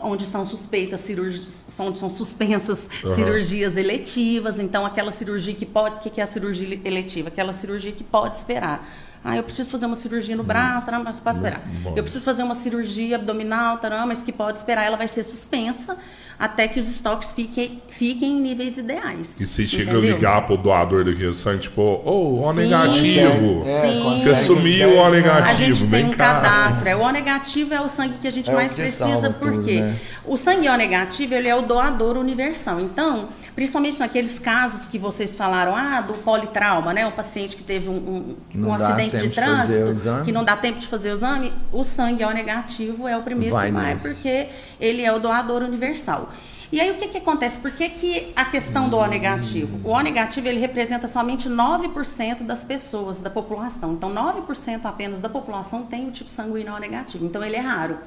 [0.00, 3.14] Onde são suspeitas cirurgias, onde são suspensas Aham.
[3.14, 4.58] cirurgias eletivas.
[4.58, 7.28] Então, aquela cirurgia que pode, o que que é a cirurgia eletiva?
[7.28, 8.88] Aquela cirurgia que pode esperar.
[9.24, 11.60] Ah, eu preciso fazer uma cirurgia no braço, não, mas pode esperar.
[11.82, 11.94] bom.
[11.96, 14.84] Eu preciso fazer uma cirurgia abdominal, tarã, mas que pode esperar.
[14.84, 15.96] Ela vai ser suspensa
[16.36, 19.40] até que os estoques fiquem, fiquem em níveis ideais.
[19.40, 22.62] E você chega a ligar pro doador daqui sangue, tipo, ô, O Sim.
[22.62, 23.62] negativo.
[23.64, 24.02] É, Sim.
[24.18, 25.48] Você sumiu o O negativo.
[25.50, 26.16] A gente tem vem um cá.
[26.34, 26.88] cadastro.
[26.88, 29.04] É, o O negativo é o sangue que a gente É o mais que precisa,
[29.08, 29.80] salva por tudo, quê?
[29.82, 29.96] né?
[30.24, 32.80] O sangue O negativo, ele é o doador universal.
[32.80, 37.06] Então, principalmente naqueles casos que vocês falaram, ah, do politrauma, né?
[37.06, 40.24] O paciente que teve um, um- um acidente de de trânsito, exame.
[40.24, 43.54] que não dá tempo de fazer o exame, o sangue O negativo é o primeiro
[43.54, 44.08] Vai que vai, nesse.
[44.14, 44.48] porque
[44.80, 46.30] ele é o doador universal.
[46.70, 47.58] E aí o que, que acontece?
[47.58, 49.78] Por que, que a questão do O negativo?
[49.86, 53.92] O O negativo ele representa somente 9% das pessoas, da população.
[53.92, 57.26] Então 9% apenas da população tem o tipo sanguíneo O negativo.
[57.26, 57.98] Então ele é raro.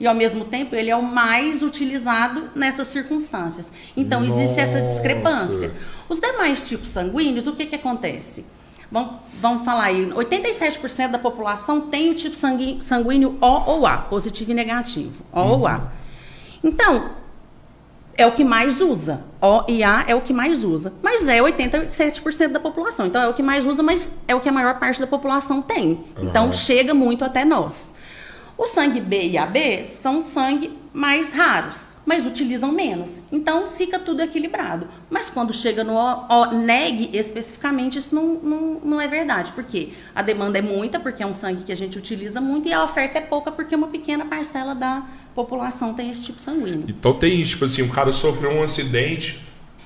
[0.00, 3.70] E ao mesmo tempo ele é o mais utilizado nessas circunstâncias.
[3.94, 4.92] Então existe essa Nossa.
[4.94, 5.72] discrepância.
[6.08, 8.46] Os demais tipos sanguíneos, o que, que acontece?
[8.90, 14.50] Vamos, vamos falar aí, 87% da população tem o tipo sanguíneo O ou A, positivo
[14.50, 15.92] e negativo, O ou A.
[16.64, 17.10] Então,
[18.16, 19.24] é o que mais usa.
[19.40, 20.92] O e A é o que mais usa.
[21.02, 23.06] Mas é 87% da população.
[23.06, 25.62] Então é o que mais usa, mas é o que a maior parte da população
[25.62, 26.04] tem.
[26.20, 27.94] Então chega muito até nós.
[28.60, 33.22] O sangue B e AB são sangue mais raros, mas utilizam menos.
[33.32, 34.86] Então fica tudo equilibrado.
[35.08, 39.50] Mas quando chega no O, O neg especificamente, isso não, não, não é verdade.
[39.52, 39.94] Por quê?
[40.14, 42.84] A demanda é muita, porque é um sangue que a gente utiliza muito, e a
[42.84, 46.84] oferta é pouca, porque uma pequena parcela da população tem esse tipo sanguíneo.
[46.86, 49.40] Então tem isso, tipo assim, o cara sofreu um acidente,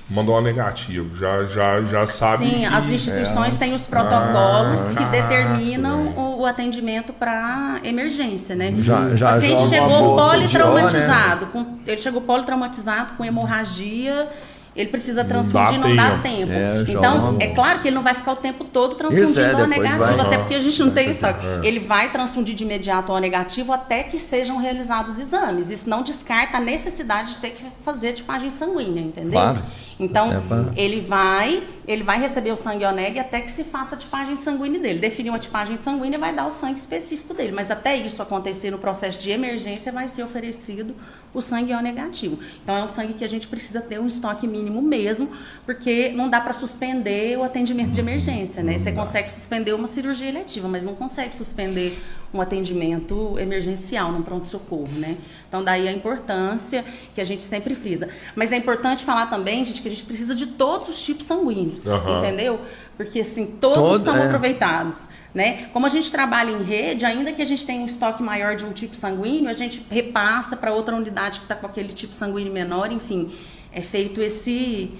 [0.09, 1.07] mandou uma negativa.
[1.17, 2.45] Já, já, já sabe.
[2.49, 2.65] Sim, que...
[2.65, 8.55] as instituições é, têm os protocolos Ah, que caraca, determinam o, o atendimento para emergência,
[8.55, 8.73] né?
[8.77, 14.27] Já- já o paciente uma chegou politraumatizado, com- ele chegou politraumatizado com hemorragia,
[14.75, 16.51] ele precisa transfundir, dá não dá tempo.
[16.51, 19.67] É, então, é claro que ele não vai ficar o tempo todo transfundindo é, o
[19.67, 21.25] negativo, vai- até porque a gente não tem Vai isso.
[21.25, 21.59] é.
[21.63, 25.69] Ele vai transfundir de imediato o negativo até que sejam realizados exames.
[25.69, 29.31] Isso não descarta a necessidade de ter que fazer tipagem sanguínea, entendeu?
[29.31, 29.63] Claro.
[29.99, 33.95] Então, É pra- ele vai, ele vai receber o sangue ONEG até que se faça
[33.95, 34.99] a tipagem sanguínea dele.
[34.99, 38.77] Definir uma tipagem sanguínea vai dar o sangue específico dele, mas até isso acontecer no
[38.77, 40.93] processo de emergência vai ser oferecido
[41.33, 42.39] o sangue O negativo.
[42.63, 45.29] Então é um sangue que a gente precisa ter um estoque mínimo mesmo,
[45.65, 48.77] porque não dá para suspender o atendimento de emergência, né?
[48.77, 52.01] Você consegue suspender uma cirurgia eletiva, mas não consegue suspender
[52.35, 55.17] um atendimento emergencial num pronto-socorro, né?
[55.47, 56.83] Então daí a importância
[57.13, 58.09] que a gente sempre frisa.
[58.35, 61.87] Mas é importante falar também, gente, que a gente precisa de todos os tipos sanguíneos,
[61.87, 62.17] Aham.
[62.19, 62.59] entendeu?
[62.97, 64.25] Porque assim, todos Todo- são é.
[64.25, 65.07] aproveitados.
[65.33, 65.67] Né?
[65.73, 68.63] Como a gente trabalha em rede, ainda que a gente tenha um estoque maior de
[68.63, 72.53] um tipo sanguíneo, a gente repassa para outra unidade que está com aquele tipo sanguíneo
[72.53, 73.29] menor, enfim,
[73.73, 74.91] é feito esse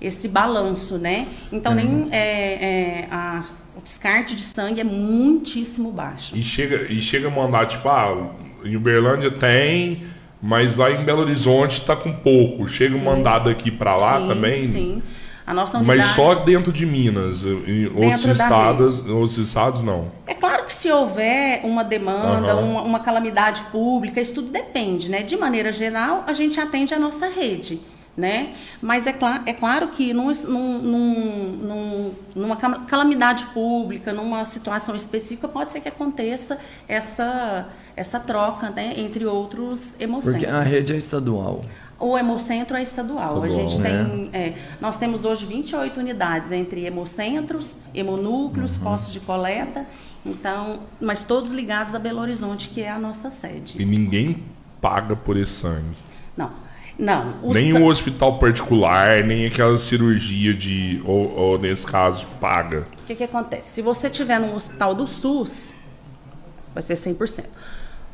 [0.00, 1.26] esse balanço, né?
[1.52, 2.22] Então nem é,
[3.02, 3.44] é, a-
[3.80, 6.36] o descarte de sangue é muitíssimo baixo.
[6.36, 8.30] E chega, e chega a mandar, tipo, ah,
[8.62, 10.04] em Uberlândia tem,
[10.40, 12.68] mas lá em Belo Horizonte tá com pouco.
[12.68, 14.68] Chega um mandado aqui pra lá Sim, também.
[14.68, 15.02] Sim.
[15.46, 15.98] A nossa unidade.
[15.98, 17.42] Mas só dentro de Minas.
[17.42, 20.12] Em outros estados, outros estados não.
[20.26, 22.60] É claro que se houver uma demanda, Aham.
[22.60, 25.22] uma, uma calamidade pública, isso tudo depende, né?
[25.22, 27.80] De maneira geral, a gente atende a nossa rede,
[28.16, 28.54] né?
[28.82, 29.14] Mas é,
[29.46, 35.80] é claro que num, num, num- num- numa calamidade pública, numa situação específica, pode ser
[35.80, 36.58] que aconteça
[36.88, 38.94] essa, essa troca, né?
[38.96, 40.52] Entre outros Porque hemocentros.
[40.52, 41.60] a rede é estadual.
[41.98, 43.42] O Hemocentro é estadual.
[43.42, 44.04] a Estadual, gente né?
[44.04, 48.82] tem, é, nós temos hoje 28 unidades entre hemocentros, hemonúcleos, Uhum.
[48.82, 49.86] postos de coleta,
[50.24, 53.80] então, mas todos ligados a Belo Horizonte, que é a nossa sede.
[53.80, 54.42] E ninguém
[54.80, 55.94] paga por esse sangue.
[56.34, 56.50] Não,
[57.00, 57.34] não.
[57.42, 61.00] o nem sa- o hospital particular, nem aquela cirurgia de.
[61.04, 62.84] Ou, ou nesse caso, paga.
[63.00, 63.70] O que, que acontece?
[63.70, 65.74] Se você tiver num hospital do SUS,
[66.74, 67.44] vai ser 100%.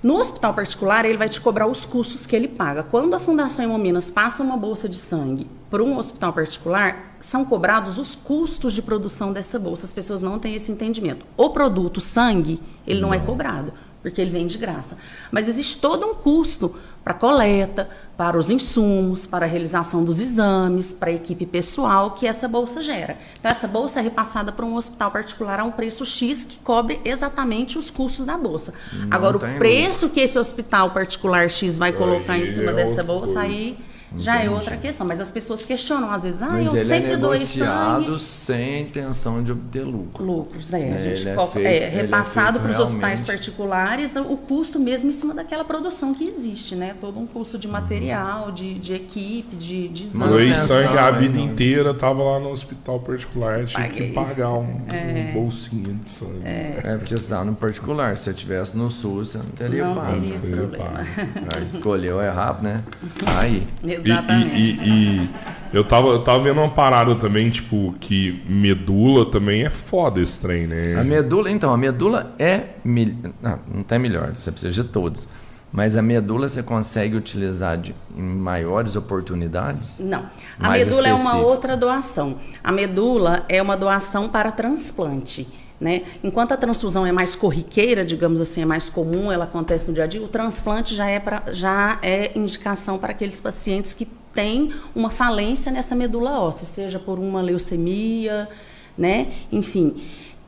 [0.03, 2.82] No hospital particular, ele vai te cobrar os custos que ele paga.
[2.82, 7.99] Quando a Fundação Hemominas passa uma bolsa de sangue para um hospital particular, são cobrados
[7.99, 9.84] os custos de produção dessa bolsa.
[9.87, 11.26] As pessoas não têm esse entendimento.
[11.37, 13.72] O produto sangue, ele não, é cobrado,
[14.03, 14.97] porque ele vem de graça.
[15.30, 20.92] Mas existe todo um custo para coleta, para os insumos, para a realização dos exames,
[20.92, 23.16] para a equipe pessoal que essa bolsa gera.
[23.38, 27.01] Então, essa bolsa é repassada para um hospital particular a um preço X que cobre
[27.05, 28.74] exatamente os custos da bolsa.
[29.09, 32.74] Agora, tem o preço que esse hospital particular X vai colocar Aí em cima é
[32.74, 33.40] dessa bolsa, coisa.
[33.40, 33.76] aí
[34.16, 35.07] já é outra questão.
[35.07, 38.20] Mas as pessoas questionam, às vezes, ah, Mas eu ele é sempre doei negociado sangue.
[38.20, 40.24] sem intenção de obter lucro.
[40.24, 40.80] Lucros, é.
[40.80, 44.14] É, a gente ele é co- feito- é, é repassado feito para os hospitais particulares
[44.16, 46.94] o custo mesmo em cima daquela produção que existe, né?
[47.00, 50.28] Todo um custo de material, de, de equipe, de, de exame.
[50.30, 51.44] Doei sangue a né, vida não.
[51.44, 54.09] inteira, tava lá no hospital particular, tinha Paguei.
[54.09, 56.40] que pagar um, um bolsinho de sangue.
[56.44, 58.16] É porque você tá no particular.
[58.16, 60.12] Se você tivesse no SUS, você não teria Não pago.
[60.12, 61.00] teria esse teria problema.
[61.57, 62.82] Aí escolheu errado, né?
[63.40, 63.66] Aí.
[64.05, 64.55] E, Exatamente.
[64.57, 65.30] e- e- e
[65.72, 70.40] eu, tava, eu tava vendo uma parada também, tipo, que medula também é foda esse
[70.40, 71.05] trem, A né?
[71.05, 72.61] medula, então, a medula é.
[72.84, 75.28] mil- Não, não tem melhor, você precisa de todos.
[75.72, 80.01] Mas a medula você consegue utilizar de, em maiores oportunidades?
[80.01, 80.22] Não.
[80.59, 81.44] A medula é uma específico.
[81.51, 82.36] outra doação.
[82.64, 85.47] A medula é uma doação para transplante.
[85.78, 86.04] Né?
[86.24, 90.04] Enquanto a transfusão é mais corriqueira, digamos assim, é mais comum, ela acontece no dia
[90.04, 94.72] a dia, o transplante já é, pra, já é indicação para aqueles pacientes que têm
[94.94, 98.48] uma falência nessa medula óssea, seja por uma leucemia,
[98.96, 99.32] né?
[99.52, 99.96] enfim.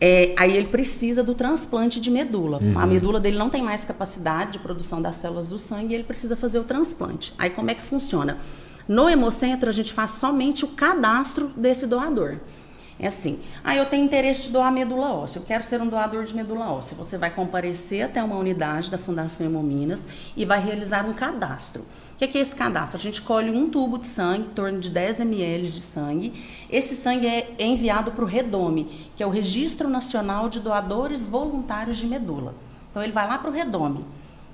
[0.00, 2.60] É, aí ele precisa do transplante de medula.
[2.76, 6.04] A medula dele não tem mais capacidade de produção das células do sangue e ele
[6.04, 7.34] precisa fazer o transplante.
[7.36, 8.38] Aí como é que funciona?
[8.86, 12.36] No Hemocentro, a gente faz somente o cadastro desse doador.
[13.00, 16.24] É assim, ah, eu tenho interesse de doar medula óssea, eu quero ser um doador
[16.24, 16.96] de medula óssea.
[16.96, 21.82] Você vai comparecer até uma unidade da Fundação Hemominas e vai realizar um cadastro.
[22.14, 22.98] O que é, que é esse cadastro?
[22.98, 26.44] A gente colhe um tubo de sangue, em torno de 10 ml de sangue.
[26.68, 31.98] Esse sangue é enviado para o REDOME, que é o Registro Nacional de Doadores Voluntários
[31.98, 32.52] de Medula.
[32.90, 34.04] Então ele vai lá para o REDOME.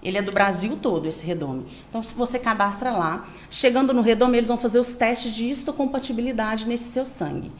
[0.03, 1.64] Ele é do Brasil todo, esse redome.
[1.88, 6.68] Então, se você cadastra lá, chegando no redome, eles vão fazer os testes de histocompatibilidade
[6.68, 7.51] nesse seu sangue.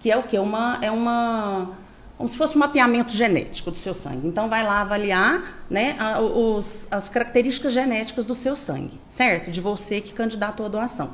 [0.00, 0.38] Que é o quê?
[0.38, 1.70] Uma, é uma.
[2.16, 4.26] Como se fosse um mapeamento genético do seu sangue.
[4.26, 9.50] Então, vai lá avaliar né, a- os- as características genéticas do seu sangue, certo?
[9.52, 11.10] De você que candidatou à doação.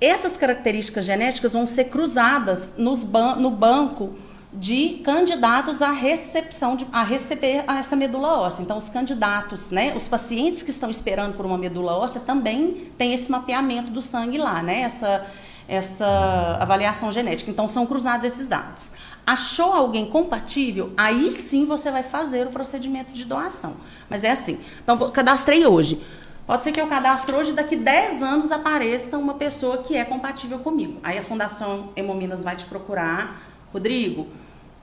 [0.00, 2.74] Essas características genéticas vão ser cruzadas
[3.06, 4.14] ban- no banco
[4.52, 8.62] de candidatos à recepção, de, a receber essa medula óssea.
[8.62, 13.12] Então, os candidatos, né, os pacientes que estão esperando por uma medula óssea também têm
[13.14, 15.26] esse mapeamento do sangue lá, né, essa,
[15.68, 17.50] essa avaliação genética.
[17.50, 18.92] Então, são cruzados esses dados.
[19.26, 23.76] Achou alguém compatível, aí sim você vai fazer o procedimento de doação.
[24.08, 24.60] Mas é assim.
[24.82, 26.04] Então, cadastrei hoje.
[26.46, 30.04] Pode ser que eu cadastre hoje e daqui 10 anos apareça uma pessoa que é
[30.04, 30.98] compatível comigo.
[31.02, 33.40] Aí a Fundação Hemominas vai te procurar.
[33.72, 34.28] Rodrigo,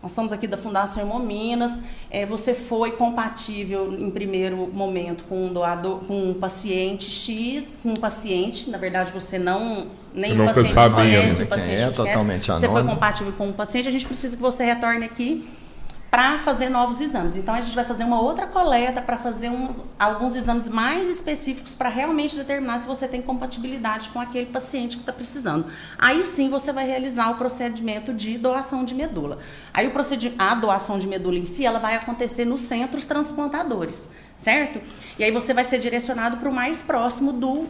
[0.02, 1.82] nós somos aqui da Fundação Hemominas.
[2.10, 7.90] É, você foi compatível em primeiro momento com um doador, com um paciente X, com
[7.90, 8.70] um paciente.
[8.70, 11.70] Na verdade, você não nem Você o nunca paciente sabia, conhece, né, o quem paciente
[11.70, 11.96] é, conhece.
[11.96, 12.90] totalmente Você foi anônimo.
[12.90, 15.48] compatível com um paciente, a gente precisa que você retorne aqui
[16.12, 17.38] para fazer novos exames.
[17.38, 21.74] Então a gente vai fazer uma outra coleta para fazer um- alguns exames mais específicos
[21.74, 25.68] para realmente determinar se você tem compatibilidade com aquele paciente que está precisando.
[25.98, 29.40] Aí sim você vai realizar o procedimento de doação de medula.
[29.74, 29.94] Aí o
[30.38, 34.82] a doação de medula em si ela vai acontecer nos centros transplantadores, certo?
[35.18, 37.68] E aí você vai ser direcionado para o mais próximo do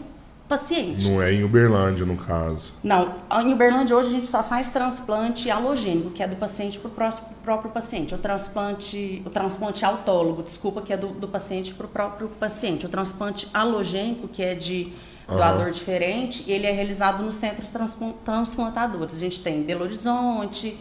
[0.51, 1.07] paciente.
[1.09, 2.73] Não é em Uberlândia, no caso.
[2.83, 6.89] Não, em Uberlândia hoje a gente só faz transplante halogênico, que é do paciente para
[6.89, 8.13] o próprio paciente.
[8.13, 12.85] O transplante, o transplante autólogo, desculpa, que é do, do paciente para o próprio paciente.
[12.85, 14.91] O transplante halogênico, que é de
[15.27, 19.15] doador diferente, ele é realizado nos centros transplan- transplantadores.
[19.15, 20.77] A gente tem Belo Horizonte,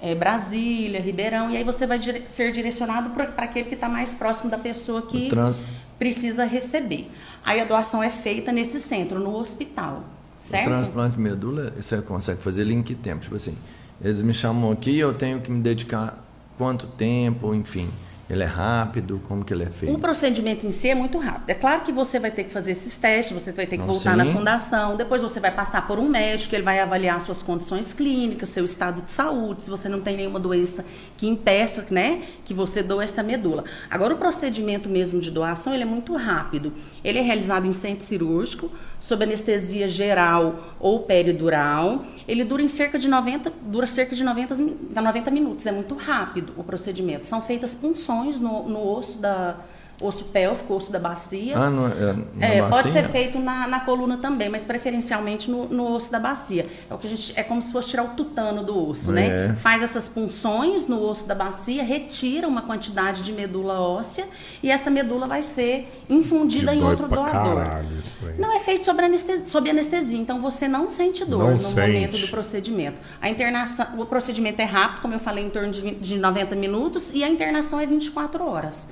[0.00, 4.12] eh, Brasília, Ribeirão, e aí você vai dire- ser direcionado para aquele que está mais
[4.12, 5.64] próximo da pessoa que trans-
[5.98, 7.08] precisa receber.
[7.44, 10.04] Aí a doação é feita nesse centro, no hospital,
[10.38, 10.66] certo?
[10.66, 13.22] O transplante de medula, você consegue fazer ele em que tempo?
[13.22, 13.56] Tipo assim,
[14.00, 16.24] eles me chamam aqui, eu tenho que me dedicar
[16.56, 17.90] quanto tempo, enfim.
[18.32, 19.98] Ele é rápido, como que ele é O feito?
[19.98, 21.50] procedimento em si é muito rápido.
[21.50, 23.92] É claro que você vai ter que fazer esses testes, você vai ter que Não,
[23.92, 24.16] voltar sim.
[24.16, 28.48] na fundação, depois você vai passar por um médico, ele vai avaliar suas condições clínicas,
[28.48, 30.82] seu estado de saúde, se você não tem nenhuma doença
[31.18, 33.64] que impeça, né, que você doe essa medula.
[33.90, 36.72] Agora o procedimento mesmo de doação, ele é muito rápido.
[37.04, 38.70] Ele é realizado em centro cirúrgico,
[39.02, 42.04] sob anestesia geral ou peridural.
[42.26, 45.66] Ele dura em cerca de 90, dura cerca de 90, min- 90 minutos.
[45.66, 47.26] É muito rápido o procedimento.
[47.26, 49.56] São feitas punções no, no osso da
[50.00, 51.56] osso pélvico, osso da bacia.
[51.56, 52.92] Ah, no, é, na É, pode bacinha?
[52.94, 56.66] ser feito na, na coluna também, mas preferencialmente no, no osso da bacia.
[56.90, 59.14] É o que a gente é como se fosse tirar o tutano do osso, É.
[59.48, 59.56] né?
[59.62, 64.26] Faz essas punções no osso da bacia, retira uma quantidade de medula óssea
[64.62, 67.30] e essa medula vai ser infundida em outro doador.
[67.56, 68.38] caralho isso aí.
[68.40, 71.80] Não é feito sob anestesia, sob anestesia, então você não sente dor Não no sente.
[71.80, 72.98] momento do procedimento.
[73.20, 76.56] A internação, o procedimento é rápido, como eu falei, em torno de, 20 de 90
[76.56, 78.88] minutos, e a internação é 24 horas.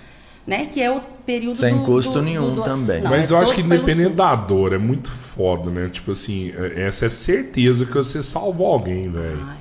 [0.51, 0.67] Né?
[0.67, 3.01] Que é o período Sem do- custo do- nenhum do- também.
[3.01, 5.89] Não, Mas é eu acho que independente da dor, é muito foda, né?
[5.89, 9.39] Tipo assim, é- essa é certeza que você salvou alguém, velho.
[9.49, 9.57] Ah.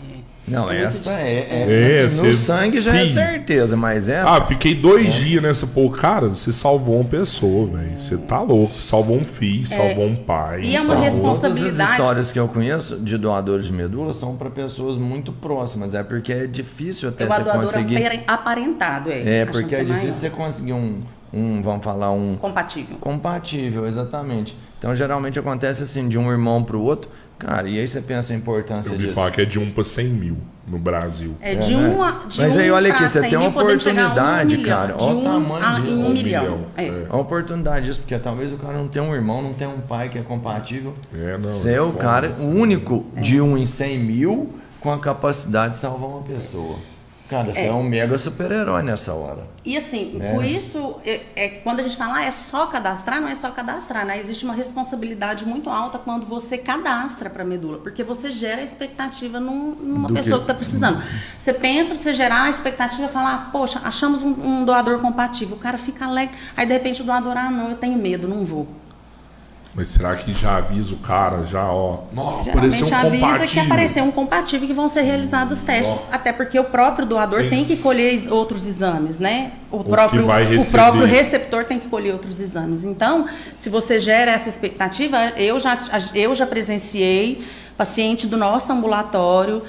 [0.49, 1.47] Não, É essa é.
[1.49, 4.29] É, é assim, no você- sangue já é certeza, mas essa.
[4.37, 5.67] Ah, fiquei dois dias nessa.
[5.67, 7.97] Pô, cara, você salvou uma pessoa, velho.
[7.97, 8.73] Você tá louco.
[8.73, 10.61] Você salvou um filho, salvou um pai.
[10.63, 11.71] E é uma salvou- responsabilidade.
[11.75, 15.93] Todas as histórias que eu conheço de doadores de medula são para pessoas muito próximas.
[15.93, 17.97] É porque é difícil até É você conseguir.
[17.97, 19.39] apare- aparentado, é.
[19.41, 19.95] É, porque é maior.
[19.99, 21.01] difícil você conseguir um,
[21.33, 22.97] um, vamos falar, um Compatível.
[22.99, 24.55] compatível, exatamente.
[24.77, 27.09] Então, geralmente acontece assim, de um irmão para o outro,
[27.39, 29.13] Cara, e aí você pensa a importância Eu disso.
[29.15, 30.37] falar que é de 1 para 100 mil
[30.67, 31.35] no Brasil.
[31.39, 32.01] É de É, um né?
[32.23, 34.57] a de Mas aí, um olha pra aqui, você 100 tem uma a um oportunidade,
[34.57, 34.93] milhão, cara.
[34.93, 35.87] De Olha o um tamanho a, disso.
[35.87, 36.41] em um Um milhão.
[36.43, 36.85] milhão, É.
[36.85, 36.87] é.
[37.09, 39.79] É uma oportunidade disso, porque talvez o cara não tenha um irmão, não tenha um
[39.81, 40.93] pai que é compatível.
[41.13, 44.99] É, não, Você é o cara, o único de um em 100 mil com a
[44.99, 46.75] capacidade de salvar uma pessoa.
[47.29, 49.43] Cara, você é, um mega super-herói nessa hora.
[49.63, 50.33] E assim, É.
[50.33, 53.51] por isso, é, é quando a gente fala ah, é só cadastrar, não é só
[53.51, 54.17] cadastrar, né?
[54.19, 59.75] Existe uma responsabilidade muito alta quando você cadastra para medula, porque você gera expectativa num-
[59.75, 61.03] numa Do pessoa que- que está precisando.
[61.37, 65.55] Você pensa, você gerar a expectativa e falar, ah, poxa, achamos um, um doador compatível,
[65.55, 68.43] o cara fica alegre, aí de repente o doador, ah, não, eu tenho medo, não
[68.43, 68.67] vou.
[69.79, 71.99] Mas será que já avisa o cara, já, ó.
[72.43, 76.01] Geralmente apareceu um avisa que apareceu um compatível que vão ser realizados os testes.
[76.11, 79.53] Até porque o próprio doador Tem- tem, que colher outros exames, né?
[79.71, 82.83] O que próprio, vai o próprio receptor tem que colher outros exames.
[82.83, 83.25] Então,
[83.55, 85.79] se você gera essa expectativa, eu já,
[86.13, 87.41] eu já presenciei
[87.77, 89.63] paciente do nosso ambulatório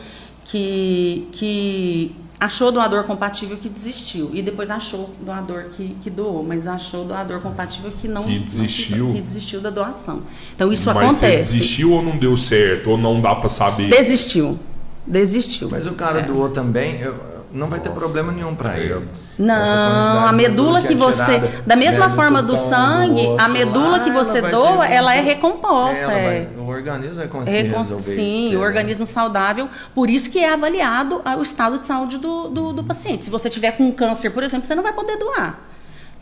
[0.45, 4.31] que, que achou doador compatível que desistiu.
[4.33, 8.45] E depois achou doador que, que doou, mas achou doador compatível que não Que não
[8.45, 9.13] desistiu.
[9.13, 10.23] que desistiu da doação.
[10.57, 11.53] Então isso Mas você acontece.
[11.53, 12.91] desistiu ou não deu certo?
[12.91, 13.91] Ou não dá pra saber?
[13.91, 14.59] Desistiu.
[15.07, 15.69] Desistiu.
[15.71, 16.23] Mas o cara É.
[16.23, 17.15] doou também, eu-
[17.53, 18.81] não vai ter problema nenhum pra É.
[18.81, 19.09] ele.
[19.39, 21.25] Não, a medula que é você.
[21.41, 25.15] tirada, Da mesma né, forma do sangue, osso a medula lá, que você doa, ela
[25.15, 25.99] é recomposta.
[26.05, 26.45] Ela é.
[26.45, 28.01] vai- o organismo vai conseguir Recon- isso.
[28.01, 28.67] Sim, pra o né?
[28.69, 32.85] organismo saudável, por isso que é avaliado ah, o estado de saúde do, do, do
[32.85, 33.25] paciente.
[33.25, 35.59] Se você tiver com câncer, por exemplo, você não vai poder doar,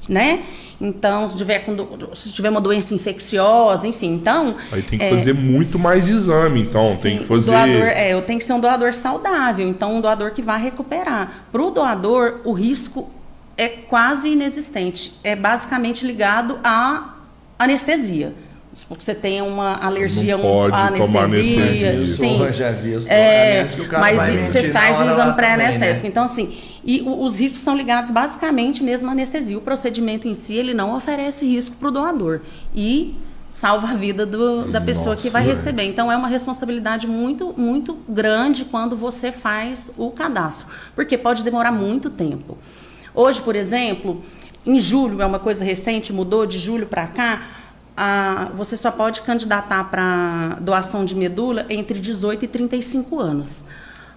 [0.09, 0.45] né?
[0.81, 4.55] Então, se tiver, com, se tiver uma doença infecciosa, enfim, então...
[4.71, 6.91] Aí tem que é, fazer muito mais exame, então.
[6.91, 7.51] Sim, tem que fazer.
[7.51, 11.47] doador, é, eu tenho que ser um doador saudável, então um doador que vai recuperar.
[11.51, 13.11] Para o doador, o risco
[13.57, 15.15] é quase inexistente.
[15.25, 17.17] É basicamente ligado à
[17.59, 18.33] anestesia.
[18.85, 21.91] Porque você tem uma alergia Não pode à tomar anestesia.
[21.91, 22.05] anestesia.
[22.17, 22.41] Sim.
[22.43, 26.05] Eu já vi isso, É, que mas vai você faz um exame também, pré-anestésico.
[26.05, 26.09] né?
[26.11, 29.57] Então, assim, e os riscos são ligados basicamente mesmo à anestesia.
[29.59, 32.41] O procedimento em si, ele não oferece risco para o doador.
[32.75, 33.17] E
[33.51, 35.57] salva a vida do- da pessoa que Nossa, vai velho.
[35.57, 35.85] receber.
[35.85, 40.67] Então, é uma responsabilidade muito, muito grande quando você faz o cadastro.
[40.95, 42.59] Porque pode demorar muito tempo.
[43.15, 44.23] Hoje, por exemplo,
[44.67, 47.43] em julho, é uma coisa recente, mudou de julho para cá,
[47.99, 53.65] a- você só pode candidatar para doação de medula entre 18 e 35 anos.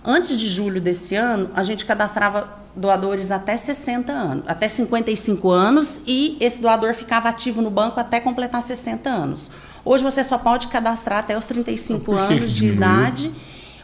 [0.03, 6.01] Antes de julho desse ano, a gente cadastrava doadores até 60 anos, até 55 anos,
[6.07, 9.49] e esse doador ficava ativo no banco até completar 60 anos.
[9.83, 13.31] Hoje você só pode cadastrar até os 35 Por que que anos de idade,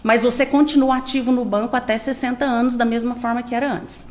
[0.03, 4.07] mas você continua ativo no banco até 60 anos, da mesma forma que era antes.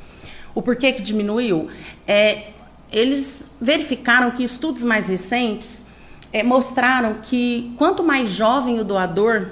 [0.54, 1.68] O porquê que diminuiu?
[2.06, 2.48] É,
[2.92, 5.84] eles verificaram que estudos mais recentes
[6.32, 9.48] é, mostraram que quanto mais jovem o doador,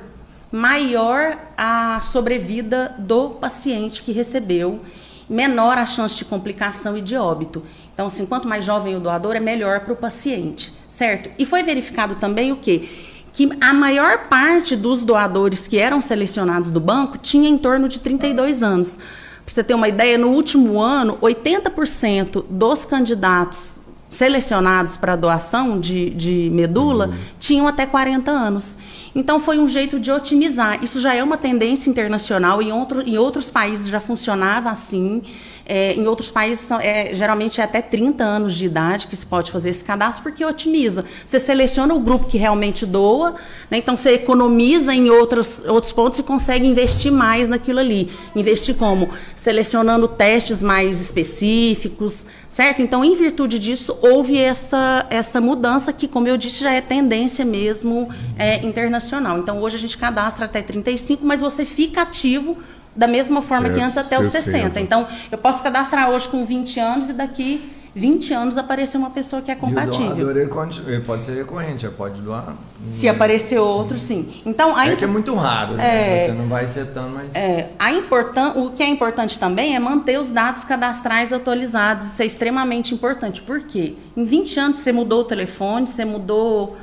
[0.52, 4.80] maior a sobrevida do paciente que recebeu,
[5.28, 7.62] menor a chance de complicação e de óbito.
[7.92, 11.30] Então, assim, quanto mais jovem o doador, é melhor para o paciente, certo?
[11.38, 12.88] E foi verificado também o quê?
[13.32, 17.98] Que a maior parte dos doadores que eram selecionados do banco tinha em torno de
[17.98, 18.98] 32 anos.
[19.44, 26.10] Para você ter uma ideia, no último ano, 80% dos candidatos selecionados para doação de,
[26.10, 28.78] de medula tinham até 40 anos.
[29.14, 30.82] Então foi um jeito de otimizar.
[30.82, 35.22] Isso já é uma tendência internacional, em, outro, em outros países já funcionava assim.
[35.66, 39.50] É, em outros países, é, geralmente é até 30 anos de idade que se pode
[39.50, 41.04] fazer esse cadastro, porque otimiza.
[41.24, 43.34] Você seleciona o grupo que realmente doa,
[43.70, 43.78] né?
[43.78, 48.10] então você economiza em outros, outros pontos e consegue investir mais naquilo ali.
[48.36, 49.08] Investir como?
[49.34, 52.82] Selecionando testes mais específicos, certo?
[52.82, 57.44] Então, em virtude disso, houve essa, essa mudança que, como eu disse, já é tendência
[57.44, 58.08] mesmo
[58.38, 59.38] é, internacional.
[59.38, 62.58] Então, hoje a gente cadastra até 35, mas você fica ativo
[62.94, 64.50] da mesma forma É, que antes até os 60.
[64.52, 64.80] 60.
[64.80, 69.40] Então, eu posso cadastrar hoje com 20 anos e daqui 20 anos aparecer uma pessoa
[69.40, 70.08] que é E o compatível.
[70.16, 70.50] doador, ele,
[70.94, 72.54] ele pode ser recorrente, ele pode doar.
[72.88, 74.42] Se aparecer outro, sim.
[74.44, 76.24] Então, a É que é muito raro, né?
[76.24, 76.26] É.
[76.26, 77.34] Você não vai setando, mas...
[77.36, 82.04] É, a importan o que é importante também é manter os dados cadastrais atualizados.
[82.06, 83.40] Isso é extremamente importante.
[83.40, 83.94] Por quê?
[84.16, 86.76] Em 20 anos você mudou o telefone, você mudou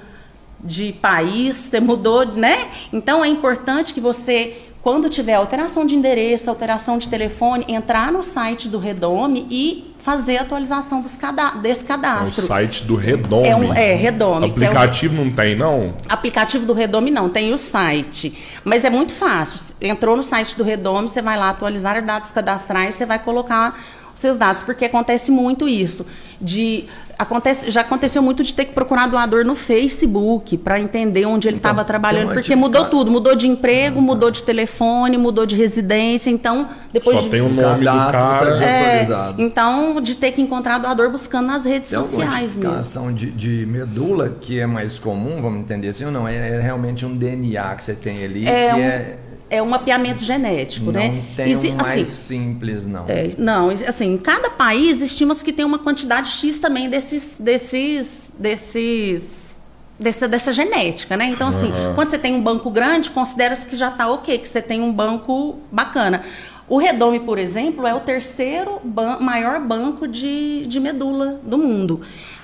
[0.63, 2.69] de país, você mudou, né?
[2.93, 8.23] Então é importante que você, quando tiver alteração de endereço, alteração de telefone, entrar no
[8.23, 12.41] site do Redome e fazer a atualização cada, desse cadastro.
[12.41, 13.47] É o site do Redome.
[13.47, 14.49] É, um, é Redome.
[14.49, 15.93] Aplicativo é um, não tem, não?
[16.09, 18.35] Aplicativo do Redome não, tem o site.
[18.63, 19.75] Mas é muito fácil.
[19.79, 23.79] Entrou no site do Redome, você vai lá atualizar dados cadastrais, você vai colocar
[24.15, 26.05] seus dados, porque acontece muito isso.
[26.39, 26.87] De
[27.21, 31.57] acontece, já aconteceu muito de ter que procurar doador no Facebook para entender onde ele
[31.57, 34.01] estava então, trabalhando, porque mudou tudo, mudou de emprego, ah, tá.
[34.01, 38.63] mudou de telefone, mudou de residência, então depois Só de tem o nome do cara.
[38.63, 43.13] É, então de ter que encontrar doador buscando nas redes tem sociais mesmo.
[43.13, 46.27] De, de medula que é mais comum, vamos entender assim ou não?
[46.27, 48.79] É, é realmente um DNA que você tem ali é que um...
[48.79, 49.17] é
[49.51, 51.09] é um mapeamento genético, não né?
[51.09, 53.05] Não tem um mais assim, simples, não.
[53.09, 58.31] É, não, assim, em cada país estima-se que tem uma quantidade X também desses, desses,
[58.39, 59.59] desses
[59.99, 61.25] dessa, dessa genética, né?
[61.25, 61.93] Então, assim, uhum.
[61.95, 64.91] quando você tem um banco grande, considera-se que já está ok, que você tem um
[64.91, 66.23] banco bacana.
[66.69, 72.01] O Redome, por exemplo, é o terceiro ban maior banco de, de medula do mundo.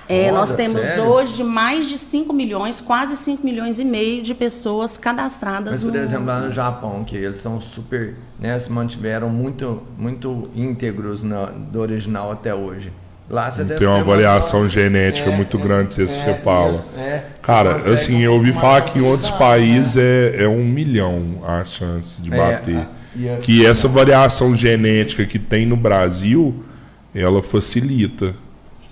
[0.08, 1.04] É, nós temos sério?
[1.04, 5.92] hoje mais de 5 milhões, quase 5 milhões e meio de pessoas cadastradas Mas, por
[5.92, 5.98] no...
[5.98, 11.46] exemplo, lá no Japão, que eles são super, né, se mantiveram muito, muito íntegros no,
[11.46, 12.90] do original até hoje.
[13.28, 14.70] Lá você tem uma variação uma...
[14.70, 16.82] genética é, muito é, grande, você é, fala.
[16.96, 20.02] É, Cara, assim, eu ouvi falar que em outros países né?
[20.02, 22.76] é, é um milhão a chance de é, bater.
[22.76, 26.64] A, a, que essa variação genética que tem no Brasil,
[27.14, 28.34] ela facilita.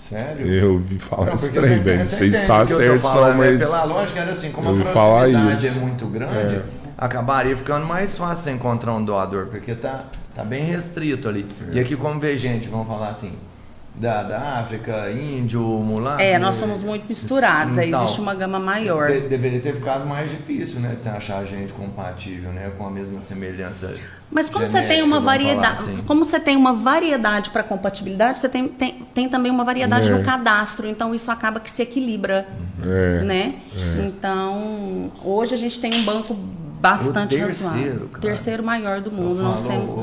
[0.09, 0.47] Sério?
[0.47, 2.05] Eu ouvi falar isso trem, velho.
[2.05, 3.35] Você está certo, não, né?
[3.35, 3.59] mas.
[3.59, 6.63] Pela lógica, era assim, como a proximidade é muito grande, é.
[6.97, 10.05] acabaria ficando mais fácil encontrar um doador, porque tá,
[10.35, 11.45] tá bem restrito ali.
[11.73, 11.77] É.
[11.77, 13.33] E aqui, como vê gente, vamos falar assim,
[13.99, 16.23] da, da África, índio, mulata.
[16.23, 19.11] É, nós somos muito misturados, aí então, existe uma gama maior.
[19.11, 22.91] De, deveria ter ficado mais difícil, né, de você achar gente compatível, né, com a
[22.91, 23.95] mesma semelhança.
[24.31, 26.05] Mas como genética, você tem uma variedade, assim.
[26.05, 30.15] como você tem uma variedade para compatibilidade, você tem, tem, tem também uma variedade é.
[30.15, 32.47] no cadastro, então isso acaba que se equilibra,
[32.83, 33.23] é.
[33.25, 33.55] né?
[33.73, 34.07] É.
[34.07, 36.37] Então, hoje a gente tem um banco
[36.81, 38.21] bastante o terceiro, cara.
[38.21, 39.43] terceiro maior do mundo.
[39.43, 39.95] Nós temos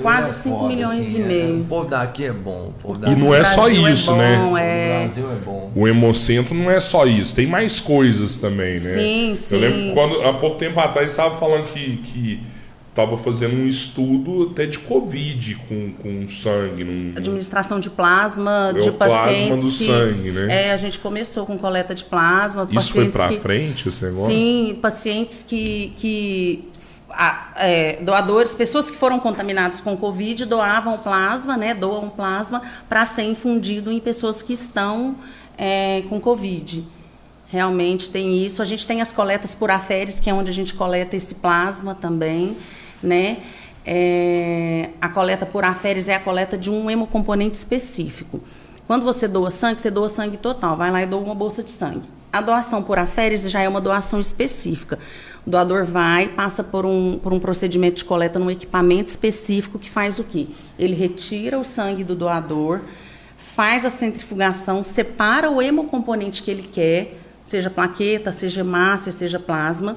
[0.00, 1.26] quase 5 é milhões assim, e é.
[1.26, 1.60] meio.
[1.62, 2.72] O povo daqui é bom.
[3.06, 4.36] e não é só isso, é né?
[4.38, 4.96] bom, né?
[4.96, 5.72] O Brasil é bom.
[5.74, 8.92] O Hemocentro não é só isso, tem mais coisas também, né?
[8.92, 9.56] Sim, sim.
[9.56, 12.53] Eu lembro quando, há pouco tempo atrás, estava falando que, que
[12.94, 16.84] estava fazendo um estudo até de Covid com, com sangue.
[16.84, 19.48] Num, Administração de plasma é de pacientes.
[19.48, 20.66] Plasma do que, sangue, né?
[20.66, 22.66] É, a gente começou com coleta de plasma.
[22.70, 24.26] Isso foi para frente esse negócio?
[24.26, 25.92] Sim, pacientes que.
[25.96, 26.68] que
[27.56, 31.74] é, doadores, pessoas que foram contaminadas com Covid doavam plasma, né?
[31.74, 35.16] Doam plasma para ser infundido em pessoas que estão
[35.58, 36.84] é, com Covid.
[37.48, 38.62] Realmente tem isso.
[38.62, 41.94] A gente tem as coletas por aféres, que é onde a gente coleta esse plasma
[41.94, 42.56] também
[43.04, 43.38] né?
[43.86, 48.40] É, a coleta por aféres é a coleta de um hemocomponente específico.
[48.86, 51.70] Quando você doa sangue, você doa sangue total, vai lá e doa uma bolsa de
[51.70, 52.08] sangue.
[52.32, 54.98] A doação por aféres já é uma doação específica.
[55.46, 59.88] O doador vai, passa por um, por um procedimento de coleta num equipamento específico que
[59.88, 60.48] faz o quê?
[60.78, 62.80] Ele retira o sangue do doador,
[63.36, 69.96] faz a centrifugação, separa o hemocomponente que ele quer, seja plaqueta, seja hemácia, seja plasma,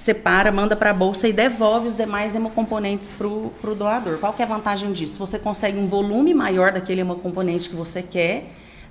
[0.00, 4.16] separa, manda para a bolsa e devolve os demais hemocomponentes para o doador.
[4.16, 5.18] Qual que é a vantagem disso?
[5.18, 8.46] Você consegue um volume maior daquele hemocomponente que você quer,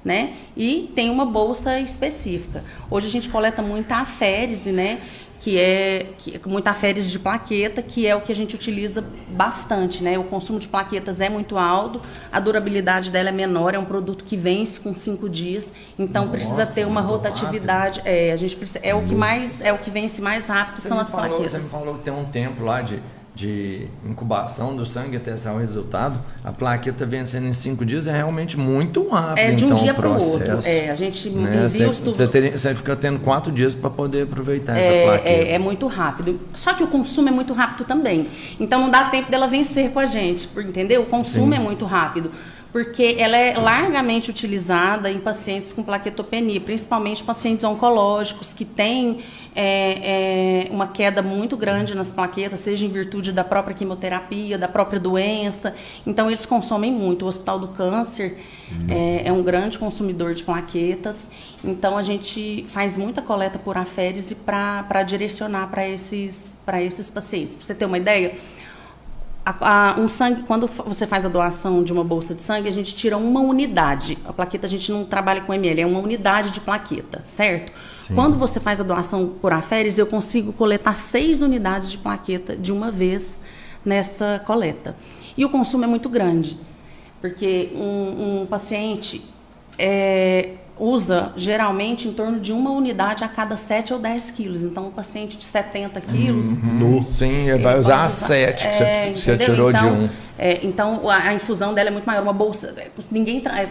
[0.06, 0.34] né?
[0.56, 2.64] E tem uma bolsa específica.
[2.92, 5.02] Hoje a gente coleta muita aférese, né?
[5.40, 9.04] Que é, que é muita féris de plaqueta, que é o que a gente utiliza
[9.30, 10.20] bastante, né?
[10.20, 14.24] O consumo de plaquetas é muito alto, a durabilidade dela é menor, é um produto
[14.26, 18.00] que vence com cinco dias, então Nossa, precisa ter uma rotatividade.
[18.00, 18.14] Rápido.
[18.14, 20.88] É, a gente precisa, é o que mais, é o que vence mais rápido você
[20.90, 21.52] são as falou, plaquetas.
[21.52, 23.02] Você me falou que tem um tempo lá de
[23.40, 28.12] de incubação do sangue até sair o resultado, a plaqueta vencendo em cinco dias é
[28.12, 29.40] realmente muito rápido.
[29.40, 30.60] É de um então, dia para o outro.
[30.66, 31.68] É, a gente né?
[31.70, 35.30] você, fica tendo quatro dias para poder aproveitar é, essa plaqueta.
[35.30, 36.38] É, é, muito rápido.
[36.54, 38.28] Só que o consumo é muito rápido também.
[38.60, 41.04] Então não dá tempo dela vencer com a gente, entendeu?
[41.04, 41.60] O consumo Sim.
[41.60, 42.32] é muito rápido
[42.72, 49.22] porque ela é largamente utilizada em pacientes com plaquetopenia, principalmente pacientes oncológicos que têm
[49.56, 54.68] é, é, uma queda muito grande nas plaquetas, seja em virtude da própria quimioterapia, da
[54.68, 55.76] própria doença.
[56.06, 57.26] Então, eles consomem muito.
[57.26, 58.38] O Hospital do Câncer
[58.72, 58.88] uhum.
[58.90, 61.32] é, é, um grande consumidor de plaquetas.
[61.64, 67.56] Então, a gente faz muita coleta por aférese para direcionar para esses, esses pacientes.
[67.56, 68.36] Para você ter uma ideia,
[69.46, 72.72] a, a, um sangue, quando você faz a doação de uma bolsa de sangue, a
[72.72, 74.18] gente tira uma unidade.
[74.26, 77.72] A plaqueta a gente não trabalha com ml, é uma unidade de plaqueta, certo?
[78.10, 78.16] Sim.
[78.16, 82.72] Quando você faz a doação por aféres, eu consigo coletar seis unidades de plaqueta de
[82.72, 83.40] uma vez
[83.86, 84.96] nessa coleta.
[85.38, 86.58] E o consumo é muito grande.
[87.22, 89.24] Porque um, um paciente
[89.78, 94.64] é, usa geralmente em torno de uma unidade a cada 7 ou 10 quilos.
[94.64, 96.58] Então, um paciente de 70 quilos.
[96.58, 97.02] Uhum.
[97.04, 100.10] Sim, vai usar a 7 que é, você, você tirou então, de um.
[100.38, 102.24] é, então, a, a infusão dela é muito maior.
[102.24, 102.74] Uma bolsa.
[103.12, 103.40] Ninguém.
[103.40, 103.70] Tra...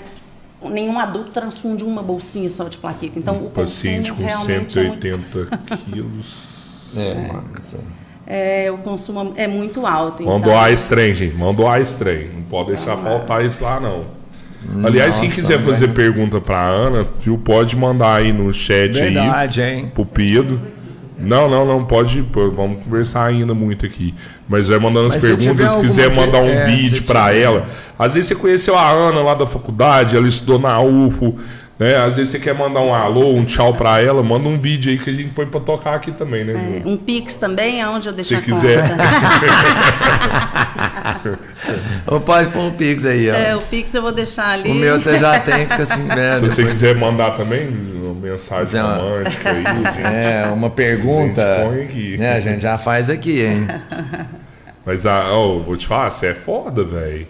[0.63, 3.19] é, Nenhum adulto transfunde uma bolsinha só de plaqueta.
[3.19, 6.35] Então, o Paciente consumo com realmente é muito 180 quilos.
[6.97, 7.31] É,
[7.61, 7.79] isso-
[8.27, 10.23] É, o consumo é muito alto.
[10.25, 10.53] Vamos então,
[10.89, 11.35] trem, gente.
[11.37, 12.29] Vamos doar esse trem.
[12.35, 14.19] Não pode deixar faltar isso lá, não.
[14.85, 15.95] Aliás, quem Nossa, quiser fazer velho.
[15.95, 19.91] pergunta pra Ana, viu, pode mandar aí no chat aí Verdade, hein?
[19.95, 20.61] pro Pedro.
[21.19, 22.23] Não, não, não, pode.
[22.23, 24.15] pô, Vamos conversar ainda muito aqui.
[24.49, 25.73] Mas vai mandando as Mas perguntas.
[25.73, 27.41] Se quiser mandar um é, vídeo se pra tiver.
[27.43, 27.67] ela.
[27.99, 31.37] Às vezes você conheceu a Ana lá da faculdade, ela estudou na UFO.
[31.79, 31.97] Né?
[31.97, 34.99] Às vezes você quer mandar um alô, um tchau pra ela, manda um vídeo aí
[34.99, 36.59] que a gente põe pra tocar aqui também, né, Ju?
[36.59, 38.89] é, um Pix também, aonde eu deixo Se a quiser.
[38.89, 39.05] conta.
[42.07, 43.35] Ou pode pôr um Pix aí, ó.
[43.35, 44.71] É, o Pix eu vou deixar ali.
[44.71, 46.39] O meu você já tem, fica assim, né?
[46.39, 47.69] Se você quiser mandar também
[48.19, 50.01] mensagem Fazer uma- romântica aí, gente.
[50.05, 51.43] É, uma pergunta.
[51.43, 52.19] A gente põe aqui.
[52.19, 53.67] Né, a gente já faz aqui, hein?
[54.85, 57.27] Mas ah, ó, vou te falar, você é foda, velho.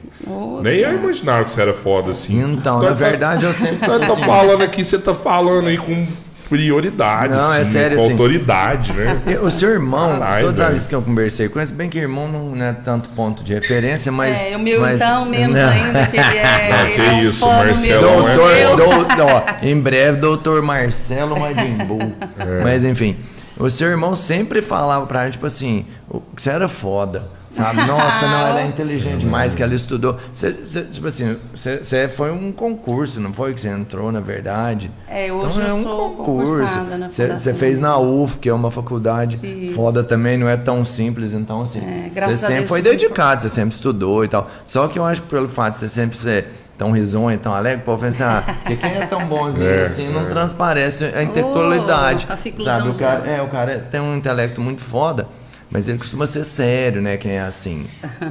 [0.62, 2.40] Nem eu imaginava que você era foda assim.
[2.40, 3.85] Então, na verdade, eu sempre.
[3.85, 6.06] Tá assim, falando aqui, você tá falando aí com
[6.49, 8.12] prioridade, Não, é assim, sério, com assim.
[8.12, 9.20] autoridade, né?
[9.27, 10.73] eu- O seu irmão, Caralho, todas as velho.
[10.75, 14.11] vezes que eu conversei com ele, bem que irmão não é tanto ponto de referência,
[14.11, 14.41] mas.
[14.41, 15.69] É, o meu mas- então, menos Não.
[15.70, 16.70] ainda, que ele é.
[16.70, 18.35] Não, ele que é isso, Marcelão um é
[18.65, 18.77] meu.
[18.77, 22.12] Doutor, dou- ó, em breve, doutor Marcelo Madimbu.
[22.39, 22.62] É.
[22.65, 23.16] Mas enfim,
[23.59, 27.38] o seu irmão sempre falava pra gente, tipo assim, o- que você era foda.
[27.51, 27.85] Sabe?
[27.87, 30.16] Nossa, não, ela é inteligente demais, que ela estudou.
[30.33, 34.91] Você, você, tipo assim, você, foi um concurso, não foi que você entrou, na verdade?
[35.09, 36.79] É, hoje então é eu um sou concurso.
[37.11, 39.75] Você, fez na UF, que é uma faculdade Isso.
[39.75, 42.83] foda também, não é tão simples, então assim, É, você graças a sempre Deus foi
[42.83, 44.49] dedicado, você sempre estudou e tal.
[44.65, 46.47] Só que eu acho que pelo fato de você sempre ser
[46.77, 50.09] tão risonho, tão alegre, o povo pensa, ah, porque quem é tão bonzinho É, assim
[50.12, 50.27] não é.
[50.27, 52.27] transparece a intelectualidade.
[52.29, 52.89] a fica sabe?
[52.91, 55.27] O cara, é, o cara tem um intelecto muito foda,
[55.70, 57.16] mas ele costuma ser sério, né?
[57.16, 57.86] Quem é assim.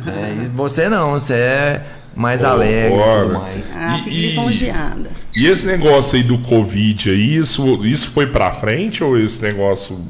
[0.06, 0.44] né?
[0.46, 1.84] E você não, você é
[2.16, 3.24] mais Ô, alegre e ora.
[3.28, 3.76] tudo mais.
[3.76, 5.10] Ah, E- fico e- lisonjeada.
[5.36, 10.04] E esse negócio aí do Covid aí, isso, isso foi pra frente ou esse negócio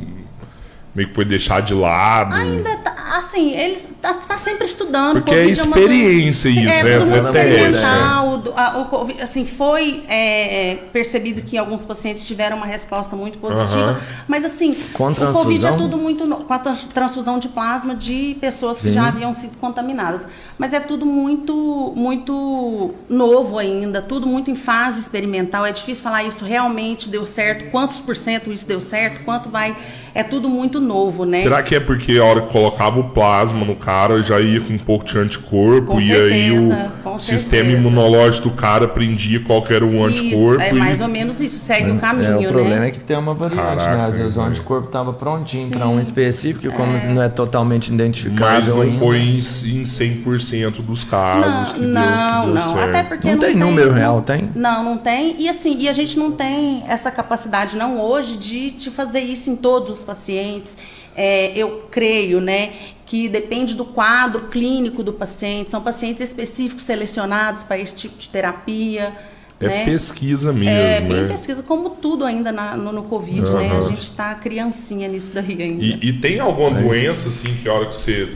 [0.97, 2.33] meio que foi deixado de lado?
[2.35, 5.21] Ainda tá, assim, eles tá, tá sempre estudando.
[5.21, 8.29] Porque o é Covid uma experiência doença- isso, é, é- tudo muito é experimental.
[8.29, 12.65] O, do- a- o Covid, assim, foi é, é, percebido que alguns pacientes tiveram uma
[12.65, 14.01] resposta muito positiva, Aham.
[14.27, 15.77] mas assim, Com o Covid é transfusão?
[15.77, 18.95] tudo muito no- com a trans- transfusão de plasma de pessoas que Sim.
[18.95, 24.99] já haviam sido contaminadas, mas é tudo muito muito novo ainda, tudo muito em fase
[24.99, 25.65] experimental.
[25.65, 29.75] É difícil falar isso realmente deu certo, quantos por cento isso deu certo, quanto vai,
[30.19, 31.41] é tudo muito novo, né?
[31.41, 34.73] Será que é porque a hora que colocava o plasma no cara já ia com
[34.73, 37.87] um pouco de anticorpo Com e aí certeza, o com sistema certeza.
[37.87, 40.61] imunológico do cara aprendia qual que era o Isso, anticorpo?
[40.61, 42.87] é e- mais ou menos isso, segue um caminho, É, o problema né?
[42.87, 44.05] é que tem uma variante, Caraca, né?
[44.05, 44.49] Às vezes o então.
[44.49, 48.99] anticorpo estava prontinho para um específico, e como não é totalmente Mas identificável não ainda.
[48.99, 52.73] foi em, em 100% dos casos que deu, não, que deu não.
[52.73, 52.89] certo.
[52.89, 54.49] Até porque Não não, tem número real, tem?
[54.55, 55.35] Não, não tem.
[55.39, 59.49] E assim, e a gente não tem essa capacidade não hoje de, de fazer isso
[59.49, 60.77] em todos os pacientes.
[61.15, 62.73] É, eu creio, né,
[63.05, 65.69] que depende do quadro clínico do paciente.
[65.69, 69.13] São pacientes específicos selecionados para esse tipo de terapia.
[69.59, 69.85] É né?
[69.85, 71.27] pesquisa mesmo, É bem né?
[71.29, 73.75] pesquisa, como tudo ainda na- no, no Covid, né?
[73.75, 75.83] A gente está criancinha nisso daí ainda.
[75.83, 78.35] E, e tem alguma doença, assim, que a hora que você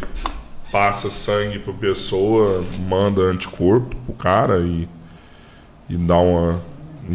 [0.71, 4.87] passa sangue pra pessoa, manda anticorpo pro cara e,
[5.87, 6.61] e dá uma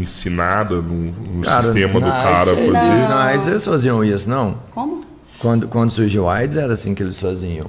[0.00, 2.86] ensinada no, no sistema do cara AIDS, fazer?
[2.90, 4.58] eles- Na AIDS eles faziam isso, não?
[4.74, 5.04] Como?
[5.38, 7.66] Quando, quando surgiu a AIDS era assim que eles faziam.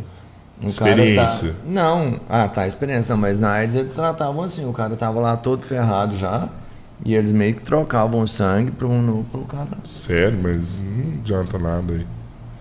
[0.61, 1.49] Um cara Experiência.
[1.49, 5.19] tá- não, ah tá, experiência não, mas na AIDS eles tratavam assim, o cara tava
[5.19, 6.49] lá todo ferrado já,
[7.05, 9.67] e eles meio que trocavam o sangue pro, no, pro cara.
[9.85, 12.07] Sério, mas não adianta nada aí.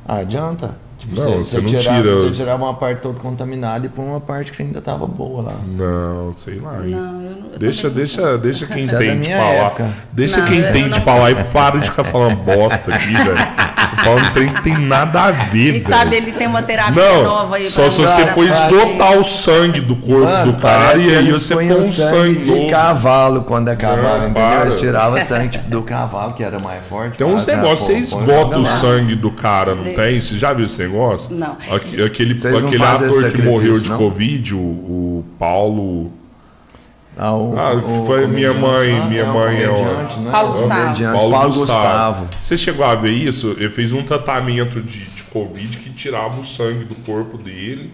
[0.07, 0.77] Ah, adianta?
[0.99, 4.07] Tipo, Não, você não tirava, tira Você os- tirava uma parte toda contaminada e põe
[4.07, 5.55] uma parte que ainda tava boa lá.
[5.67, 6.73] Não, sei lá.
[6.73, 9.53] Não, eu não- eu Deixa, também não deixa, deixa quem é tem de minha falar.
[9.53, 9.91] época.
[10.13, 13.66] Deixa Não, quem tem não- de falar e para de ficar falando bosta aqui, velho.
[14.07, 17.57] Falando trem que tem nada a ver, Quem sabe ele tem uma terapia Não, nova
[17.57, 21.31] aí só se você for esgotar o sangue do corpo Mano, do cara e aí
[21.33, 22.71] você põe um sangue de novo.
[22.71, 24.61] cavalo quando acabava, Não, entendeu?
[24.63, 27.19] Eles tiravam sangue tipo, do cavalo, que era mais forte.
[27.19, 28.77] Tem uns negócios, você esgota o lá.
[28.79, 30.21] sangue do cara, não tem?
[30.21, 31.35] Você já viu esse negócio?
[31.35, 31.57] Não.
[31.71, 33.91] Aque- Aquele, aquele ator que morreu de?
[33.91, 36.13] Covid, o, o Paulo.
[37.19, 39.73] Ah, o, Ah, o foi minha comediante mãe, lá, minha é, o mãe é o-
[39.73, 40.31] né?
[40.31, 40.83] Paulo O Gustavo.
[40.83, 42.29] comediante, Paulo, Gustavo.
[42.43, 43.57] Você chegou a ver isso?
[43.59, 47.91] Ele fez um tratamento de, de Covid que tirava o sangue do corpo dele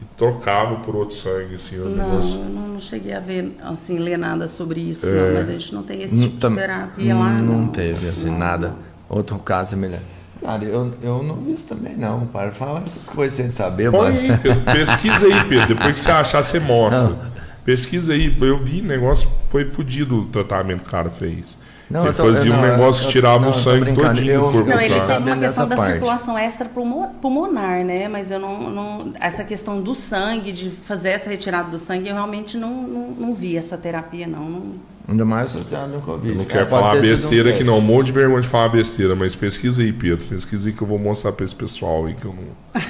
[0.00, 2.38] e trocava por outro sangue, assim, o Não, negócio.
[2.38, 5.10] eu não, não cheguei a ver, assim, ler nada sobre isso, É.
[5.10, 7.68] não, mas a gente não tem esse tipo Tam- de terapia lá, não, não.
[7.68, 8.74] teve, assim, nada.
[9.08, 10.04] Outro caso semelhante.
[10.40, 12.20] Cara, eu, eu não vi isso também, não.
[12.26, 14.20] Para falar essas coisas sem saber, Põe mano.
[14.32, 14.60] aí, Pedro.
[14.62, 15.74] Pesquisa aí, Pedro.
[15.74, 17.28] Depois que você achar, você mostra.
[17.70, 18.34] Pesquisa aí.
[18.40, 21.56] Eu vi negócio, foi fodido o tratamento que o cara fez.
[21.88, 24.30] Não, ele tô- fazia eu um não, negócio eu- que tirava não, o sangue todinho
[24.32, 25.92] Eu- do corpo Não, ele teve uma questão da parte.
[25.92, 28.08] circulação extrapulmonar, né?
[28.08, 32.14] Mas eu não, não- Essa questão do sangue, de fazer essa retirada do sangue, eu
[32.14, 34.50] realmente não, não, não vi essa terapia, não.
[34.50, 34.74] não-
[35.08, 36.28] Ainda mais associado no Covid.
[36.28, 37.64] Eu não É, quero falar um besteira aqui teste.
[37.72, 40.24] não, um monte de vergonha de falar besteira, mas pesquisa aí, Pedro.
[40.26, 42.80] Pesquisa aí que eu vou mostrar pra esse pessoal aí que eu não.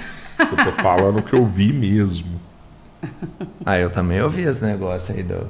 [0.47, 2.41] que eu tô falando o que eu vi mesmo.
[3.65, 5.47] Ah, eu também ouvi esse negócio aí do,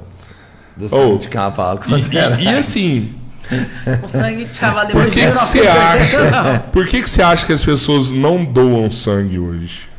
[0.77, 1.79] do Oh, sangue de cavalo.
[2.11, 2.39] E, era.
[2.39, 3.13] e- e assim,
[4.03, 6.35] O sangue de cavalo por depois que, de que você 1989.
[6.37, 6.59] acha?
[6.71, 9.89] Por que, que você acha que as pessoas não doam sangue hoje?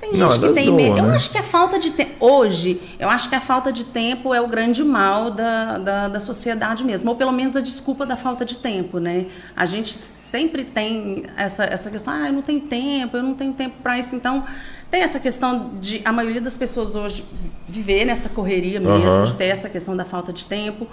[0.00, 0.98] Tem gente Não, que tem doam, medo.
[0.98, 1.14] Eu né?
[1.14, 2.12] acho que a falta de tempo.
[2.20, 6.20] Hoje, eu acho que a falta de tempo é o grande mal da, da, da
[6.20, 7.10] sociedade mesmo.
[7.10, 9.26] Ou pelo menos a desculpa da falta de tempo, né?
[9.56, 13.52] A gente sempre tem essa, essa questão, ah, eu não tenho tempo, eu não tenho
[13.54, 14.14] tempo para isso.
[14.14, 14.44] Então,
[14.90, 17.24] tem essa questão de a maioria das pessoas hoje
[17.66, 19.24] viver nessa correria mesmo, Aham.
[19.24, 20.86] de ter essa questão da falta de tempo.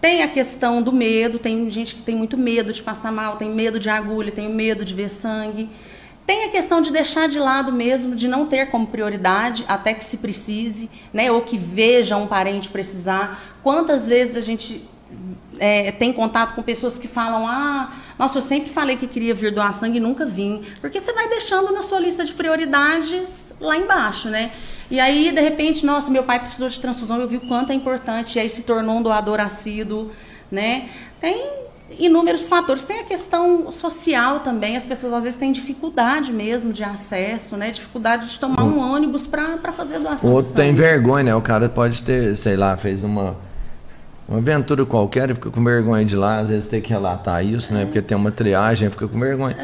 [0.00, 3.50] Tem a questão do medo, tem gente que tem muito medo de passar mal, tem
[3.50, 5.70] medo de agulha, tem medo de ver sangue.
[6.26, 10.04] Tem a questão de deixar de lado mesmo, de não ter como prioridade até que
[10.04, 11.30] se precise, né?
[11.32, 13.58] Ou que veja um parente precisar.
[13.62, 14.88] Quantas vezes a gente
[15.58, 19.52] é, tem contato com pessoas que falam: Ah, nossa, eu sempre falei que queria vir
[19.52, 20.62] doar sangue e nunca vim.
[20.80, 24.52] Porque você vai deixando na sua lista de prioridades lá embaixo, né?
[24.90, 27.74] E aí, de repente, nossa, meu pai precisou de transfusão, eu vi o quanto é
[27.74, 30.10] importante, e aí se tornou um doador assíduo,
[30.50, 30.90] né?
[31.18, 31.62] Tem
[31.98, 32.84] inúmeros fatores.
[32.84, 37.70] Tem a questão social também, as pessoas às vezes têm dificuldade mesmo de acesso, né?
[37.70, 41.34] Dificuldade de tomar um ônibus para fazer doação outro tem vergonha, né?
[41.34, 43.36] O cara pode ter, sei lá, fez uma,
[44.32, 47.44] uma aventura qualquer e fica com vergonha de ir lá, às vezes tem que relatar
[47.44, 47.84] isso, né?
[47.84, 49.56] Porque tem uma triagem, fica com vergonha.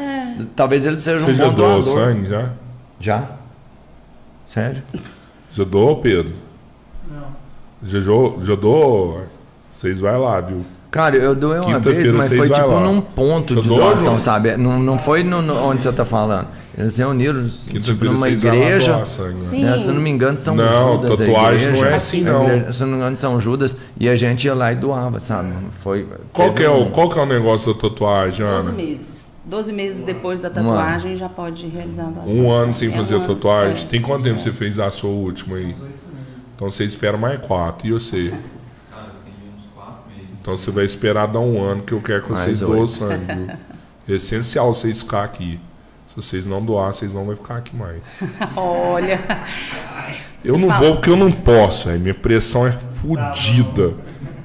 [0.55, 1.95] Talvez ele seja Você um já bom doou doador.
[2.05, 2.49] sangue já?
[2.99, 3.29] Já?
[4.45, 4.81] Sério?
[5.51, 6.33] Já doou, Pedro?
[7.09, 7.27] Não.
[7.83, 7.99] Já,
[8.45, 9.23] já doou?
[9.71, 10.65] Vocês vai lá, viu?
[10.91, 12.79] Cara, eu doei uma vez, mas foi tipo lá.
[12.79, 14.57] num ponto Você de doou, doação, sabe?
[14.57, 16.47] Não, não foi no, no- onde você tá falando.
[16.79, 18.97] Eles reuniram tipo, numa igreja.
[18.99, 19.05] né?
[19.05, 19.63] Sim.
[19.65, 19.77] né?
[19.77, 21.11] Se eu não me engano, São Não, Judas.
[21.11, 21.83] a tatuagem igreja.
[21.83, 22.43] não é assim, não.
[22.47, 23.77] igreja- Se eu não me engano, São Judas.
[23.99, 25.51] E a gente ia lá e doava, sabe?
[25.83, 28.71] Foi, Qual que, é o, qual que é o negócio da tatuagem, 12 Ana?
[28.71, 29.29] meses.
[29.45, 32.33] 12 meses depois da tatuagem já pode realizar a doação.
[32.33, 33.83] Um ano sem fazer É a um tatuagem.
[33.83, 33.87] é.
[33.87, 35.75] Tem quanto tempo você fez a sua última aí?
[36.55, 37.87] Então você espera mais quatro.
[37.87, 38.29] E você?
[38.91, 40.37] Cara, tem uns quatro meses.
[40.41, 42.87] Então você vai esperar dar um ano que eu quero que Mais vocês doem oito.
[42.91, 43.51] sangue?
[44.07, 45.59] É essencial vocês ficar aqui.
[46.09, 48.01] Se vocês não doar, vocês não vão ficar aqui mais.
[48.55, 49.19] Olha.
[50.43, 51.99] Eu não fala- vou porque eu não posso, velho.
[51.99, 53.91] Minha pressão é fodida.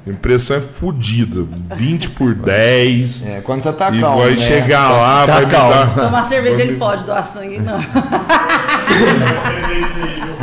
[0.05, 1.47] Minha pressão é fodida.
[1.77, 3.27] 20 por 10.
[3.27, 4.37] É, quando você tá e calmo, vai né?
[4.37, 5.71] chegar Quando lá, tá vai me calmo.
[5.73, 5.95] dar.
[5.95, 7.79] Tomar cerveja ele pode doar sangue, não.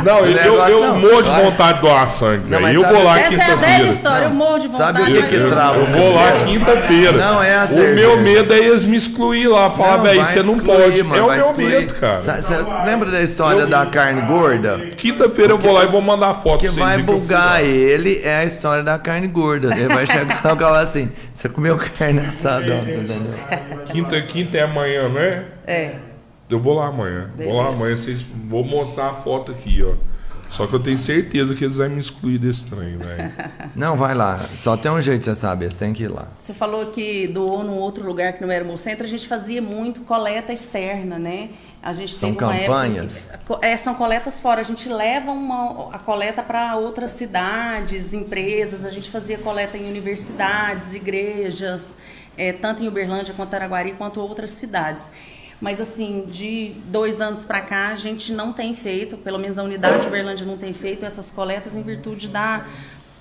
[0.04, 0.98] Não, eu, eu, eu não.
[0.98, 1.44] morro de Vai.
[1.44, 3.88] vontade de doar sangue, Não, Eu vou lá Essa é a velha quinta-feira.
[3.90, 4.98] história, eu morro de vontade.
[4.98, 5.76] Sabe o que mas que eu- trava?
[5.78, 7.12] Eu vou lá quinta-feira.
[7.18, 9.70] Não, é a O meu medo é eles me excluir lá.
[9.70, 11.02] Falar, velho, vai você não pode.
[11.02, 11.66] mano, é o vai meu excluir.
[11.68, 12.18] medo, cara.
[12.18, 14.78] Você lembra da história da carne gorda?
[14.96, 17.14] Quinta-feira eu vou lá e vou mandar foto que pra vocês vai verem que eu
[17.16, 19.74] fui bugar ele é a história da carne gorda.
[19.74, 22.74] Ele vai chegar e falar assim: você comeu carne assada?
[23.86, 25.42] Quinta, quinta é amanhã, não é?
[25.66, 25.90] É.
[26.52, 27.30] Eu vou lá amanhã.
[27.36, 27.68] Vou lá Beleza.
[27.68, 29.94] amanhã, vocês vou mostrar a foto aqui, ó.
[30.52, 33.32] Só que eu tenho certeza que eles vão me excluir desse trem, velho.
[33.74, 34.38] Não, vai lá.
[34.54, 36.28] Só tem um jeito você saber, você tem que ir lá.
[36.38, 39.62] Você falou que doou num outro lugar que não era o Hemocentro, a gente fazia
[39.62, 41.52] muito coleta externa, né?
[41.82, 43.30] A gente São campanhas?
[43.46, 44.60] Que, é, são coletas fora.
[44.60, 48.84] A gente leva uma, a coleta para outras cidades, empresas.
[48.84, 51.96] A gente fazia coleta em universidades, igrejas,
[52.36, 55.12] é, tanto em Uberlândia quanto Araguari, quanto outras cidades.
[55.62, 59.62] Mas assim, de dois anos para cá, a gente não tem feito, pelo menos a
[59.62, 62.66] unidade de Uberlândia não tem feito essas coletas em virtude da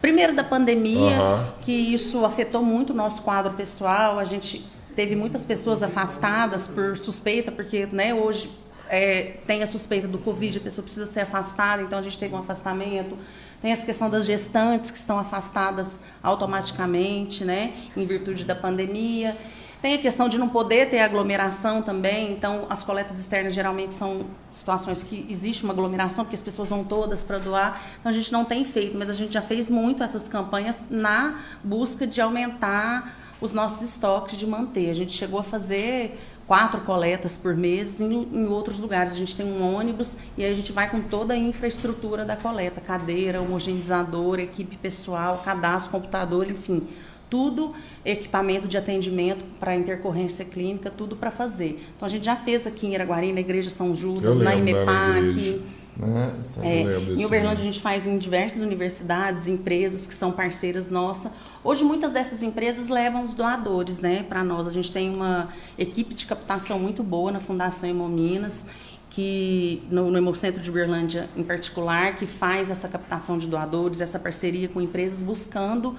[0.02, 1.48] primeiro da pandemia, Aham.
[1.62, 4.18] que isso afetou muito o nosso quadro pessoal.
[4.18, 4.66] A gente
[4.96, 8.50] teve muitas pessoas afastadas por suspeita, porque né, hoje
[8.90, 12.34] é, tem a suspeita do Covid, a pessoa precisa ser afastada, então a gente teve
[12.34, 13.16] um afastamento.
[13.62, 19.38] Tem essa questão das gestantes que estão afastadas automaticamente, né, em virtude da pandemia.
[19.82, 24.28] Tem a questão de não poder ter aglomeração também, então as coletas externas geralmente são
[24.48, 28.32] situações que existe uma aglomeração, porque as pessoas vão todas para doar, então a gente
[28.32, 33.18] não tem feito, mas a gente já fez muito essas campanhas na busca de aumentar
[33.42, 34.92] os nossos estoques, de manter.
[34.92, 39.14] A gente chegou a fazer quatro coletas por mês em, em, outros lugares.
[39.14, 42.36] A gente tem um ônibus e aí a gente vai com toda a infraestrutura da
[42.36, 46.88] coleta, cadeira, homogeneizador, equipe pessoal, cadastro, computador, enfim,
[47.32, 51.82] tudo equipamento de atendimento para intercorrência clínica, tudo para fazer.
[51.96, 55.62] Então a gente já fez aqui em Iraguari, na Igreja São Judas, na IMEPAC.
[55.96, 56.40] Né?
[56.62, 56.82] É,
[57.18, 61.32] em Uberlândia a gente faz em diversas universidades, empresas que são parceiras nossas.
[61.64, 64.68] Hoje muitas dessas empresas levam os doadores, né, para nós.
[64.68, 68.68] A gente tem uma equipe de captação muito boa na Fundação Hemominas,
[69.10, 74.20] que no, no Hemocentro de Uberlândia em particular, que faz essa captação de doadores, essa
[74.20, 75.96] parceria com empresas buscando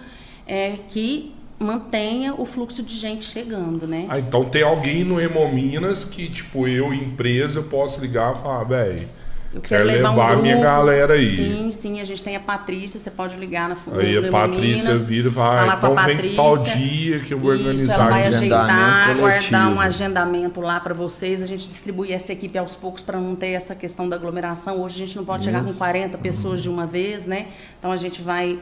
[0.46, 4.06] é, que mantenha o fluxo de gente chegando, né?
[4.08, 8.64] Ah, então tem alguém no Hemominas que, tipo, eu, empresa, eu posso ligar e falar,
[8.64, 9.08] velho
[9.54, 10.42] eu quero, quero levar um grupo.
[10.42, 11.36] minha galera aí.
[11.36, 15.28] Sim, sim, a gente tem a Patrícia, você pode ligar na Aí a Patrícia vira
[15.28, 19.68] e vai, então vem tal dia que eu vou isso, organizar ela vai ajeitar, guardar
[19.70, 21.42] um agendamento lá para vocês.
[21.42, 24.80] A gente distribui essa equipe aos poucos para não ter essa questão da aglomeração.
[24.80, 25.50] Hoje a gente não pode isso.
[25.50, 27.48] chegar com 40 pessoas de uma vez, né?
[27.78, 28.58] Então a gente vai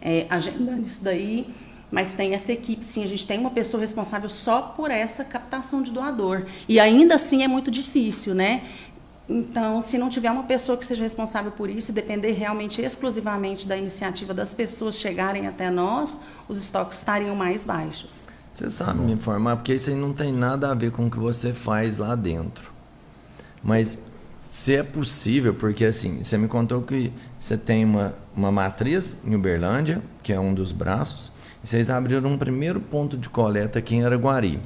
[0.00, 1.46] é, agendando isso daí.
[1.90, 5.82] Mas tem essa equipe, sim, a gente tem uma pessoa responsável só por essa captação
[5.82, 6.44] de doador.
[6.68, 8.62] E ainda assim é muito difícil, né?
[9.28, 13.76] Então, se não tiver uma pessoa que seja responsável por isso depender realmente exclusivamente da
[13.76, 16.18] iniciativa das pessoas chegarem até nós,
[16.48, 18.26] os estoques estariam mais baixos.
[18.52, 21.18] Você sabe me informar, porque isso aí não tem nada a ver com o que
[21.18, 22.72] você faz lá dentro.
[23.62, 24.02] Mas
[24.48, 29.34] se é possível, porque assim, você me contou que você tem uma, uma matriz em
[29.34, 31.32] Uberlândia, que é um dos braços,
[31.64, 34.60] e vocês abriram um primeiro ponto de coleta aqui em Araguari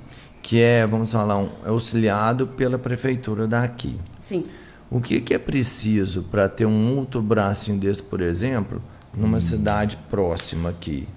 [0.44, 3.98] que é, vamos falar, um, é auxiliado pela prefeitura daqui.
[4.20, 4.44] Sim.
[4.90, 8.80] O que, que é preciso para ter um outro bracinho desse, por exemplo,
[9.16, 9.40] numa hum.
[9.40, 11.08] cidade próxima aqui?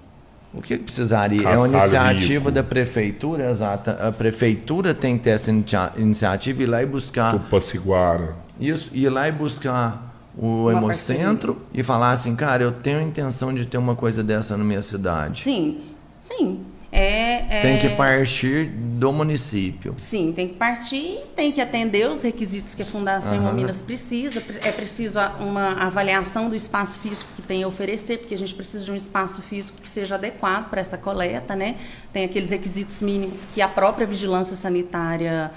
[0.53, 1.43] O que, que precisaria?
[1.43, 2.51] Cascalho é uma iniciativa Rico.
[2.51, 4.07] da prefeitura, exata.
[4.07, 5.51] A prefeitura tem que ter essa
[5.97, 7.33] iniciativa e ir lá e buscar.
[7.33, 8.33] Tupaciguara.
[8.57, 10.06] Isso, ir lá e buscar
[10.37, 11.81] o uma Hemocentro parceria.
[11.81, 14.81] e falar assim, cara, eu tenho a intenção de ter uma coisa dessa na minha
[14.81, 15.43] cidade.
[15.43, 15.81] Sim,
[16.19, 16.65] sim.
[16.89, 19.93] É, é, Tem que partir do município.
[19.97, 23.53] Sim, tem que partir, tem que atender os requisitos que a Fundação uhum.
[23.53, 24.41] Minas precisa.
[24.63, 28.85] É preciso uma avaliação do espaço físico que tem a oferecer, porque a gente precisa
[28.85, 31.75] de um espaço físico que seja adequado para essa coleta, né?
[32.13, 35.51] Tem aqueles requisitos mínimos que a própria vigilância sanitária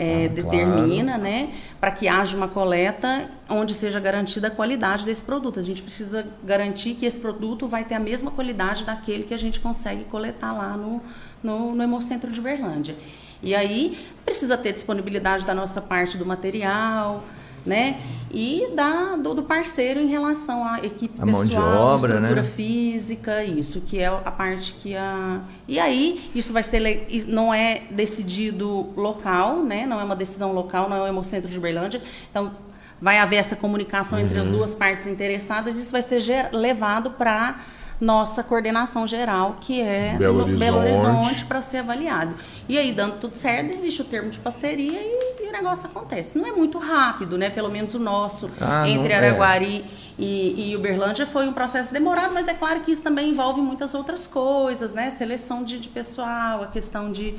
[0.00, 1.22] é, ah, determina, claro.
[1.22, 5.58] né, para que haja uma coleta onde seja garantida a qualidade desse produto.
[5.58, 9.36] A gente precisa garantir que esse produto vai ter a mesma qualidade daquele que a
[9.36, 11.02] gente consegue coletar lá no,
[11.42, 12.96] no, no Hemocentro de Berlândia.
[13.42, 17.22] E aí precisa ter disponibilidade da nossa parte do material,
[17.64, 18.00] né?
[18.32, 22.42] E da, do, do, parceiro em relação à equipe a pessoal, mão de obra, estrutura
[22.42, 22.48] né?
[22.48, 25.40] física, isso, que é a parte que a...
[25.66, 27.06] E aí, isso vai ser...
[27.26, 29.84] Não é decidido local, né?
[29.84, 32.00] Não é uma decisão local, não é o Hemocentro de Uberlândia.
[32.30, 32.52] Então,
[33.00, 34.24] vai haver essa comunicação uhum.
[34.24, 34.52] entre as uhum.
[34.52, 35.76] duas partes interessadas.
[35.76, 37.60] Isso vai ser levado para
[38.00, 42.34] nossa coordenação geral, que é Belo Horizonte, Belo Horizonte para ser avaliado.
[42.68, 46.38] E aí, dando tudo certo, existe o termo de parceria e, e, o negócio acontece.
[46.38, 47.50] Não é muito rápido, né?
[47.50, 49.84] Pelo menos o nosso, ah, entre Araguari
[50.18, 50.22] é.
[50.22, 53.94] e, e Uberlândia, foi um processo demorado, mas é claro que isso também envolve muitas
[53.94, 55.10] outras coisas, né?
[55.10, 57.34] Seleção de, de pessoal, a questão de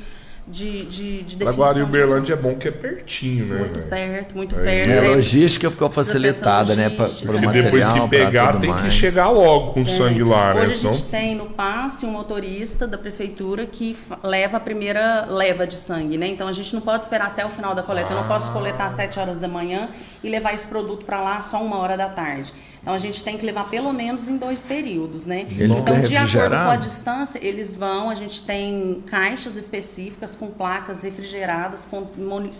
[0.51, 2.39] de, de, de Agora, e Uberlândia de...
[2.39, 3.59] é bom que é pertinho, né?
[3.59, 3.89] Muito véio?
[3.89, 4.63] perto, muito é.
[4.63, 4.89] perto.
[4.89, 6.89] É, a logística ficou facilitada, né?
[6.89, 8.83] Para o material, depois que pegar, tem mais.
[8.83, 9.85] que chegar logo com é.
[9.85, 10.61] sangue lá, né?
[10.63, 15.65] Hoje a gente tem no passe um motorista da prefeitura que leva a primeira leva
[15.65, 16.27] de sangue, né?
[16.27, 18.09] Então a gente não pode esperar até o final da coleta.
[18.09, 18.13] Ah.
[18.13, 19.89] Eu não posso coletar às 7 horas da manhã
[20.21, 22.53] e levar esse produto para lá só uma hora da tarde.
[22.81, 25.45] Então a gente tem que levar pelo menos em dois períodos, né?
[25.51, 31.03] Então, de acordo com a distância, eles vão, a gente tem caixas específicas com placas
[31.03, 32.07] refrigeradas, com,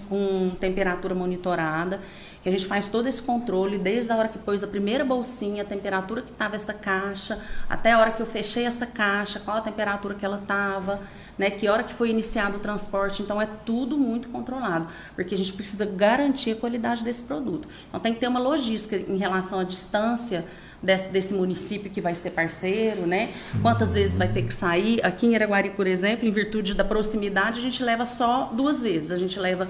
[0.07, 1.99] com temperatura monitorada
[2.41, 5.61] que a gente faz todo esse controle desde a hora que pôs a primeira bolsinha,
[5.61, 7.39] a temperatura que estava essa caixa,
[7.69, 11.02] até a hora que eu fechei essa caixa, qual a temperatura que ela estava,
[11.38, 13.22] né, que hora que foi iniciado o transporte.
[13.22, 17.68] Então é tudo muito controlado, porque a gente precisa garantir a qualidade desse produto.
[17.90, 20.45] Então tem que ter uma logística em relação à distância
[20.82, 23.32] desse, desse município que vai ser parceiro, né?
[23.62, 24.99] Quantas vezes vai ter que sair?
[25.06, 29.12] Aqui em Araguari, por exemplo, em virtude da proximidade, a gente leva só duas vezes.
[29.12, 29.68] A gente leva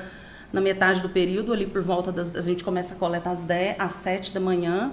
[0.52, 2.36] na metade do período, ali por volta das.
[2.36, 4.92] A gente começa a coleta às 10, às 7 da manhã.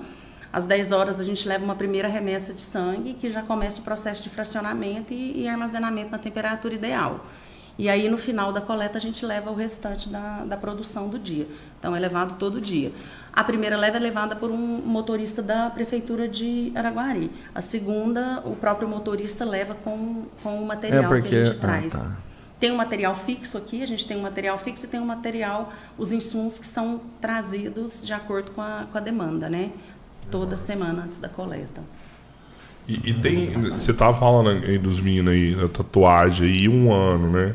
[0.52, 3.82] Às 10 horas a gente leva uma primeira remessa de sangue, que já começa o
[3.82, 7.24] processo de fracionamento e, e armazenamento na temperatura ideal.
[7.78, 11.16] E aí, no final da coleta, a gente leva o restante da, da produção do
[11.16, 11.46] dia.
[11.78, 12.90] Então, é levado todo dia.
[13.32, 17.30] A primeira leva é levada por um motorista da Prefeitura de Araguari.
[17.54, 21.28] A segunda, o próprio motorista leva com, com o material é porque...
[21.28, 21.94] que a gente traz.
[21.94, 22.16] Ah, tá.
[22.58, 25.72] Tem um material fixo aqui, a gente tem um material fixo e tem um material,
[25.96, 29.70] os insumos que são trazidos de acordo com a, com a demanda, né?
[30.30, 31.82] Toda semana antes da coleta.
[32.86, 33.46] E, e tem.
[33.72, 37.54] Você tava falando aí dos meninos aí, da tatuagem aí, um ano, né?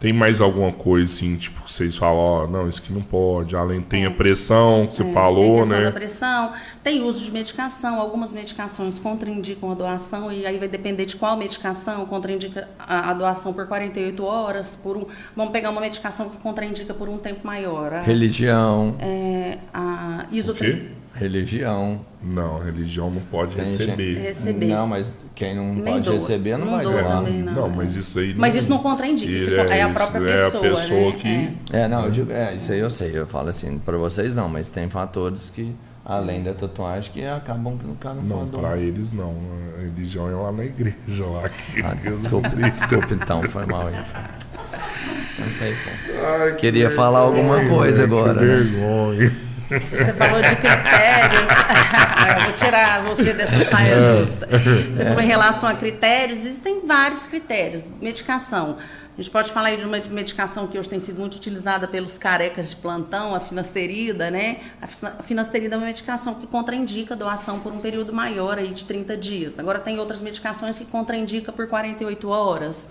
[0.00, 3.56] Tem mais alguma coisa assim, tipo, que vocês falam, ó, não, isso aqui não pode,
[3.56, 5.90] além tem a pressão que você É, tem falou, da né?
[5.90, 6.52] pressão,
[6.84, 11.36] tem uso de medicação, algumas medicações contraindicam a doação e aí vai depender de qual
[11.36, 15.04] medicação, contraindica a, a doação por 48 horas, por um,
[15.34, 17.92] vamos pegar uma medicação que contraindica por um tempo maior.
[17.94, 18.94] A, Religião.
[19.00, 20.88] é, a O isotri- quê?
[21.18, 22.00] Religião.
[22.22, 24.14] Não, religião não pode Tem receber.
[24.14, 24.66] gente- Receber.
[24.66, 26.14] Não, mas quem não Nem pode doa.
[26.14, 27.08] receber não, Não vai doa doar.
[27.18, 27.52] também, não.
[27.54, 28.34] Não, mas isso aí.
[28.36, 30.26] Mas isso não contraindica, isso é a própria isso,
[30.58, 31.16] pessoa, É a pessoa né?
[31.18, 31.76] que.
[31.76, 33.12] É, não, eu digo, é, isso aí eu sei.
[33.16, 35.72] Eu falo assim, pra vocês não, mas tem fatores que,
[36.04, 38.78] além da tatuagem, que acabam que o cara não, Não, doar.
[38.78, 39.34] eles não.
[39.78, 41.48] A religião é lá na igreja lá.
[41.48, 43.94] Que Ah, desculpa, desculpa então, foi mal aí.
[43.94, 46.26] Então, tá aí, pô.
[46.42, 48.40] Ai, que Queria falar alguma vergonha, coisa que agora, né?
[48.46, 49.47] vergonha.
[49.68, 51.48] Você falou de critérios.
[52.38, 54.18] eu vou tirar você dessa saia É.
[54.20, 54.48] justa.
[54.94, 56.38] Você falou em relação a critérios.
[56.40, 57.84] Existem vários critérios.
[58.00, 58.78] Medicação.
[59.16, 62.16] A gente pode falar aí de uma medicação que hoje tem sido muito utilizada pelos
[62.16, 64.58] carecas de plantão, a finasterida, né?
[64.80, 68.58] A fina- a finasterida é uma medicação que contraindica a doação por um período maior
[68.58, 69.58] aí de 30 dias.
[69.58, 72.88] Agora tem outras medicações que contraindica por 48 horas.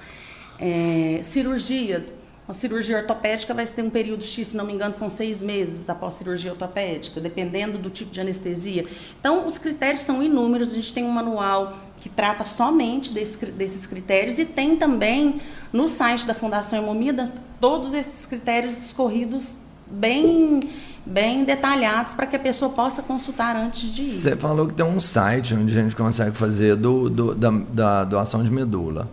[0.60, 2.06] É, cirurgia,
[2.48, 5.90] uma cirurgia ortopédica vai ter um período X, se não me engano, são seis meses
[5.90, 8.86] após cirurgia ortopédica, dependendo do tipo de anestesia.
[9.20, 10.72] Então, os critérios são inúmeros.
[10.72, 15.42] A gente tem um manual que trata somente desse- desses critérios e tem também
[15.74, 19.54] no site da Fundação Hemomidas todos esses critérios discorridos
[19.90, 20.62] bem,
[21.06, 24.06] bem detalhados para que a pessoa possa consultar antes de ir.
[24.06, 28.04] Você falou que tem um site onde a gente consegue fazer do, do- da, da
[28.06, 29.10] doação de medula.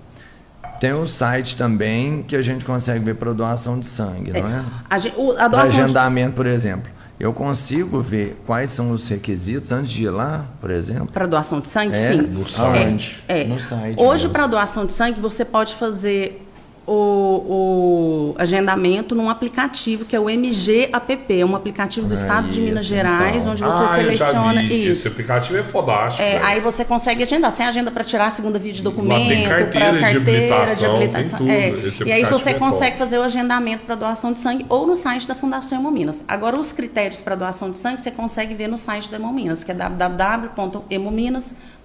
[0.81, 4.65] Tem um site também que a gente consegue ver para doação de sangue, não é?
[4.91, 6.93] A, gen- o- a doação de agendamento, por exemplo.
[7.19, 11.07] Eu consigo ver quais são os requisitos antes de ir lá, por exemplo?
[11.13, 12.09] Para doação de sangue, É?
[12.09, 12.17] sim.
[12.23, 12.79] No site.
[12.79, 13.25] Aonde?
[13.29, 13.45] É.
[13.45, 14.01] No site.
[14.03, 16.44] Hoje, para doação de sangue, você pode fazer
[16.87, 22.17] o, o agendamento num aplicativo que é o MG App, é um aplicativo do Ah,
[22.17, 23.53] Estado de Minas isso, Gerais, então.
[23.53, 24.83] onde você ah, seleciona vi.
[24.83, 25.09] Esse isso.
[25.09, 26.23] aplicativo é fodástico.
[26.23, 27.51] É, aí você consegue agendar.
[27.51, 31.31] Você agenda para tirar a segunda via de documento, para carteira de carteira habilitação, tem
[31.31, 31.51] tudo.
[31.51, 31.73] É.
[32.07, 35.27] E aí você é consegue fazer o agendamento para doação de sangue ou no site
[35.27, 36.25] da Fundação Hemominas.
[36.29, 39.71] Agora, os critérios para doação de sangue você consegue ver no site da Hemominas, que
[39.71, 39.75] é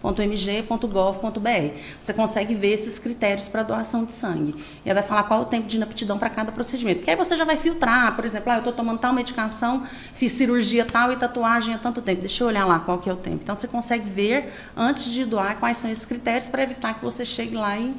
[0.01, 1.77] www.hemominas.mg.gov.br.
[1.99, 4.55] Você consegue ver esses critérios para doação de sangue.
[4.85, 7.01] E aí vai falar qual é o tempo de inaptidão para cada procedimento.
[7.01, 10.31] Que aí você já vai filtrar, por exemplo, ah, eu estou tomando tal medicação, fiz
[10.31, 12.21] cirurgia tal e tatuagem há tanto tempo.
[12.21, 13.39] Deixa eu olhar lá qual que é o tempo.
[13.43, 17.25] Então você consegue ver antes de doar quais são esses critérios para evitar que você
[17.25, 17.95] chegue lá e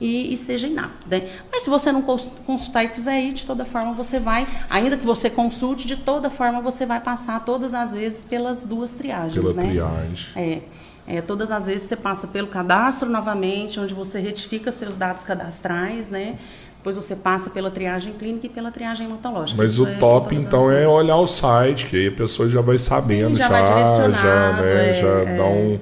[0.00, 1.08] e, e seja inapto.
[1.08, 1.28] Né?
[1.50, 4.96] Mas se você não cons- consultar e quiser ir, de toda forma você vai, ainda
[4.96, 9.34] que você consulte, de toda forma você vai passar todas as vezes pelas duas triagens.
[9.34, 9.68] Pela né?
[9.68, 10.26] triagem.
[10.36, 10.60] É,
[11.08, 16.10] é, todas as vezes você passa pelo cadastro novamente, onde você retifica seus dados cadastrais,
[16.10, 16.36] né?
[16.76, 19.60] Depois você passa pela triagem clínica e pela triagem hematológica.
[19.60, 22.60] Mas Isso o é top, então, é olhar o site, que aí a pessoa já
[22.60, 25.78] vai sabendo, já já, vai já, né, é, já é, dá, um,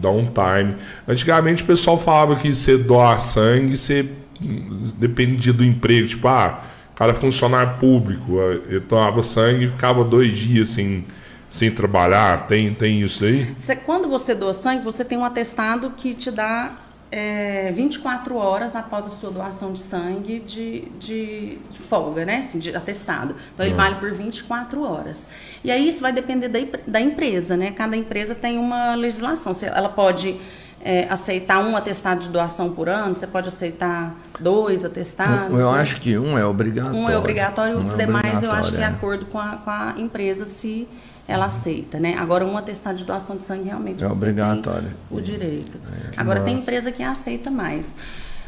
[0.00, 0.76] dá um time.
[1.06, 4.08] Antigamente o pessoal falava que você doar sangue, você
[4.96, 6.62] dependia do emprego, tipo, ah,
[6.92, 11.04] o cara é funcionário público, eu tomava sangue e ficava dois dias sem,
[11.52, 13.54] sem trabalhar, tem, tem isso aí?
[13.84, 16.78] Quando você doa sangue, você tem um atestado que te dá
[17.10, 22.38] é, 24 horas após a sua doação de sangue de, de, de folga, né?
[22.38, 23.36] Assim, de atestado.
[23.52, 25.28] Então, ele vale por 24 horas.
[25.62, 27.70] E aí, isso vai depender da, da empresa, né?
[27.70, 29.52] Cada empresa tem uma legislação.
[29.62, 30.40] Ela pode
[30.82, 35.56] é, aceitar um atestado de doação por ano, você pode aceitar dois atestados.
[35.58, 35.80] Eu né?
[35.80, 36.98] acho que um é obrigatório.
[36.98, 39.56] Um é obrigatório, Um os é demais eu acho que é obrigatório, acordo com a,
[39.56, 40.88] com a empresa se
[41.26, 42.14] ela aceita, né?
[42.18, 44.88] Agora, um atestado de doação de sangue realmente É você obrigatório.
[45.08, 45.78] tem o direito.
[46.16, 46.64] Agora, tem massa.
[46.70, 47.96] empresa que aceita mais.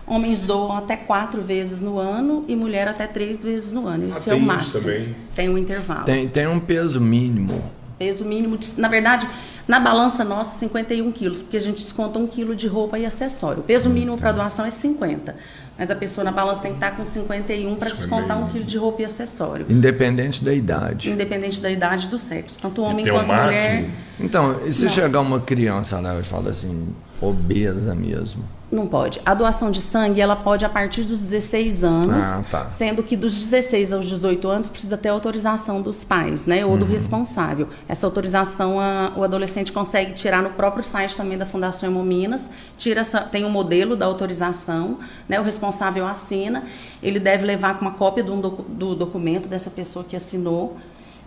[0.07, 4.09] Homens doam até quatro vezes no ano e mulher até três vezes no ano.
[4.11, 4.81] Esse Ah, é o tem isso máximo.
[4.81, 5.17] também?
[5.35, 6.05] Tem um intervalo.
[6.05, 7.63] Tem, tem um peso mínimo.
[7.99, 9.27] Peso mínimo, de, na verdade,
[9.67, 13.61] na balança nossa, 51 quilos, porque a gente desconta um quilo de roupa e acessório.
[13.61, 15.35] O peso mínimo para doação é 50.
[15.77, 18.79] Mas a pessoa na balança tem que estar com 51 para descontar um quilo de
[18.79, 19.67] roupa e acessório.
[19.69, 21.11] Independente da idade.
[21.11, 22.61] Independente da idade e do sexo.
[22.61, 23.75] Tanto homem quanto máximo?
[23.75, 23.91] mulher.
[24.21, 24.93] Então, e se Não.
[24.93, 28.45] chegar uma criança lá e fala assim, obesa mesmo.
[28.75, 29.21] Não pode.
[29.25, 32.69] A doação de sangue, ela pode a partir dos 16 anos, Ah, tá.
[32.69, 36.73] sendo que dos 16 aos 18 anos precisa ter autorização dos pais, né, Uhum.
[36.73, 37.69] ou do responsável.
[37.89, 43.03] Essa autorização a- o adolescente consegue tirar no próprio site também da Fundação Hemominas, tira
[43.03, 44.99] essa, tem um modelo da autorização,
[45.29, 46.65] né, o responsável assina,
[47.01, 48.35] ele deve levar com uma cópia do,
[48.69, 50.77] do documento dessa pessoa que assinou,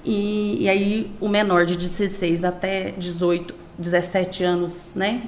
[0.03, 5.21] e, e aí o menor de 16 até 18, 17 anos, né,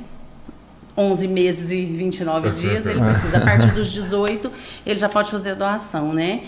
[0.99, 4.51] 11 meses e 29 dias, ele precisa, a partir dos 18,
[4.85, 6.43] ele já pode fazer a doação, né?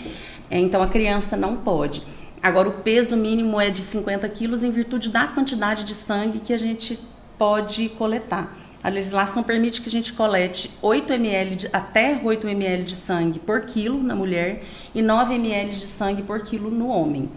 [0.50, 2.02] É, Então, a criança não pode.
[2.42, 6.52] Agora, o peso mínimo é de 50 quilos em virtude da quantidade de sangue que
[6.52, 6.98] a gente
[7.38, 8.58] pode coletar.
[8.84, 13.38] A legislação permite que a gente colete 8 ml de, até 8 ml de sangue
[13.38, 17.30] por quilo na mulher e 9 ml de sangue por quilo no homem.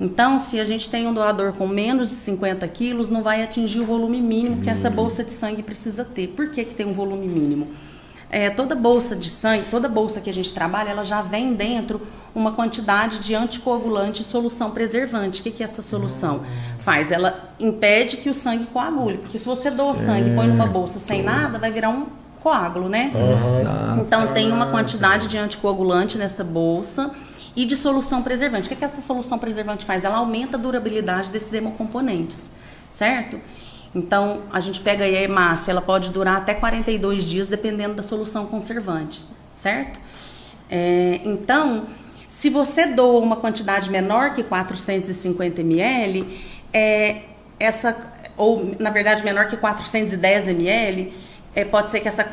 [0.00, 3.80] Então, se a gente tem um doador com menos de 50 quilos, não vai atingir
[3.80, 6.28] o volume mínimo que essa bolsa de sangue precisa ter.
[6.28, 7.68] Por que, que tem um volume mínimo?
[8.30, 12.00] É, toda bolsa de sangue, toda bolsa que a gente trabalha, ela já vem dentro
[12.34, 15.40] uma quantidade de anticoagulante e solução preservante.
[15.40, 16.44] O que, que essa solução
[16.78, 17.10] faz?
[17.12, 19.18] Ela impede que o sangue coagule.
[19.18, 22.06] Porque se você doa sangue e põe numa bolsa sem nada, vai virar um
[22.40, 23.12] coágulo, né?
[23.36, 24.00] Exato.
[24.00, 27.10] Então tem uma quantidade de anticoagulante nessa bolsa
[27.54, 28.66] e de solução preservante.
[28.66, 30.04] O que, que essa solução preservante faz?
[30.04, 32.52] Ela aumenta a durabilidade desses hemocomponentes,
[32.88, 33.40] certo?
[33.94, 38.02] Então a gente pega aí a hemácia, ela pode durar até 42 dias dependendo da
[38.02, 39.98] solução conservante, certo?
[40.70, 41.86] É, então,
[42.28, 46.40] se você doa uma quantidade menor que 450 ml,
[46.72, 47.22] é,
[47.58, 47.96] essa,
[48.36, 51.12] ou na verdade menor que 410 ml,
[51.54, 52.24] é, pode ser que essa,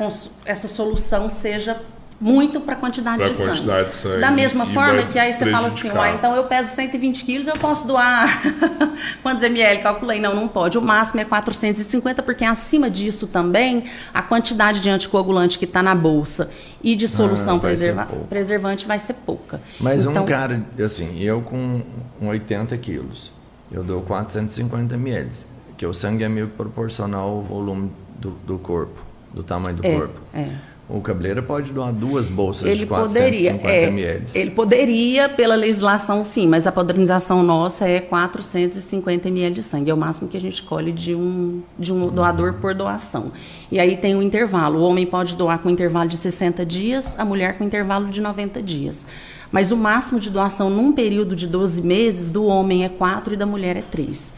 [0.44, 1.80] essa solução seja
[2.20, 3.48] muito para a quantidade, Pra de sangue.
[3.50, 6.44] quantidade de sangue Da mesma e forma que aí você fala assim, uai, então eu
[6.44, 8.42] peso 120 quilos, eu posso doar
[9.22, 9.82] quantos ml?
[9.82, 10.76] Calculei, não, não pode.
[10.76, 15.94] O máximo é 450, porque acima disso também, a quantidade de anticoagulante que está na
[15.94, 16.50] bolsa
[16.82, 19.60] e de solução Ah, vai ser preserva- preservante vai ser pouca.
[19.78, 21.82] Mas Então, um cara, assim, eu com
[22.20, 23.30] um 80 quilos,
[23.70, 25.28] eu dou 450 ml,
[25.76, 29.00] que o sangue é meio proporcional ao volume do, do corpo,
[29.32, 30.20] do tamanho do É, corpo.
[30.34, 30.48] é.
[30.90, 34.24] O cabeleira pode doar duas bolsas Ele de poderia, 450 é, ml.
[34.34, 39.94] ele poderia pela legislação sim, mas a padronização nossa é 450 ml de sangue, é
[39.94, 43.32] o máximo que a gente colhe de um, de um doador por doação.
[43.70, 47.24] E aí tem o intervalo, o homem pode doar com intervalo de 60 dias, a
[47.24, 49.06] mulher com intervalo de 90 dias.
[49.52, 53.36] Mas o máximo de doação num período de 12 meses do homem é 4 e
[53.36, 54.34] da mulher é 3.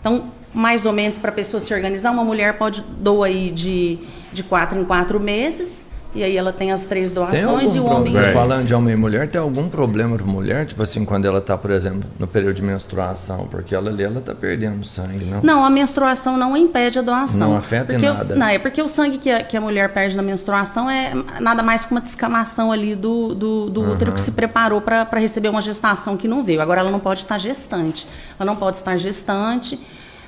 [0.00, 3.98] Então, mais ou menos para a pessoa se organizar, uma mulher pode doar aí de,
[4.32, 8.12] de quatro em quatro meses, e aí ela tem as três doações e o homem.
[8.12, 8.32] Você Tem.
[8.32, 10.64] falando de homem e mulher, tem algum problema para mulher?
[10.64, 14.20] Tipo assim, quando ela tá, por exemplo, no período de menstruação, porque ela ali, ela
[14.20, 15.42] tá perdendo sangue, não?
[15.42, 17.50] Não, a menstruação não impede a doação.
[17.50, 18.34] Não afeta em porque nada.
[18.34, 21.12] O, não, é porque o sangue que a, que a mulher perde na menstruação é
[21.40, 25.50] nada mais que uma descamação ali do, do, do útero que se preparou para receber
[25.50, 26.62] uma gestação que não veio.
[26.62, 28.08] Agora, ela não pode estar gestante.
[28.38, 29.78] Ela não pode estar gestante,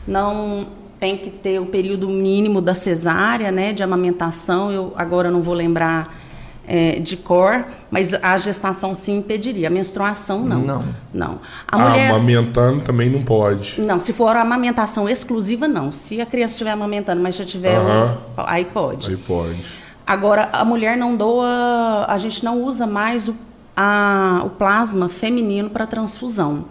[0.07, 0.67] não
[1.01, 4.71] tem que ter o período mínimo da cesárea, né, de amamentação.
[4.71, 6.15] Eu agora não vou lembrar
[6.69, 9.67] é, de cor, mas a gestação sim impediria.
[9.69, 10.61] A menstruação, não.
[10.61, 10.85] Não.
[11.13, 11.41] Não.
[11.67, 12.11] A Ah, mulher...
[12.11, 13.81] amamentando também não pode.
[13.85, 15.91] Não, se for amamentação exclusiva, não.
[15.91, 17.79] Se a criança estiver amamentando, mas já tiver.
[17.79, 18.19] o- Aham.
[18.37, 19.09] Aí pode.
[19.11, 19.65] Aí pode.
[20.07, 22.05] Agora, a mulher não doa.
[22.07, 23.35] A gente não usa mais o,
[23.77, 26.67] a- o plasma feminino para transfusão.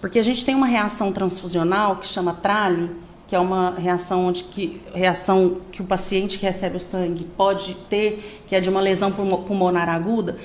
[0.00, 2.90] Porque a gente tem uma reação transfusional que chama TRALE,
[3.26, 7.74] que é uma reação onde que, reação que o paciente que recebe o sangue pode
[7.90, 10.36] ter, que é de uma lesão pulmo- pulmonar aguda,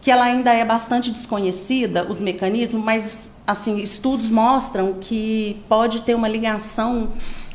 [0.00, 6.14] que ela ainda é bastante desconhecida, os mecanismos, mas assim, estudos mostram que pode ter
[6.14, 7.10] uma ligação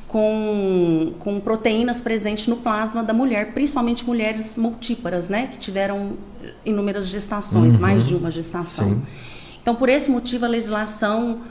[0.08, 6.14] com, com proteínas presentes no plasma da mulher, principalmente mulheres multíparas, né, que tiveram
[6.66, 8.90] inúmeras gestações, mais de uma gestação.
[8.90, 9.02] Sim.
[9.62, 11.42] Então, por esse motivo, a legislação,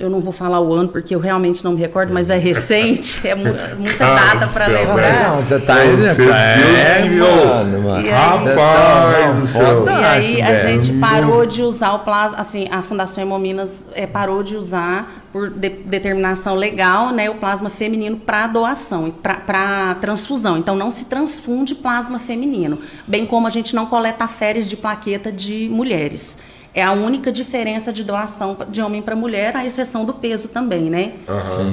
[0.00, 3.26] eu não vou falar o ano porque eu realmente não me recordo, mas é recente,
[3.28, 3.44] é mu-
[3.78, 5.30] muita Ah, data para lembrar.
[5.30, 8.06] Não, você tá Você é, viu, mano, mano.
[8.06, 12.38] E aí- Você Rapaz não, foda- E aí a gente parou de usar o plasma,
[12.38, 17.70] assim, a Fundação Hemominas é, parou de usar por de- determinação legal, né, o plasma
[17.70, 20.58] feminino para doação e para transfusão.
[20.58, 25.30] Então não se transfunde plasma feminino, bem como a gente não coleta aféres de plaqueta
[25.30, 26.38] de mulheres.
[26.72, 30.84] É a única diferença de doação de homem para mulher, à exceção do peso também,
[30.88, 31.14] né?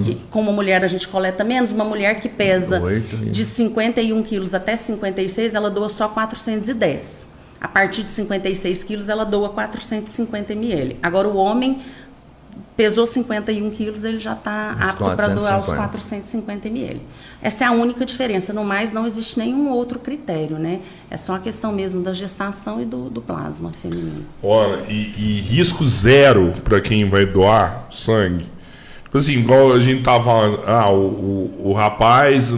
[0.03, 4.23] Que, como mulher a gente coleta menos, uma mulher que pesa Oito e- de 51
[4.23, 7.29] quilos até 56, ela doa só 410.
[7.61, 10.97] A partir de 56 quilos, ela doa 450 ml.
[11.01, 11.81] Agora, o homem,
[12.75, 15.77] pesou 51 quilos, ele já está apto para doar os 450.
[15.77, 17.01] 450 ml.
[17.41, 18.53] Essa é a única diferença.
[18.53, 20.81] No mais, não existe nenhum outro critério, né?
[21.09, 24.25] É só a questão mesmo da gestação e do, do plasma feminino.
[24.41, 28.45] Olha, e, e risco zero para quem vai doar sangue.
[29.03, 32.53] Tipo assim, igual a gente tava falando, ah, o, o, o rapaz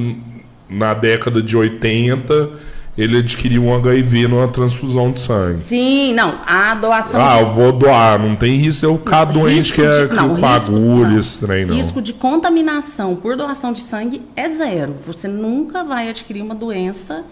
[0.69, 2.49] na década de 80
[3.01, 5.57] ele adquiriu um HIV numa transfusão de sangue.
[5.59, 9.55] Sim, não, a doação Ah, de eu vou doar, não tem risco eu ficar doente
[9.55, 11.19] Risco que é de- não, que o bagulho, não.
[11.19, 11.75] esse trem, não.
[11.75, 14.95] Risco de contaminação por doação de sangue é zero.
[15.05, 17.23] Você nunca vai adquirir uma doença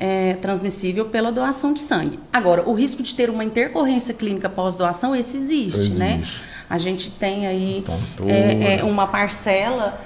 [0.00, 2.18] é, transmissível pela doação de sangue.
[2.32, 6.18] Agora, o risco de ter uma intercorrência clínica pós-doação, esse existe, né?
[6.20, 6.42] Existe.
[6.68, 8.32] A gente tem aí Tontura.
[8.32, 10.00] é, é, uma parcela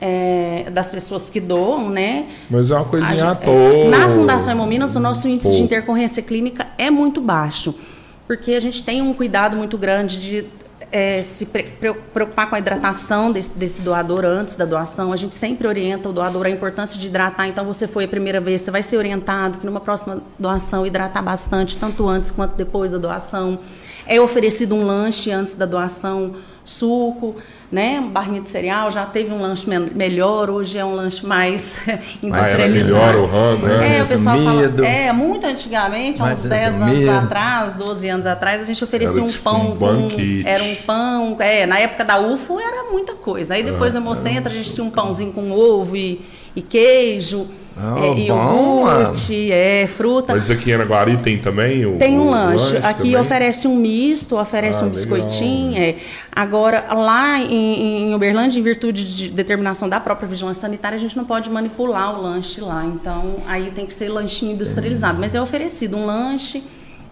[0.00, 2.26] é, das pessoas que doam, né?
[2.50, 3.88] Mas é uma coisinha à toa.
[3.88, 5.64] Na Fundação Hemominas, o nosso índice de Pouco.
[5.64, 7.74] intercorrência clínica é muito baixo,
[8.26, 10.46] porque a gente tem um cuidado muito grande de
[10.92, 11.64] é, se pre-
[12.12, 15.12] preocupar com a hidratação desse, desse doador antes da doação.
[15.12, 17.48] A gente sempre orienta o doador a importância de hidratar.
[17.48, 21.22] Então, você foi a primeira vez, você vai ser orientado que numa próxima doação hidratar
[21.22, 23.58] bastante, tanto antes quanto depois da doação.
[24.06, 26.34] É oferecido um lanche antes da doação,
[26.64, 27.36] suco,
[27.74, 28.88] né, barrinha de cereal.
[28.88, 31.80] Já teve um lanche me- melhor, hoje é um lanche mais
[32.22, 32.94] industrializado.
[32.94, 33.98] melhor o rango, né?
[33.98, 34.50] É, o pessoal fala.
[34.60, 34.84] resumido.
[34.84, 39.16] É, muito antigamente, há uns Mais 10 anos atrás, 12 anos atrás, a gente oferecia
[39.20, 40.08] Era um tipo pão um com.
[40.46, 41.36] Era um pão.
[41.40, 43.54] É, na época da UFO era muita coisa.
[43.54, 46.20] Aí depois Ah, no Hemocentro a gente tinha um pãozinho com ovo e,
[46.54, 50.32] e queijo, Ah, é, e bom, iogurte, é, fruta.
[50.34, 52.76] Mas aqui em Araguari tem também o Tem um o lanche.
[52.76, 53.16] Aqui também?
[53.16, 55.76] oferece um misto, oferece Ah, um biscoitinho.
[55.76, 55.96] É.
[56.30, 61.16] Agora, lá em, em Uberlândia, em virtude de determinação da própria vigilância sanitária, a gente
[61.16, 62.84] não pode manipular o lanche lá.
[62.84, 65.18] Então, aí tem que ser lanchinho industrializado.
[65.20, 66.62] Mas é oferecido um lanche,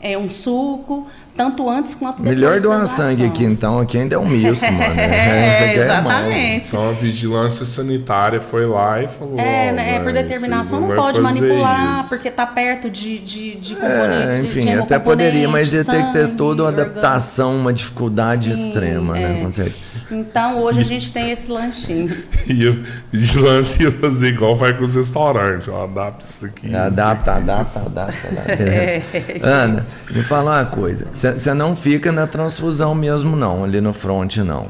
[0.01, 1.07] é um suco,
[1.37, 3.79] tanto antes quanto depois Melhor doar sangue aqui, então.
[3.81, 5.01] Aqui ainda é um misto, mano.
[5.01, 5.85] É, aqui mal.
[5.85, 6.69] exatamente.
[6.69, 9.39] Então a vigilância sanitária foi lá e falou.
[9.39, 12.09] É, né, é, por determinação não vai pode manipular, isso.
[12.11, 14.37] porque está perto de, de, de É, componentes.
[14.37, 18.55] de- enfim, de até poderia, mas ia ter que ter toda uma adaptação, uma dificuldade
[18.55, 19.39] Sim, extrema, né?
[19.41, 19.43] é.
[19.45, 19.77] Com certeza.
[20.11, 22.15] Então hoje a gente tem esse lanchinho.
[22.45, 22.83] E o
[23.13, 25.69] vigilância ia fazer igual faz com os restaurantes.
[25.69, 26.75] Ó, adapta isso aqui.
[26.75, 28.63] Adapta, adapta, adapta, adapta.
[28.63, 29.03] É,
[29.43, 31.07] Ana, me fala uma coisa.
[31.31, 34.67] Você não fica na transfusão mesmo, não, ali no front, não.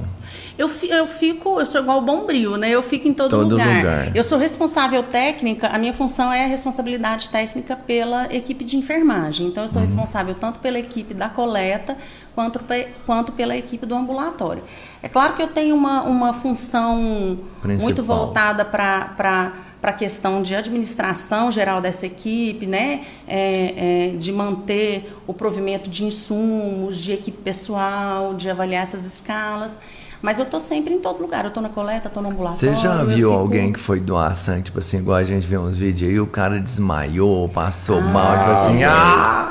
[0.59, 2.69] Eu, eu fico, eu sou igual o Bombril, né?
[2.71, 3.77] Eu fico em todo, Todo lugar.
[3.79, 4.15] lugar.
[4.17, 9.47] Eu sou responsável técnica, a minha função é a responsabilidade técnica pela equipe de enfermagem.
[9.47, 9.73] Então, eu Uhum.
[9.73, 11.97] sou responsável tanto pela equipe da coleta
[12.35, 14.63] quanto, pe- quanto pela equipe do ambulatório.
[15.03, 17.85] É claro que eu tenho uma, uma função Principal.
[17.87, 19.53] muito voltada para
[19.83, 23.05] para a questão de administração geral dessa equipe, né?
[23.27, 29.77] É, é, de manter o provimento de insumos, de equipe pessoal, de avaliar essas escalas.
[30.23, 31.43] Mas eu estou sempre em todo lugar.
[31.45, 32.59] Eu estou na coleta, estou no ambulatório.
[32.61, 35.59] Você já viu fico- alguém que foi doar sangue, tipo assim, igual a gente vê
[35.59, 39.49] uns vídeos aí, o cara desmaiou, passou mal, tipo assim, ah,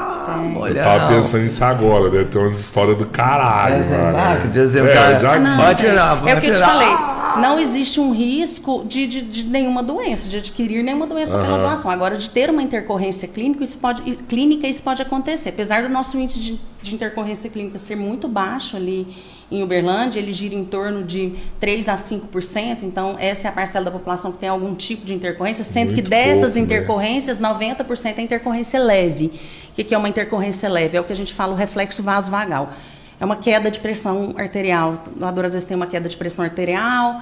[0.68, 1.08] Eu tava não.
[1.10, 3.76] pensando nisso agora, deve ter umas histórias do caralho.
[3.84, 4.12] É, mano.
[4.14, 6.52] sabe, dizer, o É, cara- já Ah, não, Pode tirar, pode É o que eu
[6.52, 6.68] te tirar.
[6.70, 7.12] falei.
[7.42, 11.90] Não existe um risco de, de, de nenhuma doença, de adquirir nenhuma doença pela doação.
[11.90, 15.48] Agora, de ter uma intercorrência clínica, isso pode, clínica, isso pode acontecer.
[15.50, 19.08] Apesar do nosso índice de, de intercorrência clínica ser muito baixo ali
[19.52, 22.84] em Uberlândia, ele gira em torno de 3 a 5%.
[22.84, 25.96] Então, essa é a parcela da população que tem algum tipo de intercorrência, sendo que
[25.96, 26.62] Muito dessas pouco, né?
[26.64, 29.26] intercorrências, 90% é intercorrência leve.
[29.72, 30.98] O que que é uma intercorrência leve?
[30.98, 32.72] É o que a gente fala o reflexo vasovagal.
[33.20, 35.04] É uma queda de pressão arterial.
[35.16, 37.22] O doador às vezes tem uma queda de pressão arterial,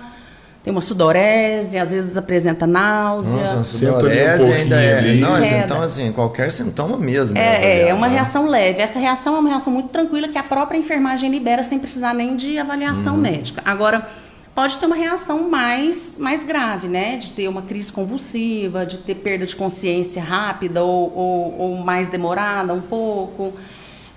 [0.64, 3.40] tem uma sudorese, às vezes apresenta náusea.
[3.40, 4.98] Nossa, ali um sudorese ainda é.
[4.98, 5.20] ali.
[5.20, 7.36] Não, mas então assim, qualquer sintoma mesmo.
[7.36, 8.16] né, É, é, é uma né?
[8.16, 8.82] reação leve.
[8.82, 12.36] Essa reação é uma reação muito tranquila que a própria enfermagem libera sem precisar nem
[12.36, 13.22] de avaliação Uhum.
[13.22, 13.62] médica.
[13.66, 14.08] Agora,
[14.54, 17.16] pode ter uma reação mais, mais grave, né?
[17.18, 22.10] De ter uma crise convulsiva, de ter perda de consciência rápida ou, ou, ou mais
[22.10, 23.54] demorada um pouco.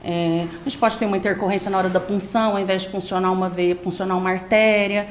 [0.05, 3.31] É, a gente pode ter uma intercorrência na hora da punção, ao invés de funcionar
[3.31, 5.07] uma veia, funcionar uma artéria.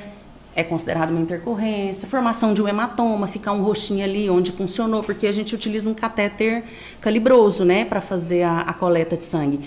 [0.55, 2.07] É considerado uma intercorrência.
[2.07, 5.93] Formação de um hematoma, ficar um roxinho ali onde funcionou, porque a gente utiliza um
[5.93, 6.63] catéter
[6.99, 9.61] calibroso, né, para fazer a, a coleta de sangue.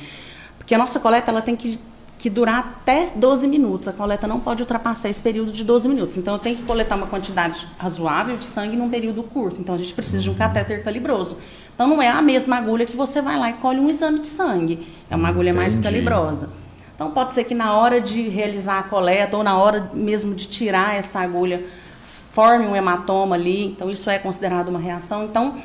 [0.58, 1.78] Porque a nossa coleta ela tem que,
[2.18, 3.88] que durar até 12 minutos.
[3.88, 6.18] A coleta não pode ultrapassar esse período de 12 minutos.
[6.18, 9.60] Então eu tenho que coletar uma quantidade razoável de sangue num período curto.
[9.60, 11.38] Então a gente precisa de um catéter calibroso.
[11.74, 14.26] Então não é a mesma agulha que você vai lá e colhe um exame de
[14.26, 14.86] sangue.
[15.10, 15.88] É uma agulha mais Entendi.
[15.88, 16.63] calibrosa.
[16.94, 20.46] Então pode ser que na hora de realizar a coleta ou na hora mesmo de
[20.46, 21.66] tirar essa agulha
[22.30, 23.66] forme um hematoma ali.
[23.66, 25.24] Então isso é considerado uma reação.
[25.24, 25.56] Então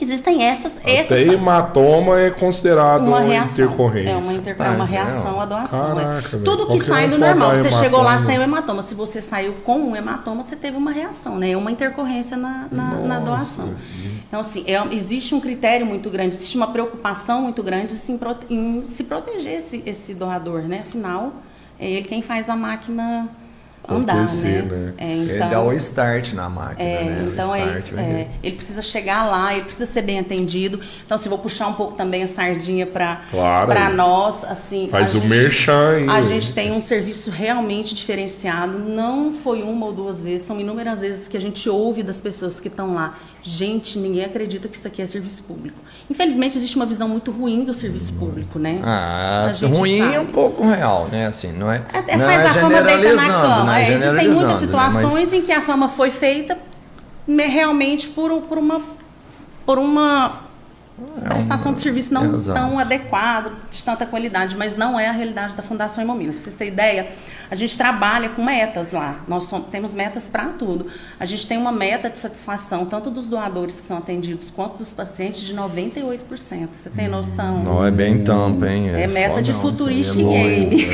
[0.00, 3.52] Existem essas, essas Até hematoma é considerado uma reação.
[3.66, 4.10] intercorrência.
[4.12, 4.56] É uma, inter...
[4.58, 6.00] é uma é, reação à doação.
[6.00, 6.04] é.
[6.04, 6.44] Caraca, velho.
[6.44, 7.54] Tudo que sai do normal.
[7.56, 8.82] Você chegou lá sem o hematoma.
[8.82, 11.50] Se você saiu com um hematoma, você teve uma reação, né?
[11.50, 13.74] É uma intercorrência na, na, na doação.
[14.26, 18.46] Então, assim, é- existe um critério muito grande, existe uma preocupação muito grande em, prote-
[18.48, 20.82] em se proteger esse, esse doador, né?
[20.86, 21.32] Afinal,
[21.78, 23.28] é ele quem faz a máquina
[23.94, 24.62] andar, né?
[24.62, 24.92] né?
[24.98, 27.30] É, Ele então, dá o start na máquina, é, né?
[27.32, 27.94] Então é isso.
[27.94, 28.28] vem é.
[28.42, 30.80] ele precisa chegar lá, ele precisa ser bem atendido.
[31.04, 33.68] Então, se vou puxar um pouco também a sardinha para Claro.
[33.68, 38.78] para nós, assim, Faz o gente- merchan a gente tem um serviço realmente diferenciado.
[38.78, 42.60] Não foi uma ou duas vezes, são inúmeras vezes que a gente ouve das pessoas
[42.60, 43.14] que estão lá.
[43.42, 45.78] Gente, ninguém acredita que isso aqui é serviço público.
[46.10, 48.80] Infelizmente, existe uma visão muito ruim do serviço público, né?
[48.82, 50.14] Ah, ruim sabe.
[50.14, 51.26] é um pouco real, né?
[51.26, 51.78] Assim, não é.
[51.92, 53.78] Até não faz é a fama deita na cama.
[53.80, 54.58] é É, existem muitas né?
[54.58, 56.58] situações em que a fama foi feita
[57.26, 58.80] me- realmente por, por uma
[59.64, 60.40] por uma
[61.24, 62.58] prestação de serviço não É um Exato.
[62.60, 66.34] tão adequado, de tanta qualidade, mas não é a realidade da Fundação Hemominas.
[66.34, 67.08] Para vocês terem ideia,
[67.50, 69.16] a gente trabalha com metas lá.
[69.26, 70.86] Nós som- temos metas para tudo.
[71.18, 74.92] A gente tem uma meta de satisfação, tanto dos doadores que são atendidos, quanto dos
[74.92, 76.68] pacientes, de 98%.
[76.72, 77.58] Você tem noção?
[77.62, 78.90] Não é bem tampa, hein?
[78.90, 80.86] É meta de fodão, futurista em game.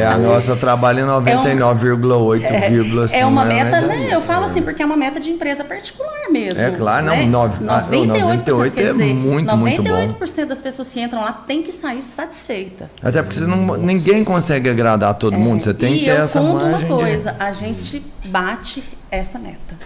[0.00, 4.04] É, a nossa trabalha em 99,8, É uma mais ou meta, menos é né?
[4.06, 4.46] isso, Eu falo né?
[4.46, 6.60] assim, porque é uma meta de empresa particular mesmo.
[6.60, 7.26] É claro, não, né?
[7.26, 9.90] nove- ah, o 98 quer é dizer, muito, muito bom.
[9.90, 12.88] 98% das pessoas que entram lá tem que sair satisfeitas.
[13.02, 15.96] Até porque você não, ninguém consegue agradar todo mundo, você tem É.
[15.96, 19.76] e que ter eu essa conto margem uma de- coisa, a gente bate essa meta.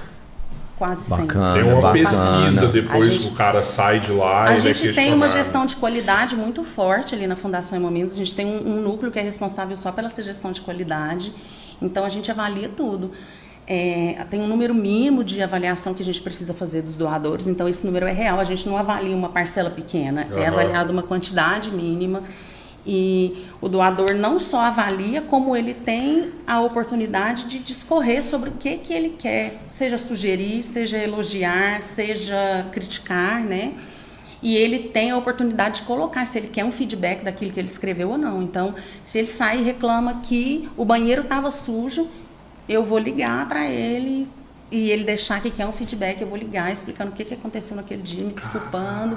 [0.77, 1.55] Quase Bacana.
[1.55, 1.93] Tem uma bacana.
[1.93, 5.29] pesquisa depois gente- que o cara sai de lá A ele é gente tem uma
[5.29, 8.13] gestão de qualidade muito forte ali na Fundação Hemominas.
[8.13, 11.33] A gente tem um, um núcleo que é responsável só pela gestão de qualidade.
[11.81, 13.13] Então a gente avalia tudo.
[13.67, 17.47] É, tem um número mínimo de avaliação que a gente precisa fazer dos doadores.
[17.47, 18.41] Então esse número é real.
[18.41, 20.27] A gente não avalia uma parcela pequena.
[20.33, 20.47] É Aham.
[20.49, 22.25] avaliada uma quantidade mínima.
[22.87, 28.53] E o doador não só avalia, como ele tem a oportunidade de discorrer sobre o
[28.53, 33.73] que, que ele quer, seja sugerir, seja elogiar, seja criticar, né?
[34.43, 37.69] E ele tem a oportunidade de colocar se ele quer um feedback daquilo que ele
[37.69, 38.43] escreveu ou não.
[38.43, 42.07] Então, se ele sai e reclama que o banheiro estava sujo,
[42.69, 44.29] eu vou ligar para ele
[44.71, 47.77] e ele deixar que quer um feedback, eu vou ligar explicando o que, que aconteceu
[47.77, 49.17] naquele dia, me desculpando.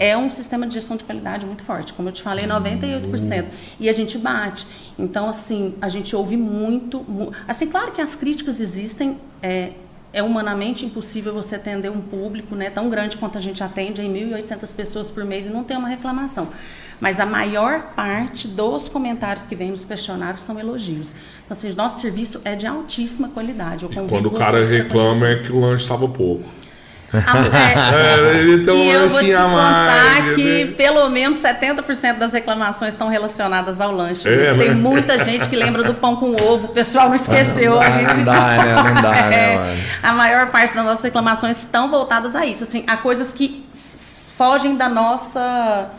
[0.00, 3.44] É um sistema de gestão de qualidade muito forte, como eu te falei, 98%.
[3.78, 4.66] E a gente bate.
[4.98, 7.00] Então, assim, a gente ouve muito.
[7.06, 9.18] mu- Assim, claro que as críticas existem.
[9.42, 9.72] É,
[10.12, 14.10] é humanamente impossível você atender um público né, tão grande quanto a gente atende, em
[14.32, 16.48] 1.800 pessoas por mês, e não ter uma reclamação.
[17.00, 21.10] Mas a maior parte dos comentários que vêm nos questionários são elogios.
[21.44, 23.84] Então, assim, nosso serviço é de altíssima qualidade.
[23.84, 26.44] E quando o cara reclama é que o lanche estava pouco.
[27.12, 30.72] A- É, ele tem um e eu vou te a contar mais, que né?
[30.76, 34.28] pelo menos 70% das reclamações estão relacionadas ao lanche.
[34.28, 34.74] É, Tem né?
[34.74, 37.80] muita gente que lembra do pão com ovo, o pessoal não esqueceu.
[37.80, 38.74] a Não gente dá, né?
[38.74, 39.76] Não dá, né, É?
[40.02, 43.64] A maior parte das nossas reclamações estão voltadas a isso, assim, a coisas que
[44.36, 45.90] fogem da nossa.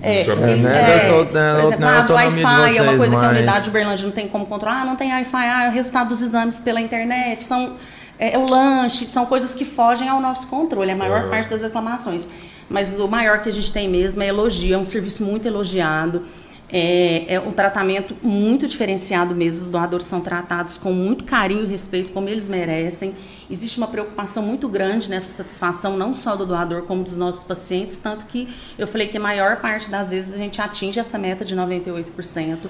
[0.00, 3.16] É, é eles- né, é, por né, exemplo, né, ah, do Wi-Fi é uma coisa
[3.16, 4.80] que a mas- unidade de Uberlândia não tem como controlar.
[4.80, 7.76] Ah, não tem Wi-Fi, ah, é o resultado dos exames pela internet, são
[8.18, 11.30] é, é o lanche, são coisas que fogem ao nosso controle, a maior Uhum.
[11.30, 12.26] parte das reclamações.
[12.68, 16.24] Mas o maior que a gente tem mesmo é elogio, é um serviço muito elogiado.
[16.70, 19.64] É, é um tratamento muito diferenciado mesmo.
[19.64, 23.14] Os doadores são tratados com muito carinho e respeito, como eles merecem.
[23.50, 27.96] Existe uma preocupação muito grande nessa satisfação, não só do doador, como dos nossos pacientes.
[27.96, 31.44] Tanto que eu falei que a maior parte das vezes a gente atinge essa meta
[31.44, 32.68] de 98%.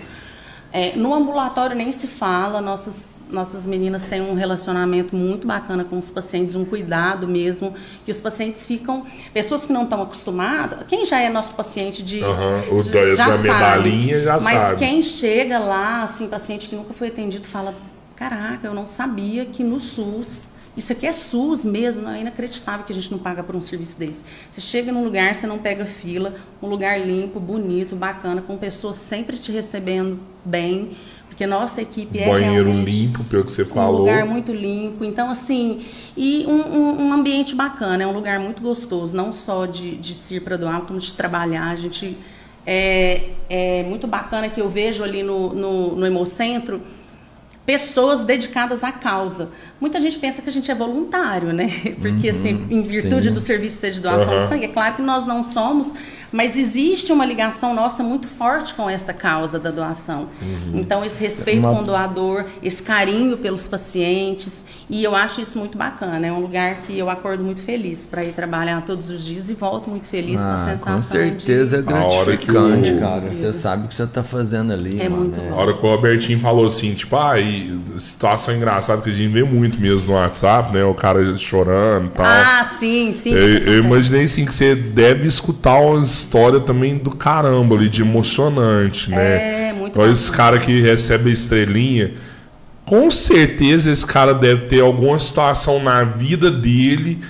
[0.73, 5.99] É, no ambulatório nem se fala, nossas, nossas meninas têm um relacionamento muito bacana com
[5.99, 7.75] os pacientes, um cuidado mesmo,
[8.05, 12.23] que os pacientes ficam, pessoas que não estão acostumadas, quem já é nosso paciente de
[12.23, 14.77] Aham, o já da- da sabe, medalhinha já mas sabe.
[14.77, 17.75] quem chega lá, assim, paciente que nunca foi atendido, fala,
[18.15, 20.48] caraca, eu não sabia que no SUS
[20.79, 23.99] isso aqui é SUS mesmo, é inacreditável que a gente não paga por um serviço
[23.99, 24.25] desse.
[24.49, 28.97] Você chega num lugar, você não pega fila, um lugar limpo, bonito, bacana, com pessoas
[28.97, 30.91] sempre te recebendo bem,
[31.29, 33.99] porque nossa equipe é Banheiro limpo, pelo que você um falou.
[34.01, 35.05] lugar muito limpo.
[35.05, 35.85] Então, assim,
[36.17, 40.15] e um, um- um ambiente bacana, é um lugar muito gostoso, não só de, de
[40.15, 41.69] se ir para doar, como de trabalhar.
[41.71, 42.17] A gente
[42.67, 46.81] é, é muito bacana que eu vejo ali no, no, no Hemocentro
[47.73, 49.51] pessoas dedicadas à causa.
[49.79, 51.71] Muita gente pensa que a gente é voluntário, né?
[52.01, 53.35] Porque, assim, em virtude sim.
[53.35, 54.43] do serviço ser de doação Aham.
[54.43, 55.93] de sangue, é claro que nós não somos,
[56.33, 60.31] mas existe uma ligação nossa muito forte com essa causa da doação.
[60.75, 65.59] Então, esse respeito Uma- com o doador, esse carinho pelos pacientes, e eu acho isso
[65.59, 66.27] muito bacana.
[66.27, 69.55] É um lugar que eu acordo muito feliz para ir trabalhar todos os dias e
[69.55, 71.93] volto muito feliz com a Ah, sensação com certeza de...
[71.93, 73.33] é A hora que gratificante, o- cara.
[73.35, 75.23] Você sabe o que você tá fazendo ali, É mano.
[75.25, 75.51] muito É.
[75.51, 77.58] A hora que o Albertinho falou assim, tipo, ah, e
[77.99, 80.85] situação engraçada que a gente vê muito mesmo no WhatsApp, né?
[80.85, 82.27] O cara chorando e tal.
[82.27, 83.33] Ah, sim, sim.
[83.33, 88.03] Eu, eu imaginei assim que você deve escutar uma história também do caramba ali, de
[88.03, 89.69] emocionante, né?
[89.69, 92.15] É, muito Então, esse cara que recebe a estrelinha,
[92.85, 97.21] com certeza esse cara deve ter alguma situação na vida dele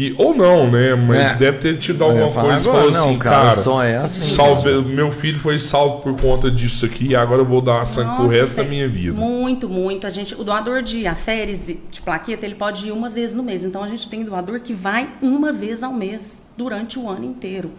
[0.00, 0.94] que, ou não, né?
[0.94, 1.36] Mas É.
[1.36, 5.10] deve ter tido alguma coisa agora, falou assim, não, cara, cara, é assim salve, meu
[5.12, 8.34] filho foi salvo por conta disso aqui e agora eu vou dar sangue pro Nossa,
[8.34, 9.12] resto da minha vida.
[9.12, 10.06] Muito, muito.
[10.06, 13.62] A gente, o doador de aférese, de plaqueta, ele pode ir uma vez no mês.
[13.62, 17.70] Então a gente tem doador que vai uma vez ao mês durante o ano inteiro.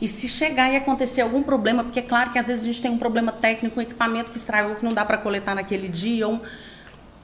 [0.00, 2.80] E se chegar e acontecer algum problema, porque é claro que às vezes a gente
[2.80, 6.26] tem um problema técnico, um equipamento que estragou, que não dá para coletar naquele dia,
[6.28, 6.40] um, o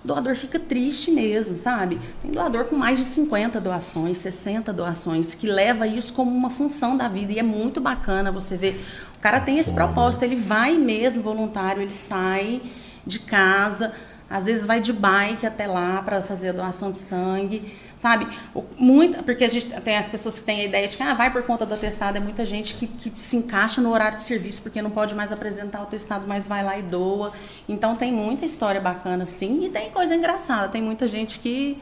[0.05, 1.99] doador fica triste mesmo, sabe?
[2.21, 6.97] Tem doador com mais de 50 doações, 60 doações, que leva isso como uma função
[6.97, 7.33] da vida.
[7.33, 8.85] E é muito bacana você ver.
[9.17, 12.61] O cara tem esse propósito, ele vai mesmo voluntário, ele sai
[13.07, 13.95] de casa,
[14.35, 18.27] às vezes vai de bike até lá para fazer a doação de sangue, sabe?
[18.77, 21.32] Muita, porque a gente tem as pessoas que têm a ideia de que ah, vai
[21.32, 24.61] por conta do atestado, é muita gente que, que se encaixa no horário de serviço
[24.61, 27.32] porque não pode mais apresentar o atestado, mas vai lá e doa.
[27.69, 31.81] Então tem muita história bacana sim, e tem coisa engraçada, tem muita gente que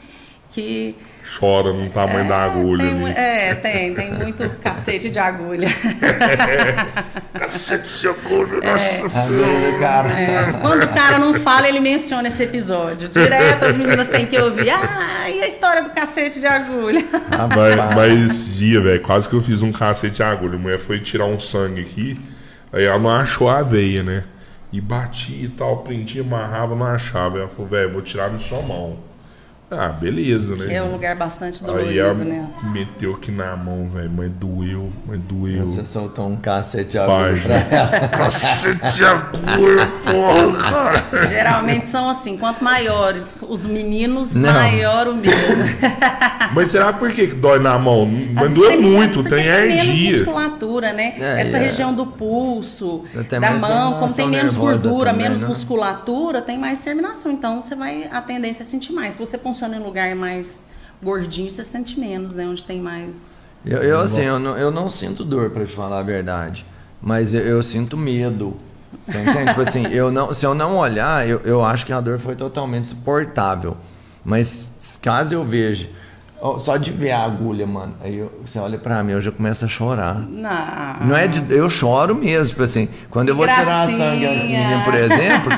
[0.53, 5.69] que Chora no tamanho da agulha tem, é, tem, tem muito cacete de agulha.
[7.33, 10.21] Cacete de agulha, nossa Agora, cara.
[10.21, 13.09] É, quando o cara não fala, ele menciona esse episódio.
[13.09, 14.71] Direto as meninas têm que ouvir.
[14.71, 17.05] Ah, e a história do cacete de agulha?
[17.31, 20.57] Mas, mas esse dia, velho, quase que eu fiz um cacete de agulha.
[20.57, 22.21] A mulher foi tirar um sangue aqui,
[22.73, 24.25] aí ela não achou a veia, né?
[24.73, 27.39] E batia e tal, prendia, amarrava, não achava.
[27.39, 29.12] Ela falou, velho, vou tirar na sua mão.
[29.79, 30.75] Ah, beleza, né?
[30.75, 32.49] É um lugar bastante Aí ela dolorido, né?
[32.73, 35.67] meteu aqui na mão, velho, mas doeu, mas doeu.
[35.67, 38.09] Você soltou um cacete agulha pra ela.
[38.09, 41.27] cacete de agulha, porra, cara.
[41.27, 44.53] Geralmente são assim, quanto maiores os meninos, Não.
[44.53, 45.33] maior o medo.
[46.55, 48.07] Mas será por que dói na mão?
[48.35, 50.17] Mas As doeu muito, tem menos alergia.
[50.19, 51.15] musculatura, né?
[51.19, 51.61] É, Essa é.
[51.61, 55.49] região do pulso, da mão, como tem menos gordura, também, menos né?
[55.49, 57.33] musculatura, tem mais terminação.
[57.33, 59.15] Então você vai a tendência é sentir mais.
[59.15, 60.67] Se você funciona em um lugar mais
[61.03, 62.47] gordinho, você sente menos, né?
[62.47, 63.41] Onde tem mais.
[63.65, 66.67] Eu, eu, assim, eu não, eu não sinto dor, pra te falar a verdade.
[67.01, 68.57] Mas eu, eu sinto medo.
[69.07, 69.49] Você entende?
[69.49, 72.35] tipo assim, eu não, se eu não olhar, eu, eu acho que a dor foi
[72.35, 73.77] totalmente suportável.
[74.25, 75.89] Mas caso eu veja,
[76.59, 79.65] só de ver a agulha, mano, aí eu- você olha pra mim, eu já começo
[79.65, 80.21] a chorar.
[80.29, 83.99] Não, Não é de, eu choro mesmo, tipo assim, quando eu vou tirar Gracinha.
[83.99, 85.53] sangue assim, por exemplo,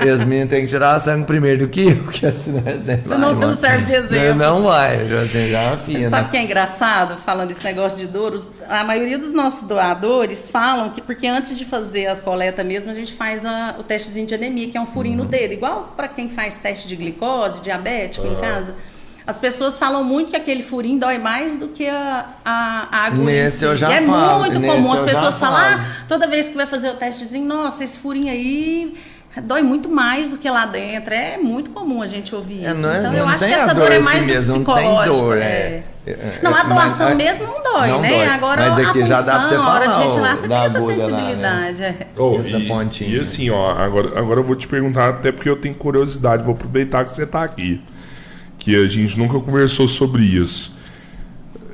[0.00, 3.46] eu, Yasmin tem que tirar sangue primeiro do que eu, porque assim, você Senão você
[3.46, 4.34] não serve de exemplo.
[4.34, 6.28] Não vai, assim, já afia, Sabe né?
[6.28, 8.32] o que é engraçado, falando desse negócio de dor?
[8.32, 12.90] Os- a maioria dos nossos doadores falam que, porque antes de fazer a coleta mesmo,
[12.90, 15.24] a gente faz a- o testezinho de anemia, que é um furinho Uhum.
[15.24, 18.30] no dedo, igual para quem faz teste de glicose, diabético Ah.
[18.32, 18.74] em casa.
[19.26, 23.24] As pessoas falam muito que aquele furinho dói mais do que a, a, a agulha.
[23.44, 26.50] Nesse eu já e é falo, muito nesse comum as pessoas falar, ah, toda vez
[26.50, 28.94] que vai fazer o testezinho, nossa, esse furinho aí
[29.42, 31.14] dói muito mais do que lá dentro.
[31.14, 32.80] É muito comum a gente ouvir É, isso.
[32.82, 34.26] não é- então não eu acho que a essa dor dor é assim mais do
[34.26, 35.16] mesmo, não tem psicológico.
[35.16, 35.42] dor, é.
[35.42, 35.84] é.
[36.06, 38.08] É, Não, a é, doação mas- mesmo não dói, não né?
[38.10, 38.26] dói.
[38.26, 40.36] Agora Mas a aqui já dá pra você punção, a hora de falar, retirar, ó,
[40.36, 41.16] você tem essa agulha lá, né?
[41.16, 41.82] sensibilidade.
[41.82, 42.06] é.
[42.14, 43.16] Oh, e, pontinha.
[43.16, 46.52] e assim, ó, agora, agora eu vou te perguntar, até porque eu tenho curiosidade, vou
[46.52, 47.82] aproveitar que você tá aqui.
[48.64, 50.72] Que a gente nunca conversou sobre isso.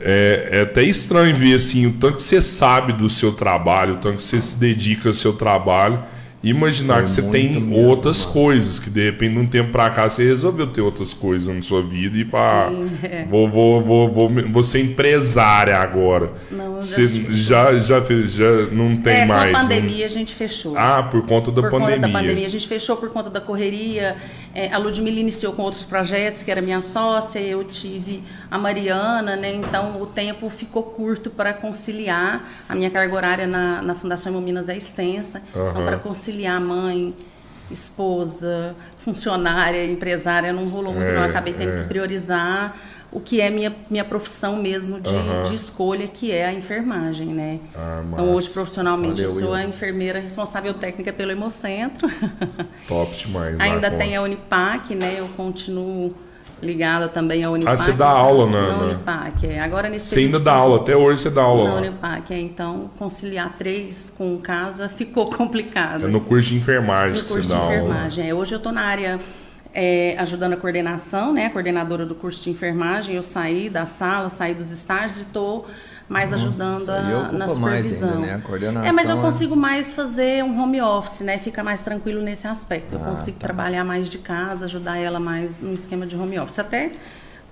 [0.03, 3.99] É, é até estranho ver assim, o tanto que você sabe do seu trabalho, o
[3.99, 6.03] tanto que você se dedica ao seu trabalho,
[6.43, 8.33] e imaginar Foi que você tem mesmo, outras mano.
[8.33, 11.61] coisas, que de repente, de um tempo pra cá, você resolveu ter outras coisas na
[11.62, 13.27] sua vida e pá, Sim, é.
[13.29, 16.33] vou, vou, vou, vou, vou ser empresária agora.
[16.51, 19.55] Não, eu já você já, já, fez, já não tem É, mais.
[19.55, 20.79] a não- pandemia a gente fechou.
[20.79, 21.97] ah, por conta da por pandemia.
[21.97, 22.47] conta da pandemia.
[22.47, 24.17] A gente fechou por conta da correria.
[24.55, 29.36] É, a Ludmilla iniciou com outros projetos, que era minha sócia, eu tive a Mariana,
[29.36, 29.55] né?
[29.55, 32.48] Então o tempo ficou curto para conciliar.
[32.68, 35.40] A minha carga horária na, na Fundação Hemominas é extensa.
[35.51, 35.85] Então, Aham.
[35.85, 37.14] para conciliar mãe,
[37.70, 41.22] esposa, funcionária, empresária, não rolou muito, É, não.
[41.22, 41.82] Eu acabei tendo é.
[41.82, 42.77] que priorizar
[43.12, 45.11] o que é minha, minha profissão mesmo de,
[45.49, 47.59] de escolha, que é a enfermagem, né?
[47.74, 52.09] Ah, Então hoje profissionalmente eu Valeu, sou a enfermeira responsável técnica pelo Hemocentro.
[52.87, 53.59] Top demais.
[53.61, 55.16] Ainda tem a Unipac, né?
[55.19, 56.15] Eu continuo
[56.62, 57.74] ligada também à Unipac.
[57.81, 59.59] Ah, você dá aula na- na Unipac, é.
[59.61, 61.81] Agora nesse Você ainda dá de- aula, até hoje você dá aula na lá.
[61.81, 62.39] Unipac, é.
[62.39, 66.05] Então conciliar três com casa ficou complicado.
[66.05, 67.74] É no curso de enfermagem No que curso você de dá aula.
[67.74, 68.28] enfermagem.
[68.28, 69.19] É, hoje eu estou na área
[69.74, 71.48] é, ajudando a coordenação, né?
[71.51, 73.14] Coordenadora do curso de enfermagem.
[73.16, 75.66] Eu saí da sala, saí dos estágios e estou
[76.09, 78.09] mais ajudando a, na mais supervisão.
[78.14, 78.34] ainda, né?
[78.34, 81.38] A coordenação é, mas eu é- consigo mais fazer um home office, né?
[81.38, 82.97] Fica mais tranquilo nesse aspecto.
[82.97, 83.47] Eu Ah, consigo tá.
[83.47, 86.59] trabalhar mais de casa, ajudar ela mais no esquema de home office.
[86.59, 86.90] Até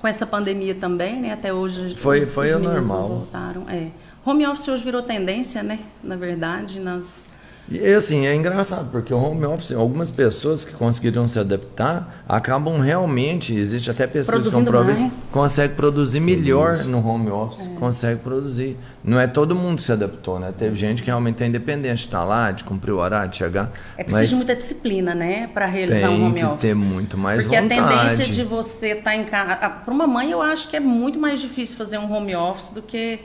[0.00, 1.32] com essa pandemia também, né?
[1.32, 3.08] Até hoje Foi- os, foi os o normal.
[3.08, 3.64] voltaram.
[3.68, 3.88] É.
[4.26, 5.78] Home office hoje virou tendência, né?
[6.02, 7.26] Na verdade, nas
[7.70, 12.80] E assim, é engraçado, porque o home office, algumas pessoas que conseguiram se adaptar, acabam
[12.80, 18.76] realmente, existe até pesquisa que comprova isso, consegue produzir melhor no home office, consegue produzir.
[19.04, 20.52] Não é todo mundo que se adaptou, né?
[20.56, 23.70] Teve gente que realmente é independente de estar lá, de cumprir o horário, de chegar.
[23.96, 26.60] É preciso mas de muita disciplina, né, para realizar tem um home que office.
[26.60, 27.80] ter muito mais Porque vontade.
[27.80, 29.56] a tendência de você estar em casa.
[29.56, 32.80] Para uma mãe, eu acho que é muito mais difícil fazer um home office do
[32.80, 33.20] que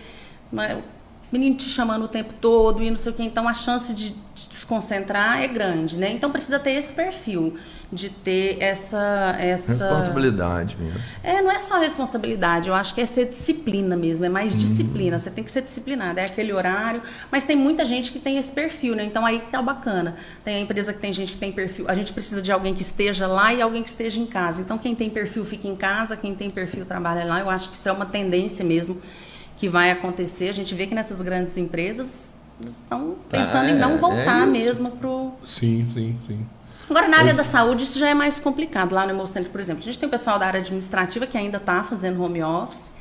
[1.34, 3.24] menino te chamando o tempo todo e não sei o quê.
[3.24, 6.12] Então a chance de, de desconcentrar é grande, né?
[6.12, 7.58] Então precisa ter esse perfil
[7.92, 9.36] de ter essa.
[9.40, 9.72] essa...
[9.74, 11.00] Responsabilidade mesmo.
[11.24, 15.20] É, não é só responsabilidade, eu acho que é ser disciplina mesmo, é mais disciplina.
[15.20, 17.02] Você tem que ser disciplinada, é aquele horário.
[17.32, 19.04] Mas tem muita gente que tem esse perfil, né?
[19.04, 20.16] Então aí que tá bacana.
[20.44, 21.86] Tem a empresa que tem gente que tem perfil.
[21.88, 24.62] A gente precisa de alguém que esteja lá e alguém que esteja em casa.
[24.62, 27.40] Então quem tem perfil fica em casa, quem tem perfil trabalha lá.
[27.40, 29.02] Eu acho que isso é uma tendência mesmo
[29.64, 30.50] que vai acontecer.
[30.50, 32.34] A gente vê que nessas grandes empresas
[32.66, 34.52] estão pensando em é, não é voltar isso.
[34.52, 36.46] mesmo pro, Sim, sim, sim.
[36.90, 38.92] Agora, na área da saúde, isso já é mais complicado.
[38.92, 41.60] Lá no Hemocentro, por exemplo, a gente tem o pessoal da área administrativa que ainda
[41.60, 42.92] está fazendo home office.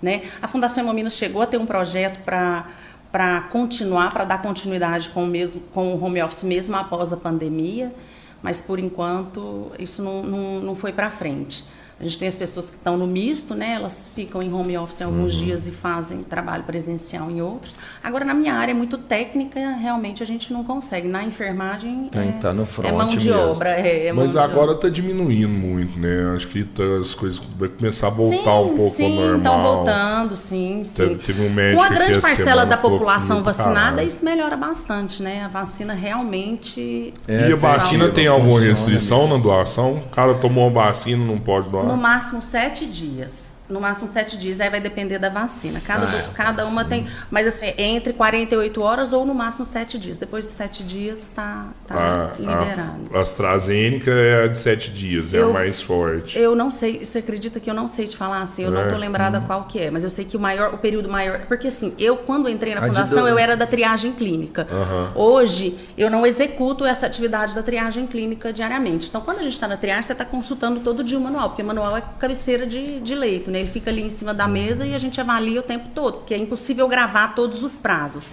[0.00, 0.22] Né?
[0.40, 5.26] A Fundação Hemominas chegou a ter um projeto para continuar, para dar continuidade com o,
[5.26, 7.92] mesmo, com o home office mesmo após a pandemia,
[8.40, 11.64] mas por enquanto isso não, não, não foi para frente.
[12.02, 13.74] A gente tem as pessoas que estão no misto, né?
[13.74, 17.76] Elas ficam em home office em alguns dias e fazem trabalho presencial em outros.
[18.02, 21.06] Agora, na minha área é muito técnica, realmente a gente não consegue.
[21.06, 23.40] Na enfermagem Tem que é, tá no é front mão de mesmo.
[23.50, 24.80] obra, é, é Mas agora obra.
[24.80, 26.32] tá diminuindo muito, né?
[26.34, 29.36] Acho que tá- as coisas vai começar a voltar sim, um pouco sim, ao normal.
[29.38, 30.94] estão voltando, sim, sim.
[31.08, 34.08] Teve, teve um médico Com a grande parcela da população vacinada, caralho.
[34.08, 35.44] isso melhora bastante, né?
[35.44, 37.14] A vacina realmente.
[37.28, 39.98] É, E a vacina efetiva, tem alguma restrição na doação?
[39.98, 41.91] O cara tomou a vacina, não pode doar?
[41.92, 43.51] No máximo sete dias.
[43.72, 45.80] No máximo sete dias, aí vai depender da vacina.
[45.80, 47.06] Cada, Ah, do- é, cada uma tem.
[47.30, 50.18] Mas assim, entre 48 horas ou no máximo sete dias.
[50.18, 53.10] Depois de sete dias está tá A, liberado.
[53.14, 56.38] a AstraZeneca é a de sete dias, é a Eu- mais forte.
[56.38, 58.88] Eu não sei, você acredita que eu não sei te falar assim, eu não É?
[58.90, 61.68] tô lembrada qual que é, mas eu sei que o maior, o período maior, porque
[61.68, 64.66] assim, eu quando entrei na A fundação, eu era da triagem clínica.
[65.14, 69.08] Hoje, eu não executo essa atividade da triagem clínica diariamente.
[69.08, 71.62] Então, quando a gente está na triagem, você está consultando todo dia o manual, porque
[71.62, 73.61] o manual é cabeceira de, de leito, né?
[73.62, 76.34] Ele fica ali em cima da mesa e a gente avalia o tempo todo, porque
[76.34, 78.28] é impossível gravar todos os prazos.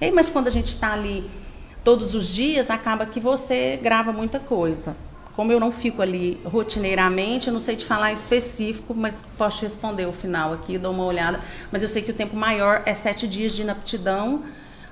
[0.00, 1.28] E mas quando a gente está ali
[1.82, 4.94] todos os dias, acaba que você grava muita coisa.
[5.34, 9.62] Como eu não fico ali rotineiramente, eu não sei te falar específico, mas posso te
[9.62, 11.40] responder o final aqui, dou uma olhada.
[11.72, 14.44] Mas eu sei que o tempo maior é sete dias de inaptidão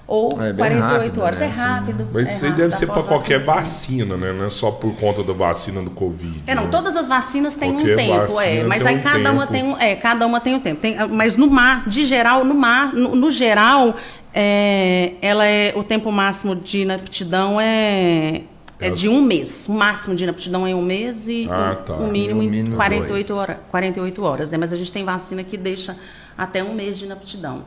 [0.06, 1.39] ou É bem 48 rápido, horas.
[1.39, 2.09] né, É assim, rápido.
[2.12, 4.32] Mas é isso aí rápido, deve ser para qualquer vacina, né?
[4.32, 6.43] Não é só por conta da vacina do Covid.
[6.47, 6.68] É, não, né?
[6.70, 9.52] todas as vacinas têm Qualquer um tempo, é, mas tem aí um cada uma tempo.
[9.52, 10.81] tem um, é, cada uma tem um tempo.
[10.81, 13.97] Tem, mas no mar, de geral, no mar, no, no geral,
[14.32, 18.43] é, ela é o tempo máximo de inaptidão é
[18.81, 19.66] é de um mês.
[19.68, 21.94] O máximo de inaptidão é um mês e Ah, o, tá.
[21.94, 23.31] o mínimo, E o mínimo em 48 dois.
[23.31, 23.56] horas.
[23.70, 24.52] 48 horas.
[24.52, 25.97] É, mas a gente tem vacina que deixa
[26.36, 27.62] até um mês de inaptidão.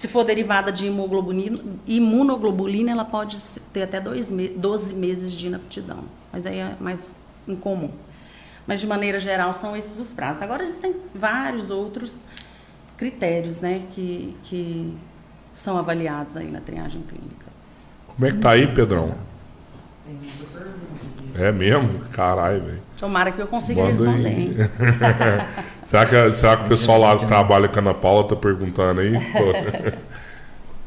[0.00, 3.36] Se for derivada de imunoglobulina, imunoglobulina ela pode
[3.70, 6.04] ter até dois me 12 meses de inaptidão.
[6.32, 7.14] Mas aí é mais
[7.46, 7.90] incomum.
[8.66, 10.40] Mas de maneira geral são esses os prazos.
[10.40, 12.24] Agora existem vários outros
[12.96, 14.96] critérios, né, que, que
[15.52, 17.44] são avaliados aí na triagem clínica.
[18.06, 19.14] Como é que tá aí, Pedrão?
[21.34, 22.00] É mesmo?
[22.10, 22.82] Caralho, velho.
[22.98, 24.28] Tomara que eu consiga Manda responder.
[24.30, 24.54] hein?
[25.90, 29.00] Será que, será que o pessoal lá que trabalha com a Ana Paula tá perguntando
[29.00, 29.10] aí?
[29.10, 29.98] Pô.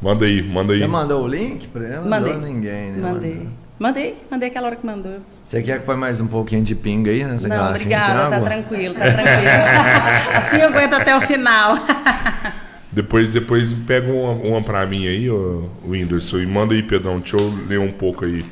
[0.00, 0.78] manda aí, manda aí.
[0.78, 2.06] Você mandou o link pra ela?
[2.06, 2.32] Mandei.
[2.32, 3.12] Não mandou ninguém, né?
[3.12, 3.34] Mandei.
[3.34, 3.52] mano?
[3.78, 5.16] Mandei, mandei aquela hora que mandou.
[5.44, 8.94] Você quer que põe mais um pouquinho de pinga aí nessa Não, obrigada, tá tranquilo,
[8.94, 9.50] tá tranquilo.
[10.36, 11.74] assim eu aguento até o final.
[12.90, 17.18] Depois, depois pega uma, uma pra mim aí, ô, Whindersson, e manda aí, Pedrão.
[17.18, 18.46] Deixa eu ler um pouco aí.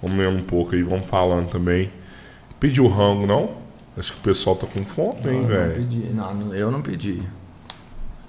[0.00, 1.90] Vamos ler um pouco aí, vamos falando também.
[2.58, 3.60] Pediu rango, não?
[4.00, 5.86] Acho que o pessoal tá com fome, hein, velho?
[6.14, 7.20] Não, não, eu não pedi.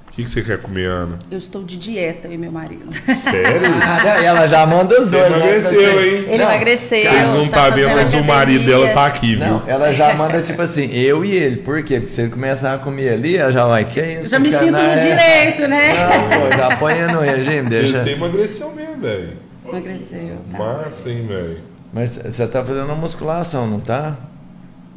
[0.08, 1.18] O que, que você quer comer, Ana?
[1.32, 2.84] Eu estou de dieta, eu e meu marido.
[3.16, 3.62] Sério?
[3.82, 5.32] Ah, ela já manda os Você dois.
[5.32, 5.38] né?
[5.38, 6.16] emagreceu, Assim, hein?
[6.28, 7.12] Ele Não, emagreceu.
[7.12, 8.36] Vocês não tá tá vendo, mas o academia.
[8.36, 9.48] marido dela tá aqui, viu?
[9.48, 11.56] Não, ela já manda tipo assim, eu e ele.
[11.58, 12.02] Por quê?
[12.02, 14.28] Porque se ele começar a comer ali, ela já vai, que isso?
[14.30, 15.94] Já me sinto no direito, né?
[15.94, 18.00] Não, pô, já põe no regime, Você, deixa.
[18.00, 19.38] você emagreceu mesmo, velho.
[19.66, 20.38] Emagreceu.
[20.52, 20.58] Tá.
[20.58, 21.60] Massa, hein, velho?
[21.94, 24.18] Mas você tá fazendo uma musculação, não tá?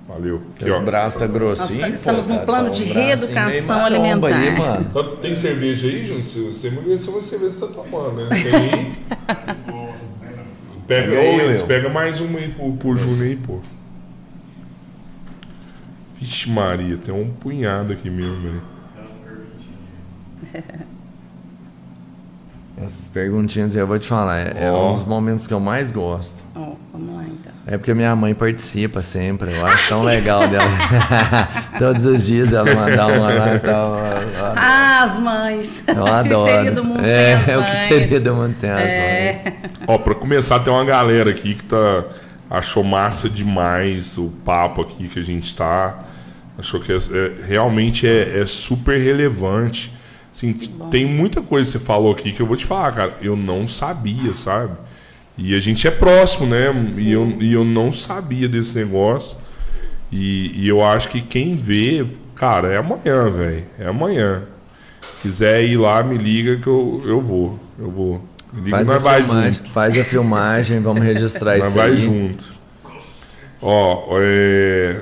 [0.06, 0.42] Valeu.
[0.54, 1.80] Aqui, os braços tá grossinho.
[1.80, 4.36] Nós estamos pô, num tá- plano tá de um reeducação maromba alimentar.
[4.36, 5.16] Aí, mano.
[5.16, 6.24] Tem cerveja aí, Júnior?
[6.24, 8.28] Se você emagreceu, vai cerveja que você tá tomando, né?
[8.42, 8.96] Tem.
[10.86, 13.60] Pega, aí, pega mais uma aí pro, pro Júnior aí, pô.
[16.20, 18.62] Vixe Maria, tem um punhado aqui mesmo, velho.
[22.76, 24.90] Essas perguntinhas aí eu vou te falar, é, é Ó.
[24.90, 26.42] um dos momentos que eu mais gosto.
[26.54, 26.63] Ó,
[26.94, 27.52] vamos lá então.
[27.66, 30.64] É porque minha mãe participa sempre, eu acho tão legal dela.
[31.78, 33.98] Todos os dias ela mandar uma lá e tal.
[34.56, 35.84] Ah, as mães.
[35.86, 36.50] Eu O que adoro.
[36.52, 37.70] seria do mundo é, sem as o mães?
[37.70, 38.90] que seria do mundo sem as mães.
[38.90, 39.52] É.
[39.86, 42.04] Ó, pra começar, tem uma galera aqui que tá.
[42.50, 46.04] Achou massa demais o papo aqui que a gente tá.
[46.58, 49.92] Achou que é- é- realmente é, é super relevante.
[50.32, 50.52] Assim,
[50.90, 53.12] tem muita coisa que você falou aqui que eu vou te falar, cara.
[53.22, 54.72] Eu não sabia, sabe?
[55.36, 56.66] E a gente é próximo, né?
[56.96, 59.36] E eu, e eu não sabia desse negócio.
[60.10, 62.06] E, e eu acho que quem vê,
[62.36, 63.64] cara, é amanhã, velho.
[63.78, 64.42] É amanhã.
[65.12, 67.58] Se quiser ir lá, me liga que eu, eu vou.
[67.78, 68.24] Eu vou.
[68.52, 69.70] Me liga Faz nós a, vai filmagem, junto.
[69.70, 71.96] faz a filmagem, vamos registrar isso vai aí.
[71.96, 72.54] junto.
[73.60, 75.00] Ó, é...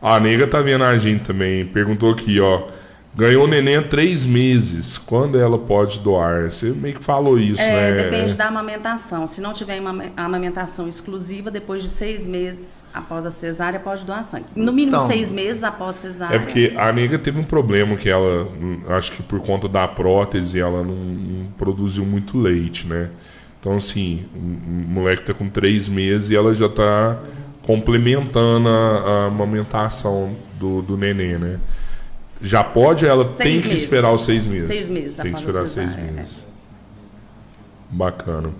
[0.00, 1.66] a nega tá vendo a gente também.
[1.66, 2.68] Perguntou aqui, ó.
[3.14, 4.96] Ganhou neném há três meses.
[4.96, 6.50] Quando ela pode doar?
[6.50, 8.04] Você meio que falou isso, É, né?
[8.04, 9.28] depende da amamentação.
[9.28, 14.24] Se não tiver uma amamentação exclusiva, depois de seis meses após a cesárea, pode doar
[14.24, 14.46] sangue.
[14.56, 16.36] No mínimo Então, seis meses após a cesárea.
[16.36, 19.86] É porque a nega teve um problema que ela, hum, acho que por conta da
[19.86, 23.10] prótese, ela não, não produziu muito leite, né?
[23.60, 27.18] Então, assim, o o moleque tá com três meses e ela já tá
[27.62, 31.58] complementando a, a amamentação do, do neném, né?
[32.42, 33.84] Já pode, ela Seis tem que meses.
[33.84, 34.66] esperar os seis meses.
[34.68, 36.12] Seis meses Tem que esperar seis cesárea, é.
[36.12, 36.44] meses.
[37.90, 38.50] Bacana.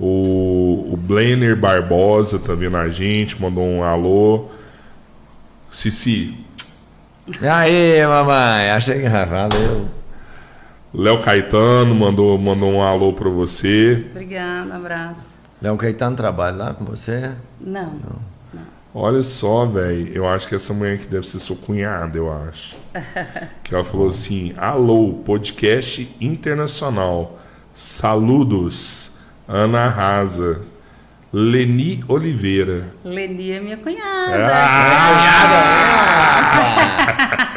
[0.00, 4.46] O, o Blenner Barbosa tá vendo a gente, mandou um alô.
[5.70, 6.34] Cici,
[7.40, 9.86] Aí, mamãe, achei que valeu.
[10.92, 14.06] Léo Caetano mandou, mandou um alô pra você.
[14.10, 15.36] Obrigada, abraço.
[15.60, 17.32] Léo Caetano trabalha lá com você?
[17.60, 17.92] Não.
[18.94, 20.12] Olha só, velho.
[20.12, 22.76] Eu acho que essa mulher aqui deve ser sua cunhada, eu acho.
[23.64, 27.40] que ela falou assim: Alô, podcast internacional.
[27.72, 29.12] Saludos,
[29.48, 30.60] Ana Rasa.
[31.32, 32.92] Leni Oliveira.
[33.02, 34.48] Leni é minha cunhada.
[34.52, 35.88] Ah!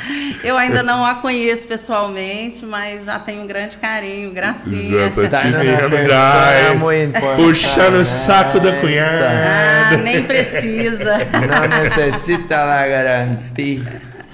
[0.46, 5.10] Eu ainda não a conheço pessoalmente, mas já tenho um grande carinho, gracinha.
[5.10, 7.36] Já tá te vendo já, é.
[7.36, 9.28] Puxando o saco da cunhada.
[9.28, 11.18] Ah, nem precisa.
[11.18, 13.84] Não necessita lá garantir.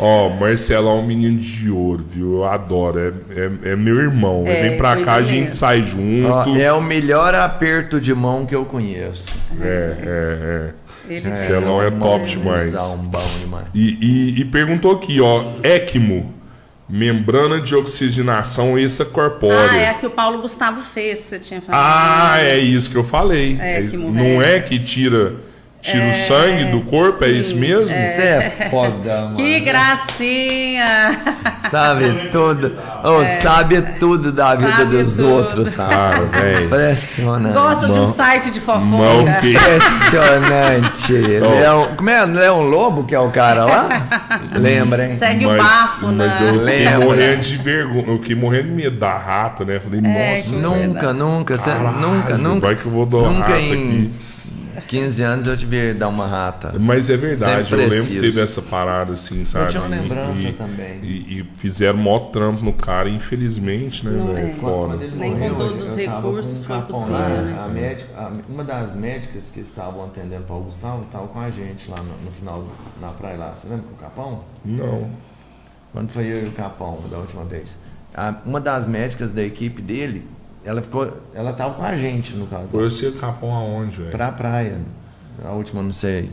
[0.04, 2.38] Ó, Marcelo é um menino de ouro, viu?
[2.38, 3.00] Eu adoro.
[3.30, 4.44] É, é, é meu irmão.
[4.48, 5.56] É, Vem pra cá, a gente mesmo.
[5.56, 6.58] sai junto.
[6.60, 9.28] é o melhor aperto de mão que eu conheço.
[9.62, 10.70] É, é, é.
[11.16, 12.72] Ele Marcelão é um top demais.
[12.74, 13.66] mãozão bom demais.
[13.74, 13.98] E,
[14.38, 16.34] e- e perguntou aqui, ó, ECMO,
[16.88, 19.72] membrana de oxigenação extracorpórea.
[19.72, 21.82] Ah, é a que o Paulo Gustavo fez, você tinha falado.
[21.82, 23.58] Ah, é isso que eu falei.
[23.60, 24.58] É, É- ECMO, não é.
[24.58, 25.36] é que tira,
[25.82, 27.88] tira o sangue do corpo, é sim, isso mesmo?
[27.88, 29.36] Você é foda, mano.
[29.36, 31.20] Que gracinha!
[31.70, 32.72] Sabe tudo.
[33.04, 35.30] Ô, Sabe tudo da vida Sabe dos tudo.
[35.30, 35.70] outros.
[35.76, 36.66] Cara, velho.
[36.66, 37.54] Impressionante.
[37.54, 39.34] Gosta de um Mão- site de Mão fofoca?
[39.42, 39.52] que...
[39.54, 41.14] Impressionante.
[41.14, 42.26] Leão, como é?
[42.26, 43.90] Leão Lobo, que é o cara lá?
[44.54, 45.16] Lembra, hein?
[45.18, 46.50] Segue o Mas, bafo, mas né?
[46.50, 47.00] eu fiquei Lembra.
[47.06, 49.80] morrendo de vergonha, eu fiquei morrendo de medo da rata, né?
[49.84, 52.68] Falei, É, nossa, Nunca, nunca, caralho, nunca, nunca.
[52.68, 54.12] Vai que eu vou dar uma Nunca rata em aqui.
[54.92, 56.74] 15 anos eu te vi dar uma rata.
[56.78, 58.22] Mas é verdade, Sempre eu lembro que preciso.
[58.22, 59.72] teve essa parada assim, sabe?
[59.72, 61.00] tinha uma E- lembrança e, também.
[61.02, 64.48] E, e fizeram mó trampo no cara, infelizmente, né, Não velho?
[64.50, 64.54] é.
[64.56, 64.98] Foda.
[64.98, 67.58] Nem com todos os eu recursos um foi possível, né?
[67.64, 71.50] a médica, a- uma das médicas que estavam atendendo para o Gustavo estava com a
[71.50, 72.68] gente lá no, no final,
[73.00, 73.56] na praia lá.
[73.56, 74.44] Você lembra com o Capão?
[74.66, 75.10] Não.
[75.94, 77.78] Quando foi eu e o Capão, da última vez.
[78.14, 80.28] A- uma das médicas da equipe dele,
[80.64, 82.68] ela ficou, ela tava com a gente no caso.
[82.68, 84.12] Foi você capão aonde, velho?
[84.12, 84.78] Pra praia.
[85.44, 86.32] A última, não sei.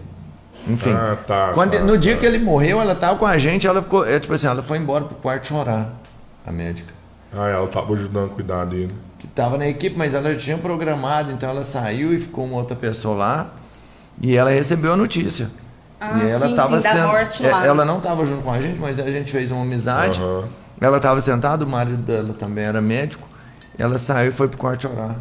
[0.66, 0.92] Enfim.
[0.92, 2.20] Ah, tá, Quando- tá, no dia tá.
[2.20, 4.06] que ele morreu, ela tava com a gente, ela ficou.
[4.06, 5.94] É, tipo assim, ela foi embora pro quarto chorar,
[6.46, 6.92] a médica.
[7.34, 8.94] Ah, ela tava ajudando a cuidar dele.
[9.18, 12.56] Que tava na equipe, mas ela já tinha programado, então ela saiu e ficou uma
[12.56, 13.46] outra pessoa lá.
[14.20, 15.48] E ela recebeu a notícia.
[16.00, 17.66] Ah, e ela sim, tava sim, morte é, lá.
[17.66, 20.20] Ela não estava junto com a gente, mas a gente fez uma amizade.
[20.20, 20.44] Aham.
[20.80, 23.27] Ela estava sentada, o marido dela também era médico.
[23.78, 25.16] Ela saiu e foi pro quarto orar.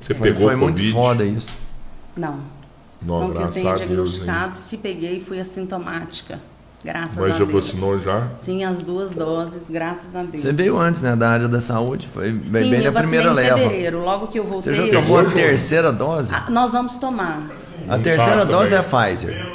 [0.00, 0.92] Você Foi, pegou foi muito Covid?
[0.92, 1.56] foda isso.
[2.16, 2.40] Não.
[3.00, 3.80] Não, Não que eu graças tenha a Deus.
[3.80, 3.86] hein?
[3.88, 6.38] diagnosticado, se peguei, fui assintomática.
[6.84, 7.52] Graças Mas a já Deus.
[7.52, 8.28] vacinou já?
[8.34, 10.40] Sim, as duas doses, graças a Deus.
[10.40, 12.08] Você veio antes, né, da área da saúde.
[12.12, 13.58] Foi bem, Sim, bem eu na primeira em leva.
[13.58, 14.00] fevereiro.
[14.00, 14.74] Logo que eu voltei.
[14.74, 16.34] Você já eu- tomou a terceira dose?
[16.34, 17.42] Ah, Nós vamos tomar.
[17.88, 19.14] A Não terceira dose é a também.
[19.16, 19.46] Pfizer.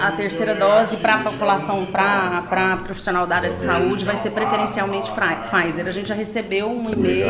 [0.00, 5.10] A terceira dose para a população, para profissional da área de saúde, vai ser preferencialmente
[5.10, 5.86] Pfizer.
[5.86, 7.26] A gente já recebeu um e-mail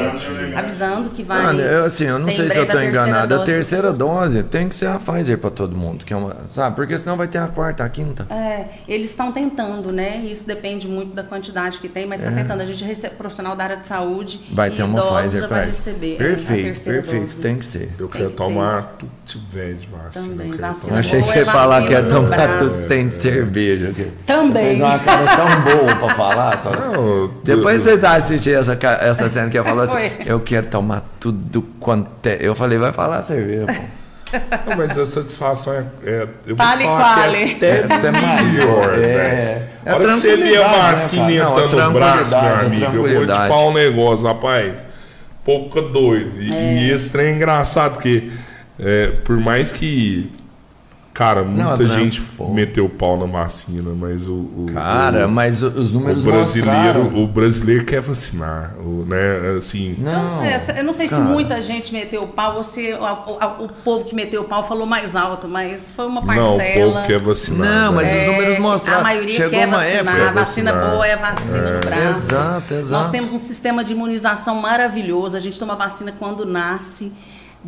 [0.57, 1.43] avisando que vai.
[1.43, 3.35] Mano, eu, assim, eu não sei se eu a terceira enganado.
[3.35, 6.17] A dose terceira para dose tem que ser a Pfizer pra todo mundo, que é
[6.17, 6.75] uma, sabe?
[6.77, 8.27] Porque senão vai ter a quarta, a quinta.
[8.31, 10.19] É, eles estão tentando, né?
[10.19, 12.61] Isso depende muito da quantidade que tem, mas está tentando.
[12.61, 14.41] A gente recebe profissional da área de saúde.
[14.51, 14.55] É.
[14.55, 15.55] Vai e ter uma Pfizer isso.
[15.55, 16.15] receber.
[16.15, 17.21] é, Perfeito, perfeito.
[17.21, 17.37] dose.
[17.37, 17.91] Tem que ser.
[17.99, 20.29] Eu Tem quero que tomar tudo que tiver de vacina.
[20.29, 21.01] Também, eu vacina Eu tomar.
[21.01, 23.89] achei que você é ia falar que ia tomar tudo tem de cerveja.
[23.91, 24.11] aqui.
[24.27, 24.65] Também.
[24.67, 26.63] Fez uma cara tão boa pra falar.
[26.63, 26.71] Só...
[26.73, 29.97] Não, Depois eu- vocês assistem essa, essa cena que ela falou assim.
[30.27, 32.39] Eu quero tomar tudo quanto é.
[32.41, 33.67] Eu falei, vai falar cerveja.
[33.67, 34.06] pô.
[34.67, 35.85] Não, mas a satisfação é.
[36.05, 36.79] é eu vou falar
[37.31, 38.43] que é até É até maior.
[38.45, 38.99] melhor, É.
[38.99, 39.69] né?
[39.85, 43.07] É A hora que você lê a né, vacina a entrando no braço, meu amigo,
[43.07, 44.85] eu vou te falar um negócio, rapaz.
[45.45, 46.43] Pouca doido.
[46.43, 48.31] E, e esse trem é engraçado, porque
[48.81, 50.33] é, por mais que.
[51.17, 52.49] Cara, muita Não, gente pô.
[52.53, 54.35] meteu o pau na vacina, mas o.
[54.35, 57.25] o- Cara, o, mas o- os o números brasileiro, mostraram.
[57.25, 59.57] o brasileiro quer vacinar, o, né?
[59.57, 61.23] Assim, Não, É, eu não sei cara.
[61.23, 64.45] se muita gente meteu o pau ou se o, o- o povo que meteu o
[64.45, 66.93] pau falou mais alto, mas foi uma não, o parcela.
[66.93, 67.67] povo quer vacinar.
[67.67, 68.21] Não, mas né?
[68.21, 69.01] os números mostraram.
[69.01, 70.15] A maioria Chegou quer uma vacinar.
[70.17, 70.91] época- a vacina vacinar.
[70.93, 72.09] boa é vacina no braço.
[72.19, 73.03] Exato, exato.
[73.03, 75.35] Nós temos um sistema de imunização maravilhoso.
[75.35, 77.11] A gente toma vacina quando nasce,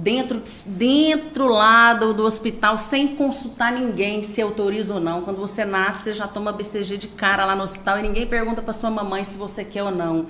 [0.03, 5.23] dentro, dentro lá do, do hospital, sem consultar ninguém se autoriza ou não.
[5.23, 8.63] Quando você nasce, você já toma BCG de cara lá no hospital e ninguém pergunta
[8.63, 10.27] para sua mamãe se você quer ou não.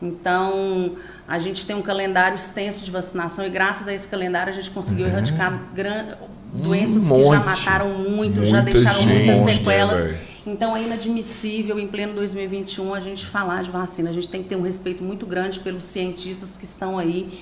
[0.00, 0.92] Então,
[1.26, 4.70] a gente tem um calendário extenso de vacinação e graças a esse calendário a gente
[4.70, 6.14] conseguiu erradicar gran...
[6.52, 7.44] doenças que já Uhum.
[7.44, 10.14] mataram muito, já Muita deixaram muitas gente, né, sequelas.
[10.46, 14.08] Então é inadmissível em pleno 2021 a gente falar de vacina.
[14.10, 17.40] A gente tem que ter um respeito muito grande pelos cientistas que estão aí,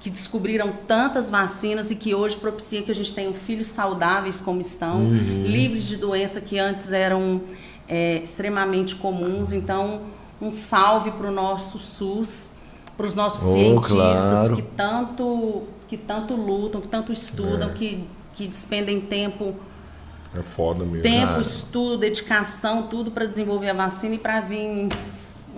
[0.00, 4.60] que descobriram tantas vacinas e que hoje propiciam que a gente tenha filhos saudáveis como
[4.60, 5.44] estão, Uhum.
[5.46, 7.40] livres de doença que antes eram
[7.88, 9.50] é, extremamente comuns.
[9.50, 10.02] Então,
[10.40, 12.52] um salve para o nosso SUS,
[12.96, 14.56] para os nossos Oh, cientistas claro.
[14.56, 17.14] que tanto que tanto lutam, que tanto É.
[17.14, 18.04] estudam, que,
[18.34, 19.54] que despendem tempo
[20.38, 21.00] É foda mesmo.
[21.02, 24.90] tempo, estudo, dedicação, tudo para desenvolver a vacina e para vir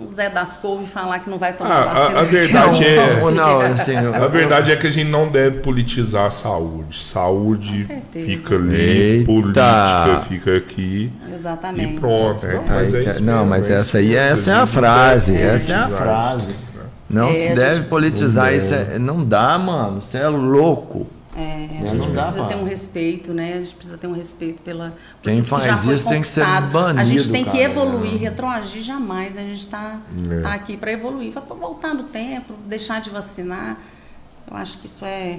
[0.05, 2.19] o Zé das Couve falar que não vai tomar Ah, a- vacina.
[2.19, 6.25] a verdade é- Não, não, assim, A verdade é que a gente não deve politizar
[6.25, 7.03] a saúde.
[7.03, 9.25] Saúde fica ali, Eita.
[9.25, 11.95] política fica aqui Exatamente.
[11.95, 12.45] e pronto.
[12.47, 15.73] Não, mas é Aí, isso não, mas é essa aí, essa é a frase, essa
[15.73, 16.55] é a frase.
[17.09, 18.73] Não É, se a deve politizar isso.
[18.73, 19.99] é- não dá, mano.
[20.01, 21.05] Você é louco.
[21.35, 23.53] É, a Não gente dá precisa ter um respeito, né?
[23.53, 24.93] A gente precisa ter um respeito pela.
[25.21, 26.77] Quem que faz já foi isso tem que ser conquistado.
[26.77, 27.63] A banido, gente tem que cara.
[27.63, 29.35] evoluir, retroagir jamais.
[29.35, 29.43] né?
[29.43, 29.99] A gente está
[30.29, 30.41] É.
[30.41, 33.77] tá aqui para evoluir, para voltar no tempo, deixar de vacinar.
[34.49, 35.37] Eu acho que isso é,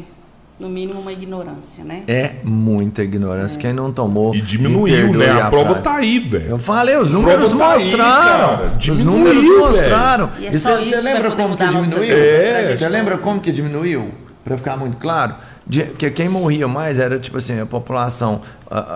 [0.58, 2.04] no mínimo, uma ignorância, né?
[2.08, 3.60] É muita ignorância.
[3.60, 4.34] Quem não tomou.
[4.34, 5.28] E diminuiu, né?
[5.42, 5.82] A prova frase.
[5.82, 6.46] tá aí, velho.
[6.48, 8.56] Eu falei, os números prova tá aí, mostraram.
[8.58, 8.72] cara.
[8.78, 10.30] os números mostraram.
[10.38, 12.16] E é E só você vai lembra como que a diminuiu?
[12.16, 12.72] É.
[12.72, 14.10] Você lembra não- como que diminuiu?
[14.42, 15.36] Pra ficar muito claro,
[15.66, 18.42] de, que quem morria mais era tipo assim, a população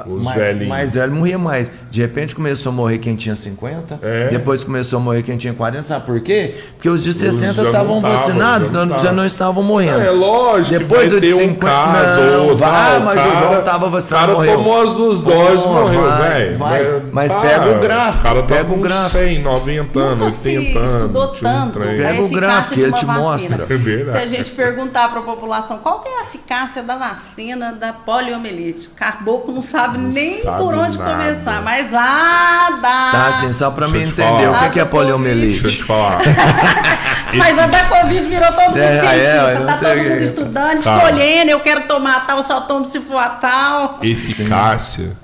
[0.06, 0.68] Os mais, velhinhos.
[0.68, 1.70] mais velho morria mais.
[1.90, 4.28] De repente começou a morrer quem tinha 50, É.
[4.28, 6.54] depois começou a morrer quem tinha 40, sabe por quê?
[6.76, 9.62] Porque os de 60 já não estavam tavam, vacinados, já não não- já, não estavam
[9.62, 10.00] morrendo.
[10.00, 12.56] É lógico, Depois que o vai de ter um 50 caso não, ou outro.
[12.56, 14.56] vai, Ah, mas o cara- João tava vacinado, O cara morreu.
[14.56, 16.56] tomou as duas doses morreu, vai, velho.
[16.56, 17.02] vai.
[17.12, 19.08] Mas pega o gráfico, O cara tá pega o com gráfico.
[19.10, 20.90] 100, 90 anos, Nunca se 80 anos.
[20.92, 23.66] estudou um tanto Pega o eficácia gráfico, ele te mostra.
[23.70, 24.04] É.
[24.04, 28.88] Se a gente perguntar para a população qual é a eficácia da vacina da poliomielite,
[28.88, 31.10] o caboclo não sabe Não nem sabe por onde nada.
[31.12, 33.10] começar, mas ah, dá.
[33.12, 34.58] Tá assim, só pra Deixa mim te entender falar.
[34.60, 35.62] o que, que é do Deixa eu poliomielite.
[35.76, 36.20] te falar.
[37.36, 40.22] Mas a da Covid virou todo mundo É, é, cientista, eu não tá todo mundo
[40.22, 40.96] estudando, Tá.
[40.96, 43.98] escolhendo, eu quero tomar tal, só tomo se for a tal.
[44.02, 45.16] Eficácia.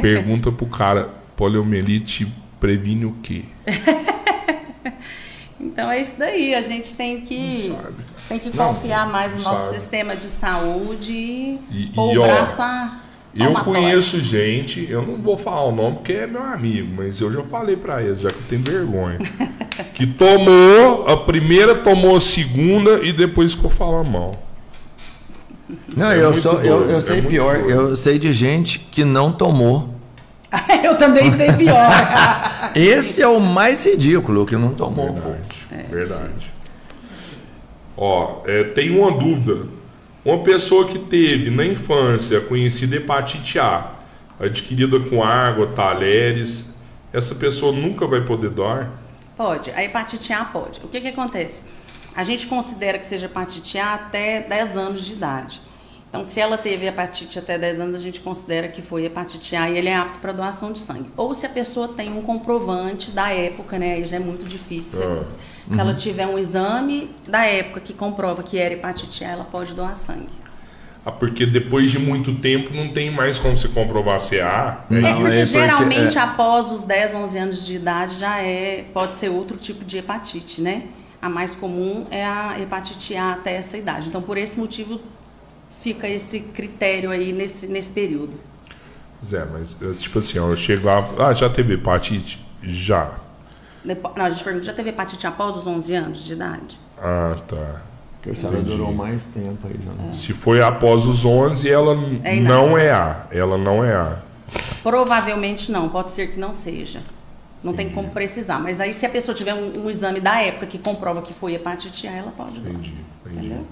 [0.00, 2.26] Pergunta pro cara, poliomielite
[2.58, 3.44] previne o quê?
[5.62, 7.74] Então é isso daí, a gente tem que,
[8.28, 9.78] tem que Não, confiar mais no nosso sabe.
[9.78, 12.26] sistema de saúde e, E- e, o ó,
[13.34, 17.32] Eu conheço gente, eu não vou falar o nome porque é meu amigo, mas eu
[17.32, 19.18] já falei pra eles, já que tenho vergonha.
[19.94, 24.42] que tomou, a primeira tomou a segunda e depois ficou falando mal.
[25.96, 27.58] Não, É eu, sou, eu, doido, eu é sei pior.
[27.58, 27.70] doido.
[27.70, 29.94] Eu sei de gente que não tomou.
[30.82, 31.88] Eu também sei pior.
[32.74, 35.12] Esse é o mais ridículo, que não tomou.
[35.12, 35.88] Verdade.
[35.88, 36.46] verdade.
[37.96, 39.68] Ó, é, tem uma dúvida.
[40.22, 43.92] Uma pessoa que teve na infância conhecida hepatite A,
[44.38, 46.78] adquirida com água, talheres,
[47.10, 48.90] essa pessoa nunca vai poder doar?
[49.34, 50.78] Pode, a hepatite A pode.
[50.84, 51.62] O que, que acontece?
[52.14, 55.62] A gente considera que seja hepatite A até 10 anos de idade.
[56.10, 59.70] Então, se ela teve hepatite até 10 anos, a gente considera que foi hepatite A
[59.70, 61.08] e ele é apto para doação de sangue.
[61.16, 63.94] Ou se a pessoa tem um comprovante da época, né?
[63.94, 65.00] Aí já é muito difícil.
[65.04, 65.24] Ah.
[65.72, 69.72] Se ela tiver um exame da época que comprova que era hepatite A, ela pode
[69.72, 70.26] doar sangue.
[71.06, 74.84] Ah, porque depois de muito tempo não tem mais como se comprovar se é A.
[74.90, 76.20] é Não, porque é porque- geralmente é.
[76.20, 80.60] após os 10, 11 anos de idade já é, pode ser outro tipo de hepatite,
[80.60, 80.88] né?
[81.22, 84.08] A mais comum é a hepatite A até essa idade.
[84.08, 85.00] Então, por esse motivo,
[85.80, 88.34] fica esse critério aí nesse, nesse período.
[89.24, 92.44] Zé, mas é, tipo assim, eu chego lá, ah, já teve hepatite?
[92.62, 93.12] Já.
[93.84, 96.78] Depo- não, a gente pergunta, já teve hepatite após os 11 anos de idade?
[96.98, 97.82] Ah, tá.
[98.16, 100.12] Porque a senhora durou mais tempo aí, João.
[100.12, 103.26] Se foi após os 11, ela É não é A.
[103.30, 104.18] Ela não é A.
[104.82, 107.00] Provavelmente não, pode ser que não seja.
[107.62, 108.58] Não tem como precisar.
[108.58, 111.54] Mas aí, se a pessoa tiver um, um exame da época que comprova que foi
[111.54, 112.58] hepatite A, ela pode.
[112.58, 112.94] Entendi,
[113.24, 113.46] entendi.
[113.46, 113.66] Entendeu?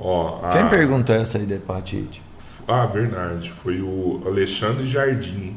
[0.00, 2.22] Ó, a- Quem perguntou essa aí da hepatite?
[2.66, 3.52] Ah, verdade.
[3.62, 5.56] Foi o Alexandre Jardim.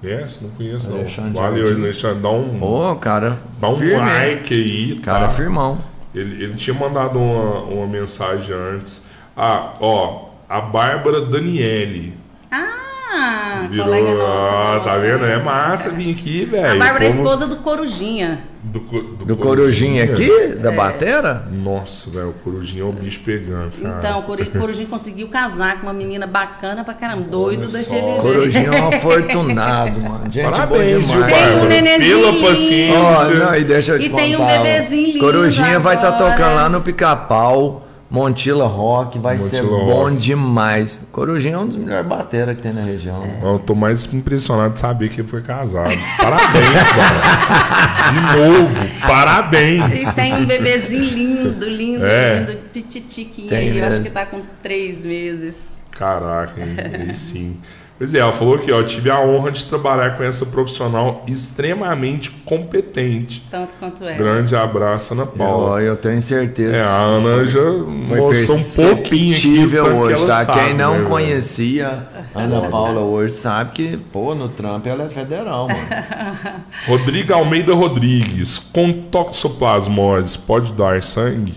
[0.00, 0.38] Conhece?
[0.42, 0.98] Não conheço, não.
[0.98, 1.82] Alexandre Valeu, Jardim.
[1.82, 2.22] Alexandre.
[2.22, 3.38] Dá um, Ô, cara.
[3.60, 4.96] dá um firme, like aí.
[5.00, 5.30] Cara, tá?
[5.30, 5.78] firmão.
[6.14, 9.04] Ele, ele tinha mandado uma, uma mensagem antes.
[9.36, 12.14] Ah, ó, a Bárbara Daniele.
[12.50, 13.84] Ah, Virou.
[13.86, 14.54] colega nossa.
[14.56, 14.88] ah, nossa.
[14.90, 15.24] tá vendo?
[15.24, 16.72] É massa vir aqui, velho.
[16.72, 18.44] A Bárbara é esposa do Corujinha.
[18.62, 20.30] Do, do, Do Corujinha aqui?
[20.30, 20.48] É.
[20.48, 21.48] Da Batera?
[21.50, 23.96] Nossa, velho, o Corujinha é o bicho pegando, cara.
[23.98, 27.84] Então, o Coru- Corujinha conseguiu casar com uma menina bacana pra caramba, doido Olha daquele
[28.00, 28.06] só.
[28.06, 28.20] jeito.
[28.22, 30.30] Corujinha é um afortunado, mano.
[30.30, 31.32] Gente Parabéns, boa viu, demais.
[31.32, 31.68] Tem um Bárbara?
[31.82, 32.98] nenenzinho Pela paciência.
[32.98, 36.30] Ó, não, e deixa eu te E tem um bebezinho lindo Corujinha vai estar agora.
[36.32, 40.16] tocando lá no Pica-Pau, Montila Rock, vai ser Montila bom Rock.
[40.16, 41.00] demais.
[41.12, 43.24] Corujinha é um dos melhores bateras que tem na região.
[43.40, 45.90] Eu tô mais impressionado de saber que ele foi casado.
[46.18, 48.10] Parabéns, cara.
[48.10, 48.74] De novo,
[49.06, 50.08] parabéns.
[50.10, 52.40] E tem um bebezinho lindo, lindo, É.
[52.40, 53.78] lindo, pititiquinho aí.
[53.78, 55.80] Eu acho que tá com três meses.
[55.92, 56.76] Caraca, hein?
[57.08, 57.56] aí sim.
[58.00, 62.30] Pois é, ela falou que ó, tive a honra de trabalhar com essa profissional extremamente
[62.30, 63.46] competente.
[63.50, 64.14] Tanto quanto é.
[64.14, 65.82] Grande abraço, Ana Eu, Paula.
[65.82, 69.68] eu tenho certeza É, a Ana já Foi mostrou um pouquinho aqui.
[69.68, 70.46] que hoje, tá?
[70.46, 71.10] sabe, Quem não né, velho?
[71.10, 75.86] conhecia a Ana Paula hoje sabe que, pô, no Trump ela é federal, mano.
[76.88, 81.52] Rodrigo Almeida Rodrigues, com toxoplasmose, pode dar sangue?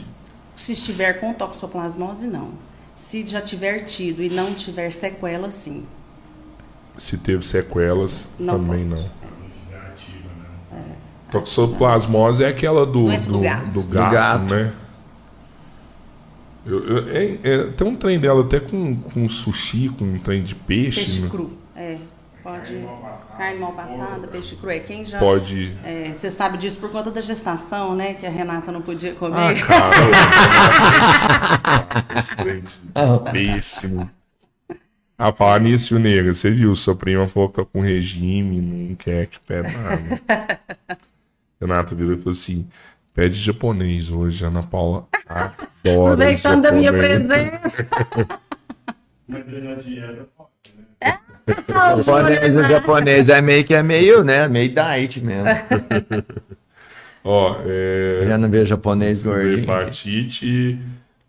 [0.57, 2.49] Se estiver com toxoplasmose, não.
[2.93, 5.85] Se já tiver tido e não tiver sequela, sim.
[6.97, 9.03] Se teve sequelas, Não também não.
[11.31, 13.65] Toxoplasmose é aquela do, do do, gato.
[13.71, 14.53] do gato, gato.
[14.53, 14.71] né?
[16.65, 20.43] Eu- eu- é- é, tem um trem dela até com, com sushi, com um trem
[20.43, 20.99] de peixe.
[20.99, 21.27] Peixe né?
[21.29, 21.51] cru.
[21.75, 21.97] É.
[22.43, 22.85] Pode.
[23.37, 24.69] Carne mal passada, peixe cru.
[24.69, 25.17] É quem já.
[25.17, 25.75] Pode.
[25.83, 28.13] É, você sabe disso por conta da gestação, né?
[28.13, 29.65] Que a Renata não podia Ah, comer.
[29.65, 29.95] cara.
[32.19, 33.89] esse trem de peixe.
[35.17, 36.75] Ah, falar nisso, nega, você viu?
[36.75, 40.99] Sua prima falou que tá com regime, não quer que pede nada.
[41.61, 42.67] Renata virou e falou assim:
[43.13, 45.07] pede japonês hoje, Ana Paula.
[45.27, 47.87] Adora Aproveitando da minha presença.
[49.27, 51.19] Mas na dieta pode, né?
[51.73, 54.47] Ah, O japonês, o japonês é meio que é meio, né?
[54.47, 55.47] Meio diet mesmo.
[57.23, 58.25] Ó, é.
[58.27, 59.63] Já não vejo japonês gordinho.
[59.63, 60.77] Hepatite.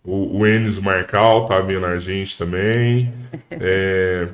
[0.04, 3.12] O, o Enes Marcal tá vendo a gente também.
[3.50, 4.28] É,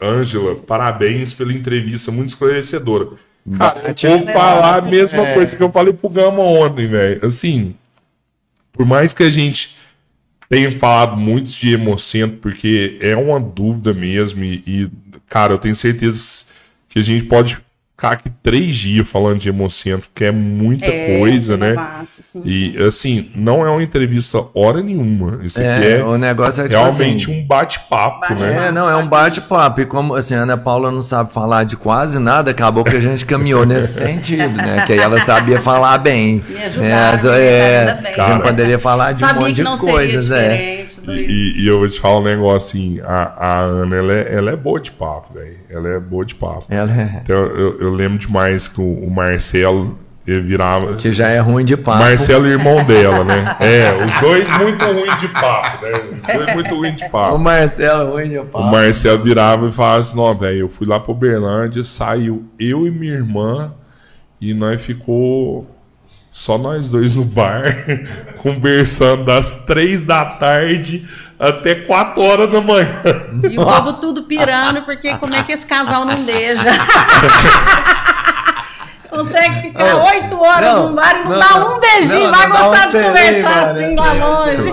[0.00, 3.08] Ângela, parabéns pela entrevista muito esclarecedora.
[3.56, 5.34] Cara, eu vou falar a mesma É.
[5.34, 7.24] coisa que eu falei pro Gama ontem, velho.
[7.24, 7.74] Assim,
[8.72, 9.76] por mais que a gente
[10.48, 14.90] tenha falado muito de hemocentro, porque é uma dúvida mesmo, e, e,
[15.28, 16.44] cara, eu tenho certeza
[16.88, 17.58] que a gente pode
[17.98, 21.72] ficar aqui três dias falando de hemocentro, que é muita É, coisa, né?
[21.72, 22.42] vasto, sim.
[22.44, 25.40] E assim, não é uma entrevista hora nenhuma.
[25.42, 28.68] Isso aqui É, é, o negócio é tipo realmente assim, um bate-papo, Bate- né?
[28.68, 29.80] É, não, é um bate-papo.
[29.80, 33.00] E como assim, a Ana Paula não sabe falar de quase nada, acabou que a
[33.00, 34.84] gente caminhou nesse sentido, né?
[34.86, 36.40] Que aí ela sabia falar bem.
[36.48, 38.12] Me ajudaram, me é, bem.
[38.16, 40.84] a gente poderia falar de um monte de coisas, é.
[41.04, 44.34] E, e- e eu vou te falar um negócio assim: a, a Ana, ela é,
[44.36, 45.56] ela é boa de papo, velho.
[45.68, 46.64] Ela é boa de papo.
[46.68, 47.20] Ela é.
[47.24, 49.98] Então, eu, eu lembro demais que o, o Marcelo,
[50.40, 50.94] virava.
[50.96, 51.98] Que já é ruim de papo.
[51.98, 53.56] Marcelo, irmão dela, né?
[53.60, 55.92] É, os dois muito ruins de papo, né?
[56.12, 57.38] Os dois muito ruins de O papo.
[57.38, 58.64] Marcelo é ruim de O papo.
[58.64, 62.90] Marcelo virava e falava assim: Não, velho, eu fui lá pra Uberlândia, saiu eu e
[62.90, 63.72] minha irmã,
[64.40, 65.66] e nós ficou
[66.30, 67.64] só nós dois no bar,
[68.38, 71.08] conversando das três da tarde
[71.38, 73.02] até quatro horas da manhã.
[73.50, 76.68] E o povo tudo pirando, porque como é que esse casal não beija?
[79.08, 82.38] Consegue ficar Oh, oito horas não, num bar e não, não, dá um beijinho, não,
[82.38, 84.70] vai gostar de conversar assim lá longe.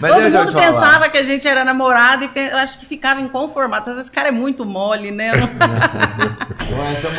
[0.00, 0.72] Mas Todo deixa mundo te falar.
[0.72, 3.82] pensava que a gente era namorado e eu acho que ficava inconformado.
[3.90, 5.30] Às vezes esse cara é muito mole, né?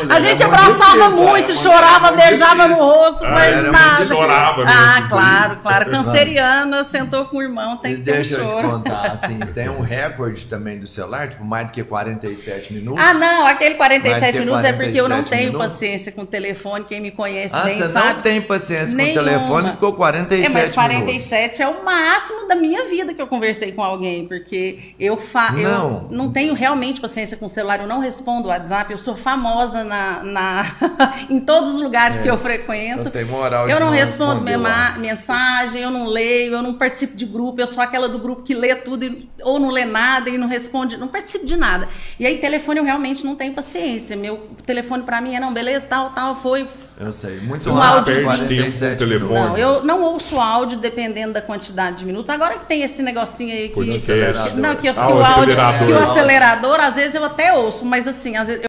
[0.09, 4.05] A gente é abraçava muito, chorava, beijava no rosto, Ah, mas nada.
[4.05, 5.91] chorava, né, Ah, claro, claro.
[5.91, 8.69] Canceriana sentou com o irmão, tem E que ter um deixa eu te choro.
[8.69, 13.03] contar, assim, você tem um recorde também do celular, tipo, mais do que 47 minutos.
[13.03, 15.71] Ah, não, aquele 47 Vai ter minutos é porque eu não 47 tenho minutos?
[15.71, 16.85] paciência com o telefone.
[16.85, 18.13] Quem me conhece Ah, nem você sabe.
[18.13, 19.23] não tem paciência com o Nenhuma.
[19.23, 20.73] telefone, ficou 47 É, mas minutos.
[20.73, 25.53] 47 é o máximo da minha vida que eu conversei com alguém, porque eu, fa
[25.57, 26.07] eu Não.
[26.09, 29.83] não tenho realmente paciência com o celular, eu não respondo o WhatsApp, eu sou famosa
[29.83, 30.75] na, na-
[31.29, 33.03] em todos os lugares que eu frequento.
[33.05, 34.41] Não tem moral Eu não não respondo
[34.97, 38.53] mensagem, eu não leio, eu não participo de grupo, eu sou aquela do grupo que
[38.53, 41.87] lê tudo e- ou não lê nada e não responde, não participo de nada.
[42.19, 44.15] E aí, telefone eu realmente não tenho paciência.
[44.15, 46.67] Meu telefone pra mim é não, beleza, tal, tal, foi,
[47.03, 49.33] Eu sei, muito Um mais áudio de perde tempo com o telefone.
[49.33, 52.29] não, eu não ouço áudio dependendo da quantidade de minutos.
[52.29, 53.73] Agora que tem esse negocinho aí que.
[54.61, 55.87] Não, que, eu- Ah, que o o áudio, acelerador.
[55.87, 58.59] que o acelerador, às vezes eu até ouço, mas assim, às vezes